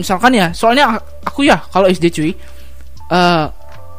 misalkan 0.00 0.32
ya 0.32 0.48
soalnya 0.56 0.96
aku 1.20 1.44
ya 1.44 1.60
kalau 1.68 1.84
SD 1.84 2.08
cuy 2.08 2.30
eh 3.12 3.46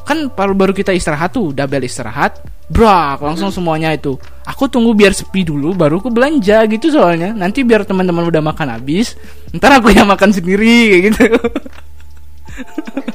kan 0.04 0.18
baru 0.36 0.52
baru 0.52 0.74
kita 0.76 0.92
istirahat 0.92 1.32
tuh 1.32 1.56
udah 1.56 1.64
bel 1.64 1.86
istirahat 1.86 2.44
brak 2.68 3.24
langsung 3.24 3.54
semuanya 3.54 3.94
itu 3.96 4.20
aku 4.44 4.68
tunggu 4.68 4.92
biar 4.92 5.16
sepi 5.16 5.48
dulu 5.48 5.72
baru 5.72 6.04
aku 6.04 6.12
belanja 6.12 6.66
gitu 6.68 6.92
soalnya 6.92 7.32
nanti 7.32 7.64
biar 7.64 7.88
teman-teman 7.88 8.28
udah 8.28 8.44
makan 8.44 8.74
habis 8.76 9.16
ntar 9.56 9.80
aku 9.80 9.96
yang 9.96 10.10
makan 10.10 10.32
sendiri 10.36 10.92
kayak 10.92 11.04
gitu 11.12 11.24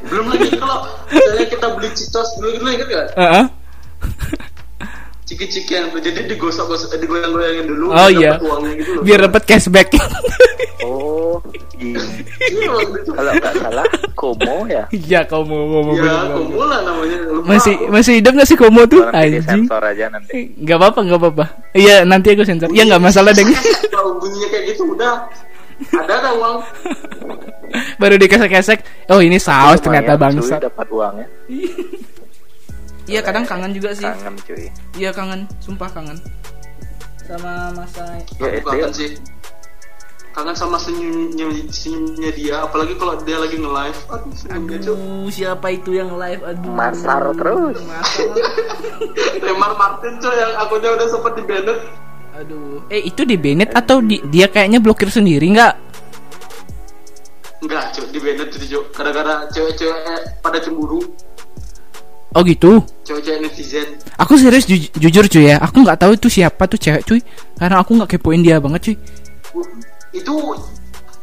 Belum 0.09 0.27
lagi 0.35 0.51
kalau 0.59 0.83
misalnya 1.13 1.47
kita 1.47 1.67
beli 1.79 1.89
cicos 1.95 2.29
dulu 2.43 2.59
dulu 2.59 2.69
inget 2.75 2.89
gak? 2.91 3.07
Heeh. 3.15 3.45
Ciki-cikian 5.29 5.93
tuh 5.93 6.01
jadi 6.01 6.25
digosok-gosok, 6.27 6.89
eh, 6.91 6.99
digoyang-goyangin 6.99 7.65
dulu. 7.67 7.85
oh 7.91 8.09
biar 8.09 8.17
iya 8.17 8.33
uangnya 8.41 8.73
gitu 8.75 8.91
loh. 8.97 9.03
biar 9.05 9.19
dapat 9.29 9.43
cashback 9.45 9.89
Oh, 10.81 11.37
iya. 11.77 12.01
Iya. 12.41 12.71
Kalau 13.05 13.33
nggak 13.35 13.55
salah, 13.55 13.87
Komo 14.15 14.65
ya. 14.67 14.89
iya 14.89 15.21
kamu 15.23 15.53
ngomong 15.53 15.95
Ya, 15.95 16.33
kamu 16.33 16.57
lah 16.59 16.81
namanya. 16.81 17.19
Lupa 17.29 17.45
masih 17.47 17.75
aku. 17.77 17.93
masih 17.93 18.13
hidup 18.17 18.33
gak 18.35 18.49
sih 18.49 18.57
komo 18.57 18.83
tuh 18.85 19.05
Nanti 19.05 19.19
anjing 19.21 19.43
disensor 19.43 19.83
aja 19.85 20.05
nanti. 20.09 20.33
nggak 20.57 20.77
apa-apa 20.77 21.01
nggak 21.03 21.19
apa-apa 21.19 21.45
iya 21.73 21.97
nanti 22.03 22.33
aku 22.33 22.43
sensor 22.43 22.69
ya 22.71 22.83
nggak 22.83 22.99
masalah 23.01 23.31
deh 23.31 23.45
Kalau 23.87 24.17
bunyinya 24.17 24.49
kayak 24.49 24.65
gitu 24.67 24.83
udah 24.89 25.29
ada 25.95 26.15
ada 26.17 26.31
uang. 26.33 26.57
baru 27.97 28.15
dikesek-kesek 28.17 28.79
oh 29.07 29.21
ini 29.21 29.37
saus 29.37 29.79
ternyata 29.79 30.17
Cuy, 30.17 30.51
dapat 30.59 30.87
uangnya. 30.89 31.27
Iya 33.09 33.21
kadang 33.25 33.49
kangen 33.49 33.73
juga 33.73 33.97
sih. 33.97 34.05
Kangen 34.05 34.37
cuy. 34.45 34.69
Iya 34.95 35.11
kangen, 35.11 35.49
sumpah 35.59 35.89
kangen. 35.89 36.21
Sama 37.25 37.73
masa 37.73 38.05
Ya 38.37 38.53
SD. 38.53 38.63
kangen 38.63 38.93
sih. 38.93 39.11
Kangen 40.29 40.55
sama 40.55 40.77
senyumnya, 40.79 41.51
senyumnya 41.73 42.31
dia, 42.31 42.63
apalagi 42.63 42.95
kalau 42.95 43.17
dia 43.25 43.41
lagi 43.41 43.57
nge-live. 43.59 43.99
Aduh, 44.07 44.33
senyumnya 44.37 44.77
cuy. 44.85 44.93
Aduh, 44.93 45.27
siapa 45.33 45.67
itu 45.73 45.91
yang 45.97 46.15
live? 46.15 46.45
Aduh. 46.45 46.69
Masar 46.71 47.23
terus. 47.33 47.81
Masar. 47.91 48.29
Lemar 49.41 49.73
Martin 49.75 50.21
cuy 50.21 50.37
yang 50.37 50.53
akunnya 50.61 50.91
udah 50.95 51.07
sempet 51.09 51.33
di 51.33 51.43
banned. 51.49 51.79
Aduh. 52.39 52.85
Eh, 52.87 53.03
itu 53.03 53.27
di 53.27 53.35
Bennett 53.35 53.75
atau 53.75 53.99
di, 53.99 54.23
dia 54.31 54.47
kayaknya 54.47 54.79
blokir 54.79 55.11
sendiri 55.11 55.49
nggak? 55.49 55.75
Enggak 57.59 57.85
cuy, 57.99 58.07
di 58.15 58.19
banned 58.23 58.49
tuh 58.53 58.61
cuy. 58.63 58.83
Gara-gara 58.95 59.49
cewek-cewek 59.51 60.39
pada 60.39 60.59
cemburu. 60.63 61.03
Oh 62.39 62.47
gitu. 62.47 62.79
Cewek-cewek 63.03 63.43
netizen. 63.43 63.99
Aku 64.15 64.39
serius 64.39 64.63
ju- 64.63 64.91
jujur 64.95 65.27
cuy 65.27 65.51
ya, 65.51 65.59
aku 65.59 65.83
nggak 65.83 65.99
tahu 65.99 66.15
itu 66.15 66.31
siapa 66.31 66.71
tuh 66.71 66.79
cewek 66.79 67.03
cuy. 67.03 67.19
Karena 67.59 67.83
aku 67.83 67.99
nggak 67.99 68.15
kepoin 68.15 68.47
dia 68.47 68.63
banget 68.63 68.81
cuy. 68.87 68.97
Itu 70.15 70.35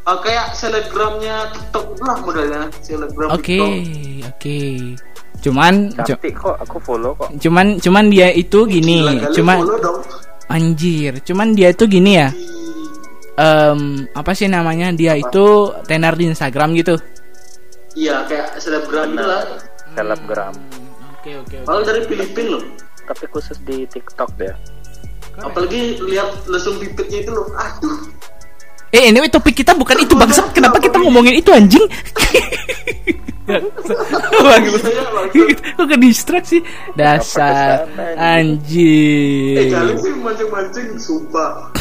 uh, 0.04 0.18
kayak 0.20 0.52
selebgramnya 0.52 1.56
TikTok 1.56 1.86
lah 2.04 2.20
modelnya. 2.20 2.68
Selebgram 2.84 3.32
Oke, 3.32 3.56
TikTok. 3.56 4.28
oke. 4.28 4.58
Cuman 5.40 5.72
cu- 5.96 6.04
Cantik 6.04 6.34
kok, 6.36 6.56
aku 6.60 6.76
follow 6.80 7.12
kok. 7.16 7.28
cuman 7.40 7.80
cuman 7.80 8.04
dia 8.08 8.28
itu 8.28 8.58
gini, 8.66 9.04
Gila, 9.04 9.32
cuman 9.32 9.58
anjir, 10.48 11.12
cuman 11.24 11.52
dia 11.52 11.72
itu 11.72 11.84
gini 11.86 12.12
ya. 12.20 12.28
Em, 13.36 14.04
apa 14.12 14.32
sih 14.32 14.48
namanya? 14.48 14.92
Dia 14.92 15.12
itu 15.12 15.44
tenar 15.84 16.12
di 16.12 16.28
Instagram 16.28 16.72
gitu. 16.76 16.96
Iya 17.92 18.24
kayak 18.24 18.60
selebgram 18.60 19.12
gitu 19.12 19.24
lah. 19.24 19.44
Selebgram. 19.92 20.52
Oke 21.26 21.34
oke. 21.42 21.56
Malah 21.66 21.82
dari 21.82 22.06
Filipina 22.06 22.54
loh. 22.54 22.62
Tapi 23.02 23.24
khusus 23.34 23.58
di 23.66 23.82
TikTok 23.90 24.30
deh. 24.38 24.54
Apalagi 25.42 25.98
lihat 26.06 26.46
lesung 26.46 26.78
bibitnya 26.78 27.18
itu 27.26 27.34
loh. 27.34 27.50
Aduh. 27.58 27.98
Eh 28.94 29.10
anyway 29.10 29.26
topik 29.26 29.58
kita 29.58 29.74
bukan 29.74 29.98
itu 29.98 30.14
bangsat. 30.14 30.54
Kenapa 30.54 30.78
kita 30.78 31.02
ngomongin 31.02 31.42
itu 31.42 31.50
anjing? 31.50 31.82
Bagus. 34.38 34.82
Kok 35.74 35.86
ke 35.90 35.96
distraksi? 35.98 36.62
Dasar 36.94 37.90
Eh 37.90 38.14
anjing. 38.14 39.66
kalian 39.66 39.98
sih 39.98 40.14
mancing-mancing 40.22 40.94
sumpah. 40.94 41.74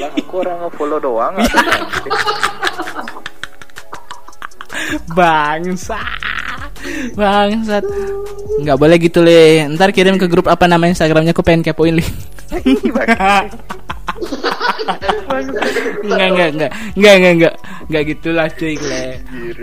Lah 0.00 0.08
aku 0.16 0.40
orang 0.40 0.56
nge-follow 0.64 0.96
doang. 0.96 1.36
cantik. 5.12 6.39
Bangsat. 7.18 7.84
Nggak 8.60 8.76
boleh 8.76 8.96
gitu 9.00 9.20
le. 9.24 9.66
Ntar 9.76 9.92
kirim 9.94 10.16
ke 10.20 10.26
grup 10.26 10.48
apa 10.48 10.64
nama 10.66 10.88
Instagramnya 10.88 11.32
aku 11.32 11.44
pengen 11.44 11.64
kepoin 11.64 11.98
le. 11.98 12.04
Enggak 16.04 16.28
enggak 16.30 16.48
enggak 16.50 16.70
enggak 16.96 17.14
enggak 17.14 17.32
enggak 17.32 17.54
enggak 17.88 18.02
gitulah 18.16 18.46
cuy 18.52 18.74
le. 18.76 19.02
Anjir. 19.30 19.58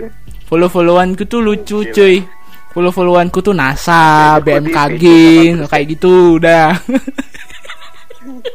Follow 0.48 0.68
followanku 0.72 1.28
tuh 1.28 1.44
lucu 1.44 1.84
cuy. 1.92 2.24
Follow 2.72 2.92
followanku 2.92 3.40
tuh 3.42 3.56
NASA, 3.56 4.38
BMKG, 4.44 5.04
kode 5.56 5.66
kayak 5.72 5.86
gitu 5.98 6.40
udah. 6.40 6.72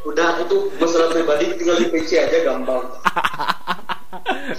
Udah 0.06 0.30
itu 0.42 0.58
masalah 0.78 1.10
pribadi 1.12 1.50
tinggal 1.58 1.78
di 1.82 1.88
PC 1.92 2.22
aja 2.22 2.38
gampang. 2.46 2.82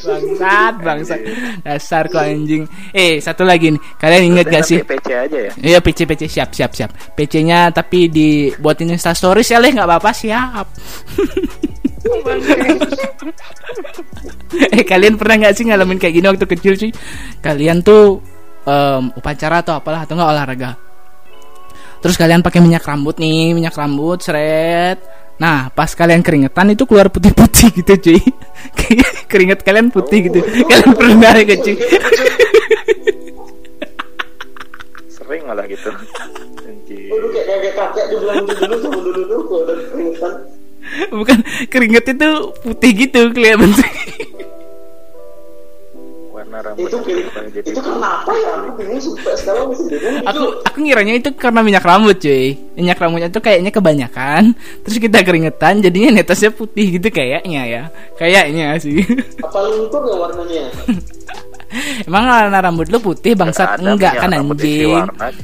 bangsat, 0.04 0.74
bangsat. 0.80 1.20
Dasar 1.64 2.04
kau 2.12 2.20
anjing. 2.20 2.68
Eh, 2.92 3.20
satu 3.20 3.44
lagi 3.44 3.72
nih. 3.72 3.80
Kalian 3.96 4.22
inget 4.34 4.46
gak 4.52 4.64
sih? 4.64 4.78
PC 4.84 5.08
aja 5.12 5.38
ya. 5.50 5.52
Iya 5.56 5.78
PC 5.80 6.04
PC 6.04 6.22
siap 6.28 6.50
siap 6.52 6.72
siap. 6.76 6.90
PC-nya 7.16 7.72
tapi 7.72 8.12
dibuatin 8.12 8.92
Insta 8.92 9.16
Stories 9.16 9.48
ya 9.48 9.58
leh 9.60 9.72
nggak 9.72 9.88
apa-apa 9.88 10.10
siap. 10.12 10.66
eh 14.76 14.84
kalian 14.84 15.16
pernah 15.16 15.36
nggak 15.40 15.54
sih 15.56 15.64
ngalamin 15.64 15.96
kayak 15.96 16.14
gini 16.14 16.26
waktu 16.28 16.46
kecil 16.46 16.74
sih? 16.76 16.90
Kalian 17.40 17.80
tuh 17.80 18.20
em, 18.68 19.08
upacara 19.16 19.64
atau 19.64 19.80
apalah 19.80 20.04
atau 20.04 20.14
nggak 20.14 20.30
olahraga? 20.30 20.70
Terus 22.04 22.20
kalian 22.20 22.44
pakai 22.44 22.60
minyak 22.60 22.84
rambut 22.84 23.16
nih, 23.16 23.56
minyak 23.56 23.72
rambut, 23.72 24.20
seret. 24.20 25.00
Nah, 25.34 25.66
pas 25.74 25.90
kalian 25.90 26.22
keringetan 26.22 26.70
itu 26.70 26.86
keluar 26.86 27.10
putih-putih 27.10 27.74
gitu, 27.82 27.92
cuy. 27.98 28.20
Keringet 29.26 29.66
kalian 29.66 29.90
putih 29.90 30.30
gitu. 30.30 30.38
Kalian 30.42 30.94
pernah 30.94 31.34
ya, 31.34 31.56
cuy? 31.58 31.76
Sering 35.10 35.42
malah 35.46 35.66
gitu. 35.66 35.90
Anjir. 36.64 37.10
Gitu. 37.10 37.38
Bukan 41.10 41.38
keringet 41.72 42.04
itu 42.14 42.30
putih 42.62 42.90
gitu 42.94 43.20
kelihatan. 43.34 43.72
Warna 46.54 46.70
rambut 46.70 46.86
Itu 46.86 46.98
jadi 47.50 47.66
itu 47.66 47.80
kenapa 47.82 48.30
ya? 48.30 48.50
Aku 48.62 48.70
bingung 48.78 49.02
sampai 49.02 49.34
sekarang 49.34 49.64
masih 49.74 49.86
bingung. 49.90 50.22
aku 50.22 50.42
aku 50.62 50.76
ngiranya 50.86 51.14
itu 51.18 51.28
karena 51.34 51.60
minyak 51.66 51.82
rambut 51.82 52.16
cuy 52.22 52.54
minyak 52.78 52.98
rambutnya 53.02 53.28
tuh 53.34 53.42
kayaknya 53.42 53.74
kebanyakan 53.74 54.54
terus 54.86 54.96
kita 55.02 55.26
keringetan 55.26 55.82
jadinya 55.82 56.14
netasnya 56.14 56.54
putih 56.54 56.94
gitu 56.94 57.10
kayaknya 57.10 57.62
ya 57.66 57.82
kayaknya 58.14 58.78
sih 58.78 59.02
Apa 59.50 59.58
luntur 59.66 60.06
ya 60.06 60.14
warnanya? 60.14 60.64
emang 62.06 62.22
warna 62.30 62.58
rambut 62.62 62.86
lu 62.86 63.02
putih 63.02 63.34
bangsat 63.34 63.82
enggak 63.82 64.14
kan 64.14 64.30
anjing 64.30 64.94
warna, 64.94 65.34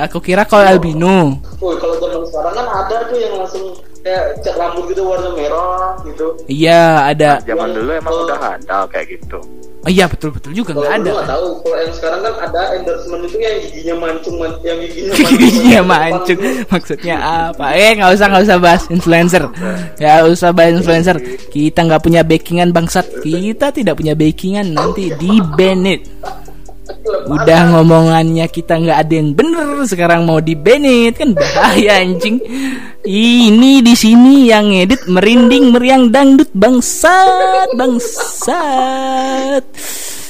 aku 0.00 0.16
kira 0.24 0.48
kau 0.48 0.64
albino 0.64 1.44
Woi 1.60 1.76
kalau 1.76 2.00
zaman 2.00 2.24
sekarang 2.24 2.54
kan 2.56 2.66
ada 2.72 2.96
tuh 3.12 3.18
yang 3.20 3.36
langsung 3.36 3.64
kayak 4.00 4.40
cat 4.40 4.56
rambut 4.56 4.84
gitu 4.92 5.00
warna 5.04 5.32
merah 5.32 5.96
gitu. 6.04 6.36
Iya 6.44 7.08
ada. 7.08 7.40
Zaman 7.40 7.72
Yang, 7.72 7.76
dulu 7.80 7.90
emang 7.96 8.12
eh, 8.12 8.20
udah 8.28 8.38
ada 8.60 8.78
kayak 8.92 9.06
gitu. 9.16 9.40
Oh, 9.84 9.92
iya 9.92 10.08
betul 10.08 10.32
betul 10.32 10.56
juga 10.56 10.72
nggak 10.72 10.96
ada. 10.96 11.10
nggak 11.12 11.28
tahu. 11.28 11.46
Kalau 11.60 11.76
yang 11.76 11.92
sekarang 11.92 12.20
kan 12.24 12.34
ada 12.40 12.60
endorsement 12.72 13.22
itu 13.28 13.36
yang 13.36 13.56
giginya 13.60 13.94
mancung, 14.00 14.36
man- 14.40 14.60
yang 14.64 14.78
giginya 14.80 15.12
Giginya 15.20 15.80
mancung 15.84 16.40
maksudnya 16.72 17.16
apa? 17.20 17.66
Eh 17.76 17.90
nggak 18.00 18.10
usah 18.16 18.26
nggak 18.32 18.44
usah 18.48 18.58
bahas 18.58 18.82
influencer. 18.88 19.44
Ya 20.00 20.24
usah 20.24 20.50
bahas 20.56 20.72
influencer. 20.80 21.16
Kita 21.52 21.84
nggak 21.84 22.00
punya 22.00 22.24
backingan 22.24 22.72
bangsat. 22.72 23.04
Kita 23.20 23.68
tidak 23.70 24.00
punya 24.00 24.16
backingan 24.16 24.72
nanti 24.72 25.12
di 25.20 25.32
banned. 25.52 26.00
Udah 27.24 27.72
ngomongannya 27.72 28.44
kita 28.52 28.76
nggak 28.76 28.98
ada 29.08 29.14
yang 29.16 29.32
bener 29.32 29.88
sekarang 29.88 30.28
mau 30.28 30.36
di 30.36 30.52
banned 30.52 31.16
kan 31.16 31.32
bahaya 31.32 32.04
anjing. 32.04 32.36
Ini 33.04 33.80
di 33.80 33.94
sini 33.96 34.48
yang 34.52 34.72
edit 34.72 35.08
merinding 35.08 35.72
meriang 35.72 36.12
dangdut 36.12 36.52
bangsat 36.52 37.72
bangsat. 37.76 39.64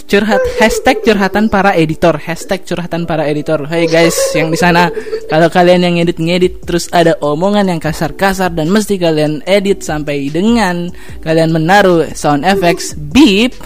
Curhat 0.05 0.43
hashtag 0.63 1.01
curhatan 1.03 1.51
para 1.51 1.75
editor 1.75 2.15
hashtag 2.15 2.63
curhatan 2.63 3.03
para 3.03 3.27
editor. 3.27 3.67
Hey 3.67 3.91
guys 3.91 4.15
yang 4.37 4.55
di 4.55 4.59
sana 4.61 4.95
kalau 5.27 5.51
kalian 5.51 5.83
yang 5.83 5.97
edit 6.07 6.23
ngedit 6.23 6.63
terus 6.63 6.87
ada 6.95 7.19
omongan 7.19 7.67
yang 7.67 7.81
kasar-kasar 7.83 8.55
dan 8.55 8.71
mesti 8.71 8.95
kalian 8.95 9.43
edit 9.43 9.83
sampai 9.83 10.31
dengan 10.31 10.93
kalian 11.25 11.51
menaruh 11.51 12.15
sound 12.15 12.47
effects 12.47 12.95
beep. 12.95 13.59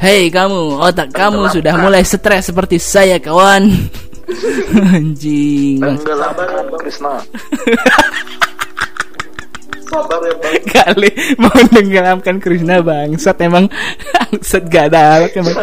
Hey 0.00 0.32
kamu, 0.32 0.80
otak 0.80 1.12
kamu 1.12 1.52
sudah 1.52 1.76
mulai 1.76 2.00
stres 2.00 2.48
seperti 2.48 2.80
saya 2.80 3.20
kawan. 3.20 3.68
Anjing. 4.96 5.76
bang. 5.76 6.00
Tenggelamkan 6.00 6.72
Krishna. 6.80 7.20
Sabar 9.84 10.20
ya 10.24 10.34
bang. 10.40 10.56
Kali 10.72 11.10
mau 11.36 11.52
tenggelamkan 11.68 12.40
Krishna 12.40 12.80
bangsat 12.80 13.44
emang 13.44 13.68
bangsat 14.16 14.72
gak 14.72 14.88
ada 14.88 15.20
alat 15.20 15.36
emang. 15.44 15.56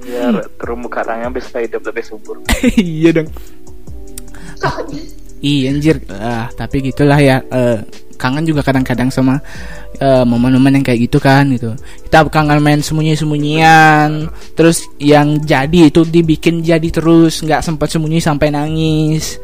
Biar 0.00 0.34
terumbu 0.56 0.88
karangnya 0.88 1.28
bisa 1.28 1.60
hidup 1.60 1.84
lebih 1.92 2.08
subur. 2.08 2.40
iya 2.80 3.12
dong. 3.12 3.28
Iya 5.44 5.76
anjir. 5.76 6.00
Ah, 6.08 6.48
tapi 6.56 6.88
gitulah 6.88 7.20
ya. 7.20 7.44
Eh, 7.52 7.84
kangen 8.18 8.42
juga 8.48 8.66
kadang-kadang 8.66 9.12
sama 9.14 9.38
eh, 9.98 10.24
momen-momen 10.24 10.80
yang 10.80 10.84
kayak 10.86 11.10
gitu 11.10 11.18
kan 11.18 11.46
gitu. 11.52 11.74
Kita 12.06 12.26
kangen 12.30 12.62
main 12.62 12.80
sembunyi-sembunyian. 12.80 14.30
Terus 14.54 14.86
yang 14.98 15.42
jadi 15.42 15.90
itu 15.90 16.06
dibikin 16.06 16.62
jadi 16.62 16.88
terus, 16.88 17.42
nggak 17.42 17.62
sempat 17.62 17.90
sembunyi 17.90 18.22
sampai 18.22 18.48
nangis. 18.54 19.38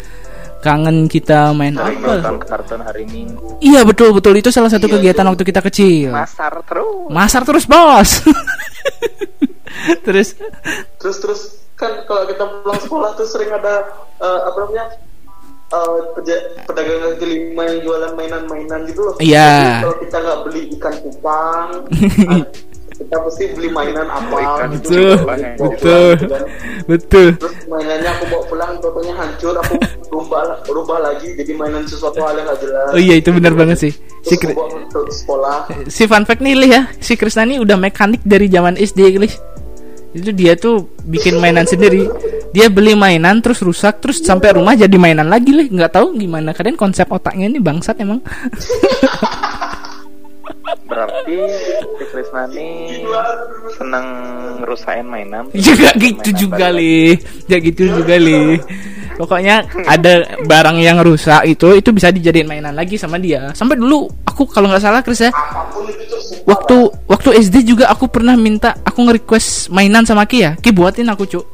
Kangen 0.64 1.12
kita 1.12 1.52
main 1.52 1.76
Sering 1.76 2.00
apa? 2.00 2.24
nonton 2.24 2.36
kartun 2.48 2.80
hari 2.80 3.04
Minggu. 3.04 3.60
Iya 3.60 3.84
betul 3.84 4.16
betul 4.16 4.32
itu 4.40 4.48
salah 4.48 4.72
satu 4.72 4.88
Iya, 4.88 4.96
kegiatan 4.96 5.24
iya. 5.28 5.30
waktu 5.36 5.44
kita 5.44 5.60
kecil. 5.60 6.08
Masar 6.08 6.54
terus. 6.64 7.04
Masar 7.12 7.42
terus 7.44 7.64
bos. 7.68 8.10
terus 10.08 10.28
Terus 10.96 11.16
terus 11.20 11.40
kan 11.76 11.90
kalau 12.08 12.24
kita 12.24 12.44
pulang 12.64 12.80
sekolah 12.80 13.10
tuh 13.12 13.26
sering 13.28 13.50
ada 13.52 13.84
eh, 14.22 14.40
apa 14.48 14.56
namanya 14.64 14.84
eh, 15.76 15.96
peja- 16.14 16.44
pedagang 16.62 17.00
kaki 17.10 17.24
lima 17.26 17.62
yang 17.66 17.78
jualan 17.82 18.12
mainan-mainan 18.14 18.80
gitu 18.84 19.00
loh. 19.02 19.14
Iya. 19.18 19.82
Kalau 19.82 19.96
kita 19.98 20.16
nggak 20.18 20.38
beli 20.42 20.60
ikan 20.72 20.94
cupang, 21.00 21.68
ah, 22.24 22.42
kita 22.94 23.16
mesti 23.18 23.44
beli 23.52 23.68
mainan 23.68 24.06
apa 24.06 24.36
ikan 24.36 24.68
gitu. 24.72 24.86
betul 24.94 25.10
Bawa 25.10 25.26
pulang, 25.26 25.54
betul 25.58 26.08
gitu 26.14 26.26
kan. 26.28 26.42
betul. 26.84 27.26
Terus 27.34 27.54
mainannya 27.66 28.10
aku 28.12 28.24
bawa 28.28 28.42
pulang, 28.46 28.70
fotonya 28.78 29.14
hancur, 29.14 29.54
aku 29.56 29.74
rubah 30.08 30.42
rubah 30.64 30.98
lagi 31.02 31.28
jadi 31.34 31.52
mainan 31.52 31.82
sesuatu 31.84 32.18
hal 32.18 32.34
yang 32.34 32.46
nggak 32.46 32.60
jelas. 32.60 32.88
Oh 32.88 33.00
iya 33.00 33.14
itu 33.16 33.30
benar 33.30 33.52
banget 33.52 33.78
sih. 33.80 33.92
Si, 34.22 34.38
Terus 34.38 34.54
ke 34.88 35.00
sekolah. 35.12 35.68
si 35.86 36.06
fun 36.06 36.22
fact 36.22 36.40
nih 36.40 36.54
Lih 36.54 36.70
ya, 36.70 36.82
si 36.96 37.12
Krisnani 37.12 37.58
udah 37.58 37.74
mekanik 37.74 38.22
dari 38.22 38.46
zaman 38.46 38.74
SD 38.74 39.18
Lih. 39.18 39.34
Itu 40.14 40.30
dia 40.30 40.54
tuh 40.54 40.94
bikin 41.04 41.42
mainan 41.42 41.66
sendiri. 41.66 42.06
Dia 42.54 42.70
beli 42.70 42.94
mainan 42.94 43.42
terus 43.42 43.58
rusak 43.66 43.98
terus 43.98 44.22
sampai 44.22 44.54
rumah 44.54 44.78
jadi 44.78 44.94
mainan 44.94 45.26
lagi 45.26 45.50
Lih. 45.50 45.66
Nggak 45.74 45.98
tahu 45.98 46.14
gimana 46.14 46.54
kalian 46.54 46.78
konsep 46.78 47.10
otaknya 47.10 47.50
ini 47.50 47.58
bangsat 47.58 47.98
emang. 47.98 48.22
Berarti 50.84 51.36
si 51.98 52.04
Krishna 52.14 52.46
ini 52.54 53.02
seneng 53.74 54.06
ngerusain 54.62 55.02
mainan. 55.02 55.50
juga 55.50 55.90
gitu 55.98 56.30
Mainan 56.30 56.40
juga 56.46 56.66
Lih. 56.70 57.18
Ya 57.50 57.58
gitu 57.58 57.82
juga 57.90 58.14
Lih. 58.14 58.62
Pokoknya 59.14 59.62
ada 59.86 60.26
barang 60.42 60.76
yang 60.82 60.98
rusak 61.00 61.46
itu 61.46 61.78
itu 61.78 61.90
bisa 61.94 62.10
dijadiin 62.10 62.50
mainan 62.50 62.74
lagi 62.74 62.98
sama 62.98 63.16
dia. 63.22 63.54
Sampai 63.54 63.78
dulu 63.78 64.10
aku 64.26 64.46
kalau 64.50 64.66
nggak 64.70 64.82
salah 64.82 65.00
Kris 65.06 65.22
ya, 65.22 65.30
waktu 66.44 66.76
waktu 67.06 67.28
SD 67.38 67.62
juga 67.62 67.90
aku 67.90 68.10
pernah 68.10 68.34
minta 68.34 68.74
aku 68.82 69.06
nge-request 69.06 69.70
mainan 69.70 70.02
sama 70.02 70.26
Ki 70.26 70.38
ya 70.42 70.52
Ki 70.58 70.74
buatin 70.74 71.06
aku 71.10 71.24
cuk. 71.30 71.46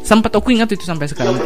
Sempat 0.00 0.32
aku 0.32 0.56
ingat 0.56 0.72
itu 0.72 0.88
sampai 0.88 1.04
sekarang 1.04 1.36
buat 1.36 1.44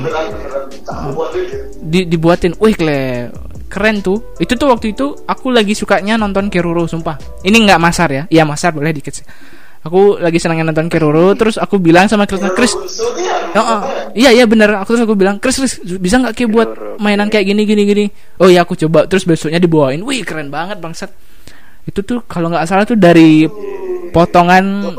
itu. 1.34 1.56
Di, 1.82 2.06
dibuatin 2.06 2.54
wih 2.62 2.78
kle 2.78 3.26
keren 3.66 3.98
tuh. 3.98 4.22
Itu 4.38 4.54
tuh 4.54 4.70
waktu 4.70 4.94
itu 4.94 5.18
aku 5.26 5.50
lagi 5.50 5.74
sukanya 5.74 6.14
nonton 6.14 6.46
Keroro 6.46 6.86
sumpah. 6.86 7.18
Ini 7.42 7.56
nggak 7.66 7.80
masar 7.82 8.08
ya? 8.14 8.22
Iya 8.30 8.46
masar 8.46 8.70
boleh 8.70 8.94
dikit 8.94 9.18
sih 9.18 9.26
aku 9.82 10.22
lagi 10.22 10.38
senangnya 10.38 10.70
nonton 10.70 10.86
Keroro 10.86 11.34
terus 11.34 11.58
aku 11.58 11.82
bilang 11.82 12.06
sama 12.06 12.26
Chris 12.26 12.42
Chris. 12.54 12.72
Oh, 13.52 13.60
oh. 13.60 13.80
iya 14.16 14.32
iya 14.32 14.48
bener. 14.48 14.72
Aku 14.80 14.94
terus 14.94 15.04
aku 15.04 15.18
bilang 15.18 15.36
Chris, 15.42 15.58
Chris 15.58 15.82
bisa 15.98 16.22
nggak 16.22 16.34
Ki 16.38 16.48
buat 16.48 16.96
mainan 17.02 17.28
kayak 17.28 17.52
gini 17.52 17.66
gini 17.66 17.82
gini? 17.84 18.04
Oh 18.40 18.48
iya 18.48 18.62
aku 18.64 18.78
coba. 18.78 19.04
Terus 19.10 19.26
besoknya 19.26 19.58
dibawain. 19.58 20.00
Wih 20.06 20.22
keren 20.24 20.48
banget 20.48 20.78
bangsat. 20.78 21.10
Itu 21.84 22.06
tuh 22.06 22.22
kalau 22.30 22.48
nggak 22.48 22.64
salah 22.64 22.86
tuh 22.86 22.96
dari 22.96 23.44
potongan 24.14 24.94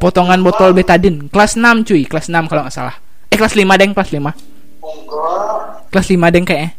potongan 0.00 0.40
botol 0.40 0.72
betadin 0.72 1.28
kelas 1.28 1.60
6 1.60 1.86
cuy 1.86 2.02
kelas 2.08 2.32
6 2.32 2.48
kalau 2.48 2.62
nggak 2.66 2.74
salah. 2.74 2.96
Eh 3.28 3.36
kelas 3.36 3.54
5 3.54 3.80
deng 3.80 3.92
kelas 3.92 4.10
5 4.10 4.54
Oh, 4.84 4.92
enggak. 5.00 5.88
kelas 5.88 6.08
5 6.12 6.28
deng? 6.28 6.44
Kayaknya 6.44 6.68
ya? 6.68 6.70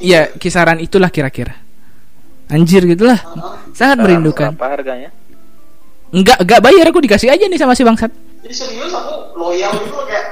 Iya 0.00 0.20
kisaran 0.36 0.80
itulah 0.80 1.12
kira-kira 1.12 1.63
anjir 2.48 2.82
gitulah 2.84 3.18
sangat 3.72 3.96
merindukan. 4.00 4.52
Berapa 4.54 4.68
harganya? 4.80 5.10
enggak 6.14 6.38
enggak 6.46 6.60
bayar 6.62 6.86
aku 6.94 7.02
dikasih 7.02 7.26
aja 7.32 7.44
nih 7.50 7.58
sama 7.58 7.74
si 7.74 7.82
bangsat. 7.82 8.10
Jadi 8.44 8.54
serius 8.54 8.92
aku 8.94 9.34
loyal 9.34 9.72
gitu 9.82 9.98
kayak. 10.06 10.24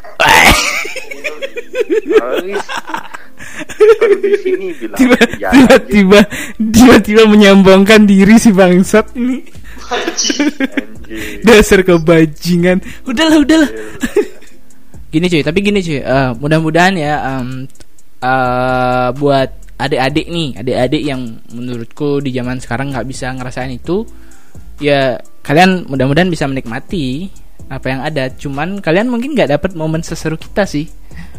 Oh, 2.23 2.39
iya. 2.47 2.63
Di 4.23 4.33
sini 4.39 4.67
bilang. 4.79 4.99
tiba 4.99 5.17
"Ya, 5.43 5.51
tiba-tiba 5.51 6.21
tiba-tiba 6.59 7.23
menyombongkan 7.27 8.07
diri 8.07 8.39
si 8.39 8.55
bangsat 8.55 9.11
ini. 9.19 9.43
Dasar 11.43 11.83
kebajingan. 11.83 12.81
Udahlah 13.05 13.43
udahlah 13.43 13.71
gini 15.13 15.29
cuy 15.29 15.45
tapi 15.45 15.61
gini 15.61 15.85
cuy 15.85 16.01
eh, 16.01 16.31
mudah-mudahan 16.41 16.97
ya 16.97 17.15
em, 17.37 17.69
eh, 18.25 19.09
buat 19.13 19.51
adik-adik 19.89 20.27
nih 20.31 20.49
adik-adik 20.59 21.03
yang 21.03 21.21
menurutku 21.51 22.23
di 22.23 22.31
zaman 22.35 22.59
sekarang 22.59 22.95
nggak 22.95 23.07
bisa 23.07 23.31
ngerasain 23.35 23.73
itu 23.75 24.07
ya 24.79 25.19
kalian 25.43 25.87
mudah-mudahan 25.91 26.31
bisa 26.31 26.47
menikmati 26.47 27.31
apa 27.71 27.87
yang 27.89 28.01
ada 28.05 28.29
cuman 28.35 28.83
kalian 28.85 29.09
mungkin 29.09 29.33
nggak 29.33 29.57
dapat 29.59 29.73
momen 29.79 30.05
seseru 30.05 30.37
kita 30.37 30.67
sih 30.69 30.91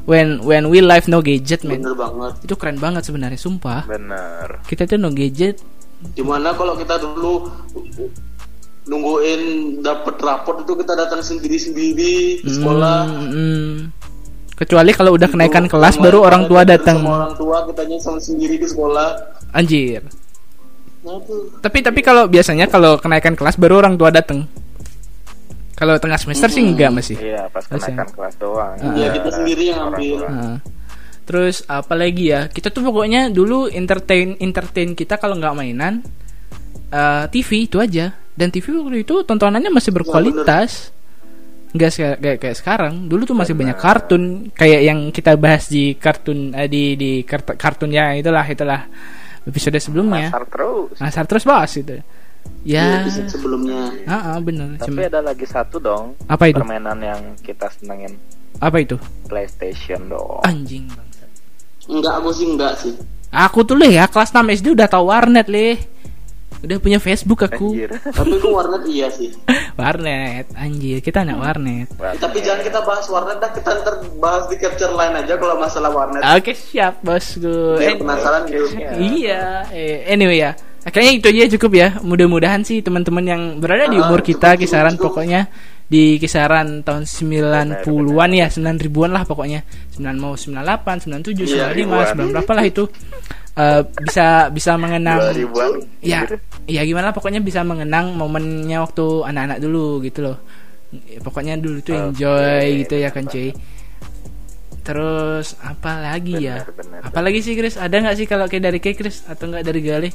when 0.10 0.42
when 0.44 0.68
we 0.68 0.80
live 0.84 1.06
no 1.08 1.24
gadget 1.24 1.62
man 1.64 1.80
Bener 1.80 1.96
banget. 1.96 2.34
itu 2.44 2.54
keren 2.60 2.80
banget 2.80 3.04
sebenarnya 3.08 3.40
sumpah 3.40 3.88
Bener. 3.88 4.64
kita 4.68 4.88
tuh 4.88 4.98
no 5.00 5.12
gadget 5.14 5.60
Di 6.04 6.20
mana 6.20 6.52
kalau 6.52 6.76
kita 6.76 7.00
dulu 7.00 7.48
nungguin 8.84 9.42
dapet 9.80 10.20
raport 10.20 10.68
itu 10.68 10.76
kita 10.76 10.94
datang 11.00 11.24
sendiri-sendiri 11.24 12.44
ke 12.44 12.50
sekolah. 12.52 13.08
Mm, 13.08 13.30
mm. 13.32 13.72
Kecuali 14.54 14.92
kalau 14.94 15.18
udah 15.18 15.30
kenaikan 15.30 15.66
Itu 15.66 15.78
kelas 15.78 15.96
baru 15.98 16.22
orang 16.22 16.46
tua 16.46 16.62
sama 16.62 16.72
datang 16.74 16.98
orang 17.02 17.34
tua 17.34 17.58
kitanya 17.70 17.98
sama 17.98 18.20
sendiri 18.22 18.56
ke 18.62 18.68
sekolah. 18.70 19.08
anjir. 19.54 20.02
Nah 21.04 21.20
tapi 21.60 21.84
tapi 21.84 22.00
kalau 22.00 22.30
biasanya 22.32 22.70
kalau 22.72 22.96
kenaikan 23.02 23.36
kelas 23.36 23.60
baru 23.60 23.84
orang 23.84 24.00
tua 24.00 24.14
datang 24.14 24.48
kalau 25.74 25.98
tengah 25.98 26.22
semester 26.22 26.48
sih 26.54 26.64
enggak 26.64 26.94
masih. 26.94 27.18
Iya, 27.18 27.50
pas 27.50 27.66
Terus 27.66 27.82
kenaikan 27.82 28.08
kelas 28.14 28.36
doang. 28.38 28.78
Iya, 28.94 29.08
kita 29.20 29.30
sendiri 29.34 29.64
yang 29.74 29.80
ambil. 29.92 30.18
Heeh. 30.30 30.58
terus 31.24 31.64
apa 31.72 31.96
lagi 31.96 32.36
ya? 32.36 32.52
Kita 32.52 32.68
tuh 32.68 32.84
pokoknya 32.84 33.32
dulu 33.32 33.72
entertain 33.72 34.36
entertain 34.44 34.92
kita 34.92 35.16
kalau 35.16 35.40
nggak 35.40 35.56
mainan 35.56 36.04
eh, 36.94 37.26
TV 37.32 37.66
itu 37.68 37.80
aja. 37.80 38.14
Dan 38.34 38.50
TV 38.50 38.74
waktu 38.74 39.06
itu 39.06 39.22
tontonannya 39.28 39.70
masih 39.70 39.94
berkualitas 39.94 40.90
nggak 41.74 41.90
se- 41.90 42.18
kayak 42.18 42.38
kayak 42.38 42.56
sekarang 42.56 42.94
dulu 43.06 43.26
tuh 43.26 43.34
masih 43.34 43.54
banyak 43.54 43.74
kartun 43.76 44.24
kayak 44.52 44.82
yang 44.84 45.10
kita 45.10 45.34
bahas 45.36 45.66
di 45.66 45.94
kartun 45.94 46.54
eh, 46.54 46.66
di 46.66 46.94
di 46.94 47.12
kart- 47.22 47.58
kartunnya 47.58 48.14
itulah 48.14 48.46
itulah 48.46 48.82
episode 49.44 49.76
sebelumnya 49.76 50.30
Masar 50.30 50.46
terus. 50.46 50.96
Nasar 50.98 51.26
terus 51.26 51.44
bahas 51.44 51.74
itu 51.74 51.98
ya 52.62 53.02
Episode 53.02 53.28
sebelumnya. 53.30 53.90
ah 54.06 54.34
ah, 54.34 54.38
bener 54.38 54.78
Tapi 54.78 54.94
Cuma- 54.94 55.04
ada 55.04 55.20
lagi 55.20 55.44
satu 55.44 55.80
dong. 55.80 56.16
Apa 56.26 56.48
itu? 56.48 56.60
Permainan 56.60 57.00
yang 57.00 57.22
kita 57.40 57.68
senengin. 57.72 58.16
Apa 58.58 58.80
itu? 58.80 58.96
PlayStation 59.28 60.08
dong. 60.08 60.40
Anjing 60.44 60.88
bangsat. 60.88 61.30
Enggak, 61.88 62.14
aku 62.16 62.30
sih 62.32 62.46
enggak 62.46 62.74
sih. 62.78 62.94
Aku 63.30 63.66
tuh 63.66 63.76
leh 63.76 63.98
ya 63.98 64.06
kelas 64.06 64.30
6 64.30 64.46
SD 64.54 64.68
udah 64.72 64.86
tahu 64.86 65.10
warnet 65.10 65.48
leh. 65.48 65.76
Udah 66.64 66.80
punya 66.80 66.96
Facebook 66.96 67.44
aku. 67.44 67.76
Anjir. 67.76 67.92
Tapi 68.16 68.40
aku 68.40 68.50
warnet 68.56 68.84
iya 68.88 69.12
sih. 69.12 69.36
warnet, 69.76 70.48
anjir. 70.56 71.04
Kita 71.04 71.28
anak 71.28 71.38
warnet. 71.44 71.88
Tapi 72.00 72.38
jangan 72.40 72.64
kita 72.64 72.80
bahas 72.88 73.06
warnet 73.12 73.38
dah, 73.44 73.52
kita 73.52 73.70
ntar 73.84 73.96
bahas 74.24 74.48
di 74.48 74.56
capture 74.56 74.96
line 74.96 75.16
aja 75.20 75.36
kalau 75.36 75.60
masalah 75.60 75.92
warnet. 75.92 76.24
Oke, 76.24 76.56
siap, 76.56 77.04
Bosku. 77.04 77.76
Biar 77.76 78.00
penasaran 78.00 78.48
gitu. 78.48 78.80
Iya, 79.14 79.68
eh, 79.76 80.08
anyway 80.08 80.40
ya. 80.40 80.52
Kayaknya 80.84 81.12
itu 81.16 81.28
aja 81.32 81.46
cukup 81.60 81.72
ya. 81.76 81.88
Mudah-mudahan 82.00 82.64
sih 82.64 82.80
teman-teman 82.80 83.24
yang 83.24 83.42
berada 83.60 83.88
di 83.88 84.00
Ah, 84.00 84.08
umur 84.08 84.20
kita 84.20 84.56
kisaran 84.60 85.00
pokoknya 85.00 85.48
di 85.94 86.18
kisaran 86.18 86.82
tahun 86.82 87.06
90-an 87.06 88.30
ya, 88.34 88.50
9 88.50 88.82
ribuan 88.82 89.14
lah 89.14 89.30
pokoknya. 89.30 89.62
9 89.94 90.18
mau 90.18 90.34
98, 90.34 91.06
97, 91.06 91.46
Iya, 91.46 91.70
95, 91.70 91.78
ribuan. 91.78 92.06
9 92.18 92.34
berapa 92.34 92.52
lah 92.58 92.66
itu. 92.66 92.84
Eh, 93.54 93.82
bisa 94.02 94.50
bisa 94.50 94.74
mengenang 94.82 95.30
2000-an. 95.30 95.72
ya 96.02 96.26
ya 96.66 96.82
gimana 96.90 97.14
pokoknya 97.14 97.38
bisa 97.38 97.62
mengenang 97.62 98.18
momennya 98.18 98.82
waktu 98.82 99.30
anak-anak 99.30 99.62
dulu 99.62 100.02
gitu 100.02 100.26
loh 100.26 100.42
pokoknya 101.22 101.62
dulu 101.62 101.78
tuh 101.86 101.94
enjoy 101.94 102.66
Oke, 102.66 102.78
gitu 102.82 102.96
ya 102.98 103.14
kan 103.14 103.30
cuy 103.30 103.54
terus 104.82 105.54
apa 105.62 106.02
lagi 106.02 106.50
ya 106.50 106.66
apa 107.06 107.20
lagi 107.22 107.46
sih 107.46 107.54
Chris 107.54 107.78
ada 107.78 107.94
nggak 107.94 108.18
sih 108.18 108.26
kalau 108.26 108.50
kayak 108.50 108.74
dari 108.74 108.80
kayak 108.82 108.98
Chris 108.98 109.22
atau 109.30 109.46
nggak 109.46 109.70
dari 109.70 109.82
Galih 109.86 110.14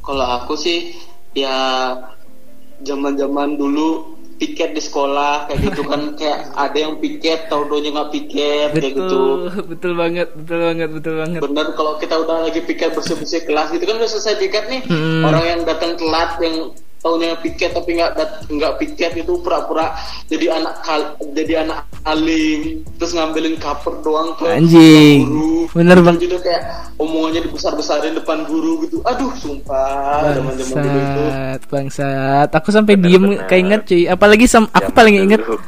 Kalau 0.00 0.24
aku 0.24 0.56
sih 0.56 0.96
ya 1.36 1.92
zaman-zaman 2.80 3.54
dulu 3.54 4.16
piket 4.34 4.74
di 4.74 4.82
sekolah 4.82 5.46
kayak 5.46 5.60
gitu 5.62 5.86
kan 5.86 6.00
kayak 6.18 6.50
ada 6.52 6.74
yang 6.74 6.98
piket 6.98 7.46
tau-taunya 7.46 7.94
nggak 7.94 8.10
piket 8.10 8.68
kayak 8.74 8.92
gitu. 8.92 9.06
betul 9.46 9.62
betul 9.64 9.92
banget 9.94 10.28
betul 10.34 10.58
banget 10.60 10.88
betul 10.90 11.14
banget 11.16 11.40
Bener 11.40 11.66
kalau 11.72 11.92
kita 11.96 12.14
udah 12.18 12.36
lagi 12.42 12.60
piket 12.60 12.90
bersih-bersih 12.92 13.46
kelas 13.46 13.70
gitu 13.70 13.84
kan 13.84 13.94
udah 13.94 14.10
selesai 14.10 14.34
piket 14.36 14.64
nih 14.66 14.82
Hmm. 14.84 15.22
orang 15.22 15.44
yang 15.46 15.60
datang 15.62 15.94
telat 15.94 16.34
yang 16.42 16.56
taunya 17.04 17.36
piket 17.36 17.70
tapi 17.70 17.94
nggak 17.94 18.16
nggak 18.48 18.72
piket 18.80 19.12
itu 19.14 19.36
pura-pura 19.38 19.92
jadi 20.24 20.56
anak 20.56 20.80
kal- 20.80 21.12
jadi 21.30 21.60
anak 21.60 21.84
alim 22.00 22.80
terus 22.96 23.12
ngambilin 23.12 23.60
cover 23.60 24.00
doang 24.00 24.32
ke 24.34 24.48
Anjing. 24.48 25.28
guru. 25.28 25.68
Bener, 25.70 26.00
Bang. 26.00 26.16
gitu 26.16 26.36
kayak 26.38 26.64
omongannya 26.96 27.44
dibesar-besarin 27.44 28.14
depan 28.14 28.44
guru 28.44 28.84
gitu. 28.84 29.00
Aduh 29.02 29.32
sumpah 29.34 30.32
zaman-zaman 30.32 30.74
dulu 30.78 30.96
itu. 30.96 31.22
bangsat. 31.24 31.60
Bangsat 31.66 32.48
aku 32.50 32.68
sampai 32.70 32.94
Bener, 32.94 33.08
diem 33.10 33.24
bener. 33.26 33.44
keinget 33.46 33.80
cuy. 33.84 34.02
Apalagi 34.06 34.46
sam- 34.46 34.70
aku 34.70 34.88
Zaman 34.88 34.96
paling 34.96 35.14
inget 35.20 35.40
dulu. 35.40 35.60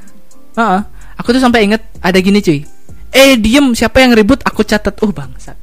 Heeh. 0.55 0.81
aku 1.17 1.29
tuh 1.31 1.43
sampai 1.43 1.61
inget 1.65 1.83
ada 1.99 2.19
gini 2.19 2.41
cuy. 2.41 2.65
Eh 3.11 3.37
diem. 3.37 3.73
Siapa 3.73 3.97
yang 3.99 4.13
ribut 4.13 4.41
aku 4.41 4.61
catat. 4.63 4.97
Oh 5.01 5.11
bangsat. 5.11 5.57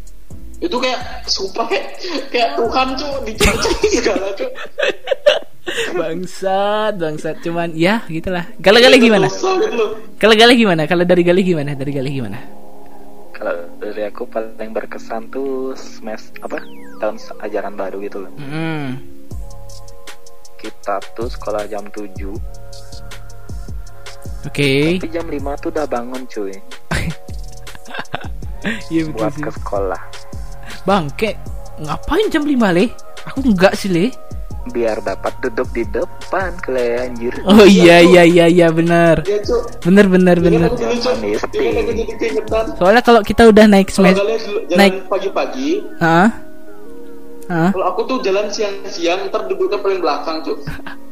Itu 0.59 0.77
kayak 0.77 0.99
sumpah 1.25 1.65
kayak 1.65 1.85
kayak 2.29 2.49
Tuhan 2.55 2.87
cuy. 2.93 3.13
Dicuci 3.27 3.71
segala 3.91 4.29
cuy 4.33 4.49
bangsat 5.99 6.93
bangsat. 6.99 7.35
Cuman 7.43 7.71
ya 7.73 8.03
gitulah. 8.11 8.45
Gala-gala 8.59 8.95
gimana? 8.99 9.27
Dosa 9.31 9.55
gitu 9.63 9.75
loh. 9.75 9.89
gala-gala 10.19 10.53
gimana? 10.55 10.81
Kalau 10.87 11.03
dari 11.07 11.23
Galih 11.23 11.43
gimana? 11.43 11.71
Dari 11.75 11.91
Galih 11.91 12.11
gimana? 12.11 12.39
Kalau 13.33 13.55
dari 13.79 14.03
aku 14.07 14.23
paling 14.27 14.71
berkesan 14.71 15.31
tuh 15.31 15.75
semester 15.75 16.39
apa? 16.43 16.59
Tahun 16.99 17.15
ajaran 17.43 17.73
baru 17.75 17.97
gitu 18.03 18.23
loh. 18.23 18.31
Hmm. 18.39 18.99
Kita 20.59 21.03
tuh 21.11 21.27
sekolah 21.27 21.67
jam 21.67 21.83
7 21.91 22.07
oke. 24.47 24.71
Tapi 24.99 25.11
jam 25.11 25.27
5 25.27 25.61
tuh 25.63 25.69
udah 25.75 25.85
bangun 25.87 26.21
cuy. 26.27 26.55
Iya 28.87 29.11
betul 29.11 29.19
Buat 29.19 29.33
sih. 29.35 29.43
ke 29.43 29.51
sekolah. 29.59 30.01
Bangke 30.87 31.35
ngapain 31.83 32.31
jam 32.31 32.47
5 32.47 32.55
leh 32.79 32.87
aku 33.27 33.39
enggak 33.43 33.73
sih 33.75 33.89
leh 33.91 34.09
Biar 34.71 35.03
dapat 35.03 35.35
duduk 35.43 35.67
di 35.75 35.83
depan 35.83 36.55
kele 36.63 37.03
anjir. 37.03 37.35
Oh 37.43 37.67
iya 37.67 37.99
iya 37.99 38.23
iya 38.23 38.45
iya 38.47 38.67
benar. 38.71 39.27
Iya 39.27 39.43
cuy 39.43 39.59
Manis, 41.03 41.35
Ingat 41.43 41.51
aku 41.51 41.59
Ping. 41.59 41.75
jadi 41.91 42.13
keingetan 42.17 42.65
soalnya 42.79 43.03
kalau 43.03 43.21
kita 43.21 43.43
udah 43.51 43.65
naik 43.67 43.89
jalan 43.91 44.15
naik 44.73 44.95
pagi-pagi 45.11 45.83
Hah? 45.99 46.27
Hah? 47.51 47.69
Kalau 47.75 47.85
aku 47.91 48.01
tuh 48.07 48.17
jalan 48.23 48.47
siang-siang 48.47 49.27
Ntar 49.27 49.51
duduknya 49.51 49.77
paling 49.83 49.99
belakang 49.99 50.39
cuy 50.47 50.57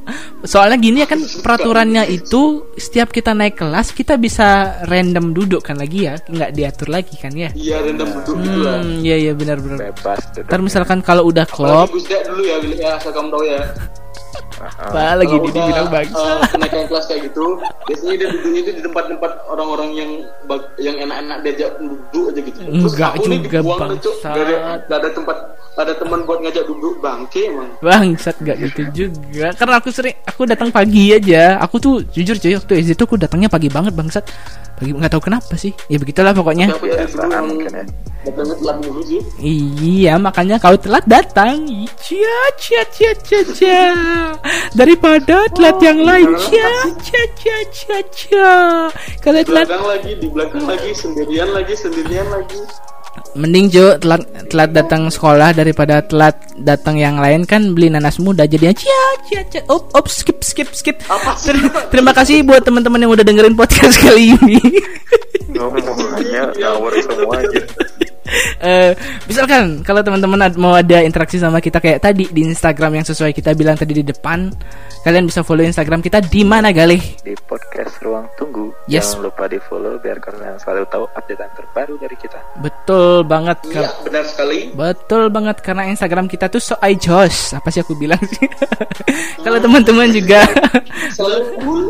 Soalnya 0.41 0.77
gini 0.81 1.05
ya 1.05 1.07
kan 1.07 1.21
peraturannya 1.21 2.09
itu 2.09 2.73
setiap 2.73 3.13
kita 3.13 3.37
naik 3.37 3.61
kelas 3.61 3.93
kita 3.93 4.17
bisa 4.17 4.81
random 4.89 5.31
duduk 5.31 5.61
kan 5.61 5.77
lagi 5.77 6.09
ya, 6.09 6.17
nggak 6.17 6.51
diatur 6.57 6.89
lagi 6.89 7.13
kan 7.21 7.31
ya. 7.37 7.53
Iya 7.53 7.85
random 7.85 8.09
duduk 8.21 8.35
gitu 8.41 8.59
lah 8.65 8.81
Hmm, 8.81 9.05
iya 9.05 9.15
iya 9.29 9.33
benar 9.37 9.61
benar. 9.61 9.93
Bebas 9.93 10.19
Ntar 10.41 10.59
misalkan 10.65 10.99
kalau 11.05 11.29
udah 11.29 11.45
klop, 11.45 11.93
dulu 11.93 12.41
ya 12.41 12.57
ya 12.73 12.89
asal 12.97 13.13
kamu 13.13 13.29
tahu 13.29 13.43
ya 13.45 13.61
apa 14.61 15.17
lagi 15.17 15.33
Kalau 15.33 15.47
di 15.49 15.61
bilang 15.61 15.87
bangsa. 15.89 16.21
eh, 16.21 16.39
kenaikan 16.53 16.83
kelas 16.85 17.05
kayak 17.09 17.21
gitu 17.31 17.45
biasanya 17.87 18.13
dia 18.17 18.27
duduknya 18.29 18.59
itu 18.61 18.71
di 18.77 18.81
tempat-tempat 18.85 19.31
orang-orang 19.49 19.89
yang 19.97 20.11
yang 20.77 20.95
enak-enak 21.01 21.37
diajak 21.41 21.71
duduk 21.81 22.25
aja 22.29 22.41
gitu. 22.45 22.57
Terus 22.61 22.93
Enggak 22.93 23.11
aku 23.15 23.23
nih 23.27 23.39
juga, 23.41 23.59
dibuang 23.59 23.89
tuh. 23.97 24.13
Gak 24.21 24.33
ada, 24.37 24.55
gak 24.85 24.97
ada 25.01 25.09
tempat 25.11 25.37
ada 25.71 25.93
teman 25.95 26.19
buat 26.27 26.39
ngajak 26.43 26.63
duduk 26.67 26.93
bangke 26.99 27.41
emang. 27.47 27.69
Bangsat 27.81 28.35
gak 28.43 28.57
gitu 28.59 28.81
juga. 28.93 29.47
Karena 29.55 29.75
aku 29.79 29.89
sering 29.89 30.15
Aku 30.27 30.43
datang 30.49 30.69
pagi 30.69 31.13
aja. 31.13 31.61
Aku 31.61 31.77
tuh 31.77 32.01
jujur 32.09 32.33
cuy 32.33 32.57
Waktu 32.57 32.81
SD 32.81 32.97
tuh 32.97 33.05
aku 33.05 33.17
datangnya 33.17 33.45
pagi 33.45 33.69
banget 33.69 33.93
bangsat 33.93 34.25
Pagi 34.81 34.97
nggak 34.97 35.13
tahu 35.13 35.29
kenapa 35.29 35.53
sih. 35.61 35.77
Ya 35.93 36.01
begitulah 36.01 36.33
pokoknya. 36.33 36.73
Ya. 36.73 37.05
Iya 39.37 40.13
makanya 40.17 40.57
kau 40.57 40.73
telat 40.73 41.05
datang. 41.05 41.69
Cia 42.01 42.37
cia 42.57 42.81
cia 42.89 43.13
cia 43.21 43.45
cia. 43.53 43.93
Daripada 44.73 45.45
telat 45.53 45.77
yang 45.85 46.01
lain. 46.01 46.33
Cia 46.33 46.89
cia 46.97 47.23
cia 47.37 47.59
cia 47.69 47.99
cia. 48.09 48.53
Kalau 49.21 49.41
telat 49.45 49.69
lagi 49.69 50.17
di 50.17 50.25
belakang 50.25 50.65
lagi 50.65 50.97
sendirian 50.97 51.53
lagi 51.53 51.77
sendirian 51.77 52.25
lagi 52.33 52.57
Mending 53.31 53.67
Jo 53.67 53.95
telat, 53.95 54.23
telat 54.47 54.71
datang 54.71 55.07
sekolah 55.07 55.51
Daripada 55.51 55.99
telat 55.99 56.35
datang 56.59 56.95
yang 56.95 57.19
lain. 57.19 57.43
Kan 57.43 57.75
beli 57.75 57.91
nanas 57.91 58.19
muda 58.19 58.47
Jadinya 58.47 58.71
cia 58.71 59.03
cia 59.27 59.41
cia 59.47 59.61
Op 59.67 59.91
op 59.91 60.05
skip 60.07 60.39
skip 60.43 60.71
skip? 60.71 60.99
Ter- 61.43 61.91
Terima 61.91 62.11
kasih 62.11 62.43
buat 62.43 62.63
teman-teman 62.63 63.03
yang 63.03 63.11
udah 63.11 63.23
dengerin 63.23 63.55
podcast 63.55 63.99
kali 63.99 64.35
ini. 64.35 64.59
Ngomongnya 65.51 66.55
ngawur 66.55 66.91
semua 67.03 67.35
aja 67.39 67.61
Eh, 68.61 68.93
misalkan 69.25 69.81
kalau 69.81 69.99
teman-teman 69.99 70.37
ad- 70.39 70.53
mau 70.55 70.71
ada 70.71 71.01
interaksi 71.01 71.35
sama 71.35 71.57
kita 71.57 71.81
kayak 71.81 71.97
tadi 71.99 72.29
di 72.29 72.45
Instagram 72.45 72.93
yang 72.93 73.05
sesuai 73.05 73.33
kita 73.33 73.51
bilang 73.51 73.73
tadi 73.73 73.91
di 73.91 74.05
depan, 74.05 74.53
kalian 75.01 75.25
bisa 75.25 75.41
follow 75.41 75.65
Instagram 75.65 75.97
kita 75.99 76.21
di 76.21 76.45
mana 76.45 76.69
Galih? 76.69 77.01
Di 77.19 77.33
podcast 77.41 77.97
Ruang 77.99 78.29
Tunggu 78.37 78.69
Yes. 78.85 79.13
Jangan 79.13 79.25
lupa 79.25 79.43
di 79.45 79.57
follow 79.59 79.97
Biar 79.97 80.17
kalian 80.17 80.57
selalu 80.57 80.83
tahu 80.87 81.05
update 81.11 81.41
terbaru 81.53 81.93
dari 81.97 82.15
kita 82.15 82.37
Betul 82.57 83.25
banget 83.25 83.57
iya 83.67 83.89
benar 83.99 84.23
sekali 84.25 84.69
Betul 84.71 85.23
banget 85.27 85.57
karena 85.59 85.83
Instagram 85.85 86.25
kita 86.25 86.45
tuh 86.45 86.61
so 86.61 86.75
I 86.79 86.93
jos. 86.95 87.51
Apa 87.51 87.67
sih 87.67 87.81
aku 87.81 87.93
bilang 87.95 88.21
sih? 88.21 88.45
kalau 89.45 89.57
teman-teman 89.57 90.09
juga 90.09 90.45
selalu 91.17 91.39
cool 91.57 91.83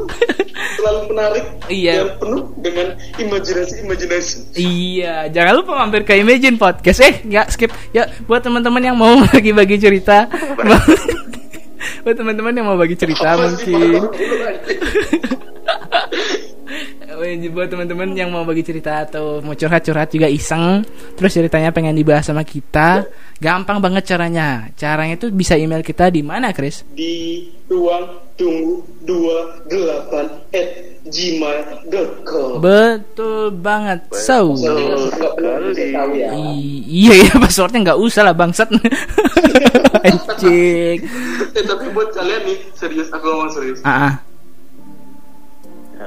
selalu 0.78 1.00
menarik 1.10 1.46
Iya. 1.68 1.94
dan 2.04 2.10
penuh 2.18 2.44
dengan 2.60 2.88
imajinasi 3.18 3.74
imajinasi 3.84 4.38
Iya, 4.56 5.16
jangan 5.30 5.54
lupa 5.58 5.72
mampir 5.76 6.04
ke 6.04 6.16
Imagine 6.32 6.56
Podcast. 6.56 7.04
Eh, 7.04 7.28
nggak 7.28 7.52
skip. 7.52 7.76
Ya, 7.92 8.08
buat 8.24 8.40
teman-teman 8.40 8.80
yang 8.80 8.96
mau 8.96 9.20
bagi-bagi 9.36 9.76
cerita, 9.76 10.32
buat 12.08 12.16
teman-teman 12.16 12.56
yang 12.56 12.72
mau 12.72 12.80
bagi 12.80 12.96
cerita 12.96 13.36
mungkin. 13.36 14.08
buat 17.54 17.70
teman-teman 17.70 18.18
yang 18.18 18.34
mau 18.34 18.42
bagi 18.42 18.66
cerita 18.66 19.06
atau 19.06 19.40
mau 19.46 19.54
curhat-curhat 19.54 20.10
juga 20.10 20.26
iseng. 20.26 20.82
Terus 21.14 21.32
ceritanya 21.32 21.70
pengen 21.70 21.94
dibahas 21.94 22.26
sama 22.26 22.42
kita. 22.42 23.06
Gampang 23.38 23.82
banget 23.82 24.10
caranya. 24.10 24.70
Caranya 24.74 25.18
itu 25.18 25.30
bisa 25.30 25.54
email 25.58 25.82
kita 25.82 26.10
di 26.10 26.22
mana 26.22 26.54
Chris? 26.54 26.82
Di 26.94 27.46
ruang 27.70 28.10
tunggu 28.38 28.82
28 29.06 30.54
at 30.54 30.70
gmail.com 31.06 32.62
betul 32.62 33.50
banget. 33.54 34.06
So. 34.14 34.54
Ya. 36.14 36.30
i- 36.34 36.86
iya 36.86 37.14
ya 37.26 37.34
passwordnya 37.38 37.94
nggak 37.94 38.00
usah 38.02 38.22
lah 38.26 38.34
bangsat. 38.38 38.70
Anjing. 40.08 40.98
Eh, 41.54 41.64
tapi 41.66 41.86
buat 41.94 42.10
kalian 42.14 42.42
nih 42.46 42.58
serius 42.74 43.10
aku 43.14 43.26
ngomong 43.26 43.52
serius. 43.54 43.80
Ah 43.86 44.10
ah. 44.10 44.14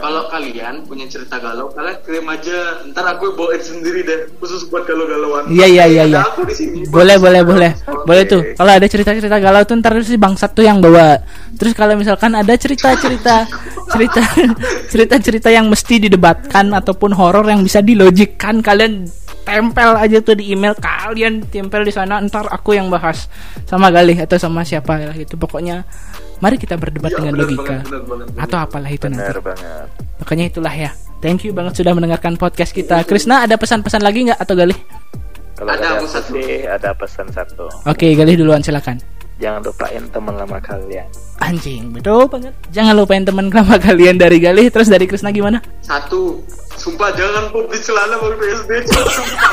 Kalau 0.00 0.26
kalian 0.30 0.82
punya 0.86 1.06
cerita 1.06 1.38
galau 1.38 1.70
kalian 1.72 1.96
kirim 2.02 2.26
aja 2.30 2.82
ntar 2.90 3.04
aku 3.14 3.34
bawain 3.34 3.62
sendiri 3.62 4.02
deh 4.02 4.20
khusus 4.38 4.66
buat 4.68 4.86
galau-galauan 4.86 5.46
Iya 5.50 5.66
iya 5.66 5.84
iya 5.86 6.02
iya. 6.08 6.20
Aku 6.24 6.46
di 6.48 6.54
sini 6.54 6.78
Boleh 6.88 7.20
boleh 7.20 7.42
boleh. 7.44 7.70
Oke. 7.86 8.06
Boleh 8.06 8.24
tuh. 8.24 8.42
Kalau 8.56 8.72
ada 8.74 8.86
cerita-cerita 8.86 9.36
galau 9.38 9.62
tuh 9.62 9.76
ntar 9.78 9.94
si 10.02 10.16
bangsat 10.16 10.50
tuh 10.56 10.64
yang 10.64 10.80
bawa. 10.80 11.20
Terus 11.54 11.72
kalau 11.76 11.94
misalkan 11.94 12.34
ada 12.34 12.54
cerita-cerita 12.56 13.46
cerita 13.92 14.22
cerita-cerita 14.92 15.48
yang 15.52 15.68
mesti 15.68 16.08
didebatkan 16.08 16.72
ataupun 16.72 17.12
horor 17.14 17.46
yang 17.46 17.62
bisa 17.62 17.84
dilogikkan 17.84 18.64
kalian 18.64 19.06
tempel 19.44 19.92
aja 19.94 20.18
tuh 20.24 20.34
di 20.40 20.56
email 20.56 20.72
kalian 20.74 21.44
tempel 21.52 21.84
di 21.84 21.92
sana 21.92 22.16
ntar 22.24 22.48
aku 22.48 22.74
yang 22.74 22.88
bahas 22.88 23.28
sama 23.68 23.92
Galih 23.92 24.16
atau 24.16 24.40
sama 24.40 24.64
siapa 24.64 24.96
lah 24.96 25.12
gitu 25.12 25.36
pokoknya 25.36 25.84
mari 26.44 26.56
kita 26.56 26.76
berdebat 26.76 27.08
Iya, 27.08 27.18
dengan 27.18 27.32
benar 27.32 27.42
logika 27.42 27.64
banget, 27.64 27.86
benar 27.86 28.02
banget, 28.04 28.26
benar. 28.28 28.44
atau 28.44 28.56
apalah 28.60 28.90
itu 28.90 29.06
nanti 29.06 29.24
Benar 29.24 29.40
banget. 29.40 29.86
Makanya 30.14 30.44
itulah 30.46 30.74
ya. 30.76 30.90
Thank 31.18 31.40
you 31.42 31.50
banget 31.50 31.72
sudah 31.74 31.92
mendengarkan 31.92 32.36
podcast 32.36 32.70
kita. 32.70 33.00
Krisna 33.02 33.40
ada 33.40 33.56
pesan-pesan 33.56 33.98
lagi 33.98 34.28
nggak 34.28 34.36
atau 34.36 34.54
Galih? 34.54 34.76
Kalau 35.54 35.70
Ada 35.70 36.04
satu. 36.04 36.36
sih 36.36 36.62
ada 36.62 36.92
pesan 36.92 37.26
satu. 37.30 37.64
Oke, 37.84 38.12
Galih 38.12 38.36
duluan 38.36 38.60
silakan. 38.60 39.00
Jangan 39.34 39.62
lupain 39.62 40.02
teman 40.06 40.34
lama 40.34 40.60
kalian. 40.60 41.08
Anjing, 41.38 41.90
betul 41.90 42.28
banget. 42.28 42.52
Jangan 42.70 42.94
lupain 42.94 43.22
teman 43.22 43.48
lama 43.48 43.74
kalian 43.78 44.14
dari 44.14 44.36
Galih, 44.36 44.68
terus 44.68 44.86
dari 44.86 45.04
Krisna 45.04 45.30
gimana? 45.30 45.58
satu 45.80 46.44
sumpah 46.74 47.10
jangan 47.12 47.48
pop 47.48 47.66
di 47.66 47.78
celana 47.78 48.14
waktu 48.16 48.44
SD 48.52 48.70
sumpah 48.84 49.50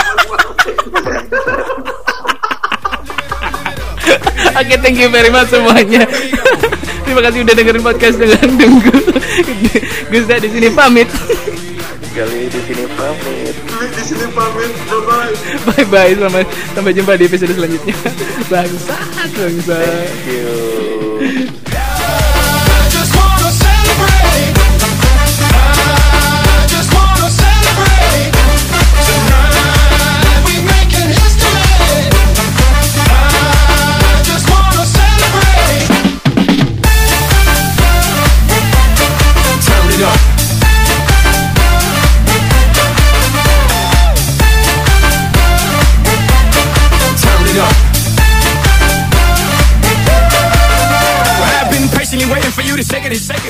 Oke, 4.60 4.76
thank 4.84 4.99
you 4.99 5.08
very 5.08 5.32
much 5.32 5.47
semuanya. 5.47 6.04
Terima 7.08 7.22
kasih 7.24 7.43
udah 7.43 7.56
dengerin 7.56 7.84
podcast 7.84 8.16
dengan 8.20 8.47
Denggu. 8.56 8.99
Gus 10.12 10.26
di 10.28 10.49
sini 10.52 10.68
pamit. 10.72 11.08
Kali 12.12 12.52
di 12.52 12.62
sini 12.68 12.84
pamit. 12.99 13.56
di 13.82 14.04
sini 14.04 14.28
pamit 14.36 14.72
bye 14.88 15.02
bye 15.08 15.34
Bye 15.72 15.86
bye, 15.88 16.12
selamat 16.12 16.45
sampai 16.76 16.91
jumpa 16.91 17.16
di 17.16 17.24
episode 17.28 17.56
selanjutnya. 17.56 17.95
Bangsa, 18.52 18.95
bangsa. 19.32 19.76
Thank 19.80 20.24
you. 20.28 20.91
finish. 53.12 53.28
Say 53.28 53.41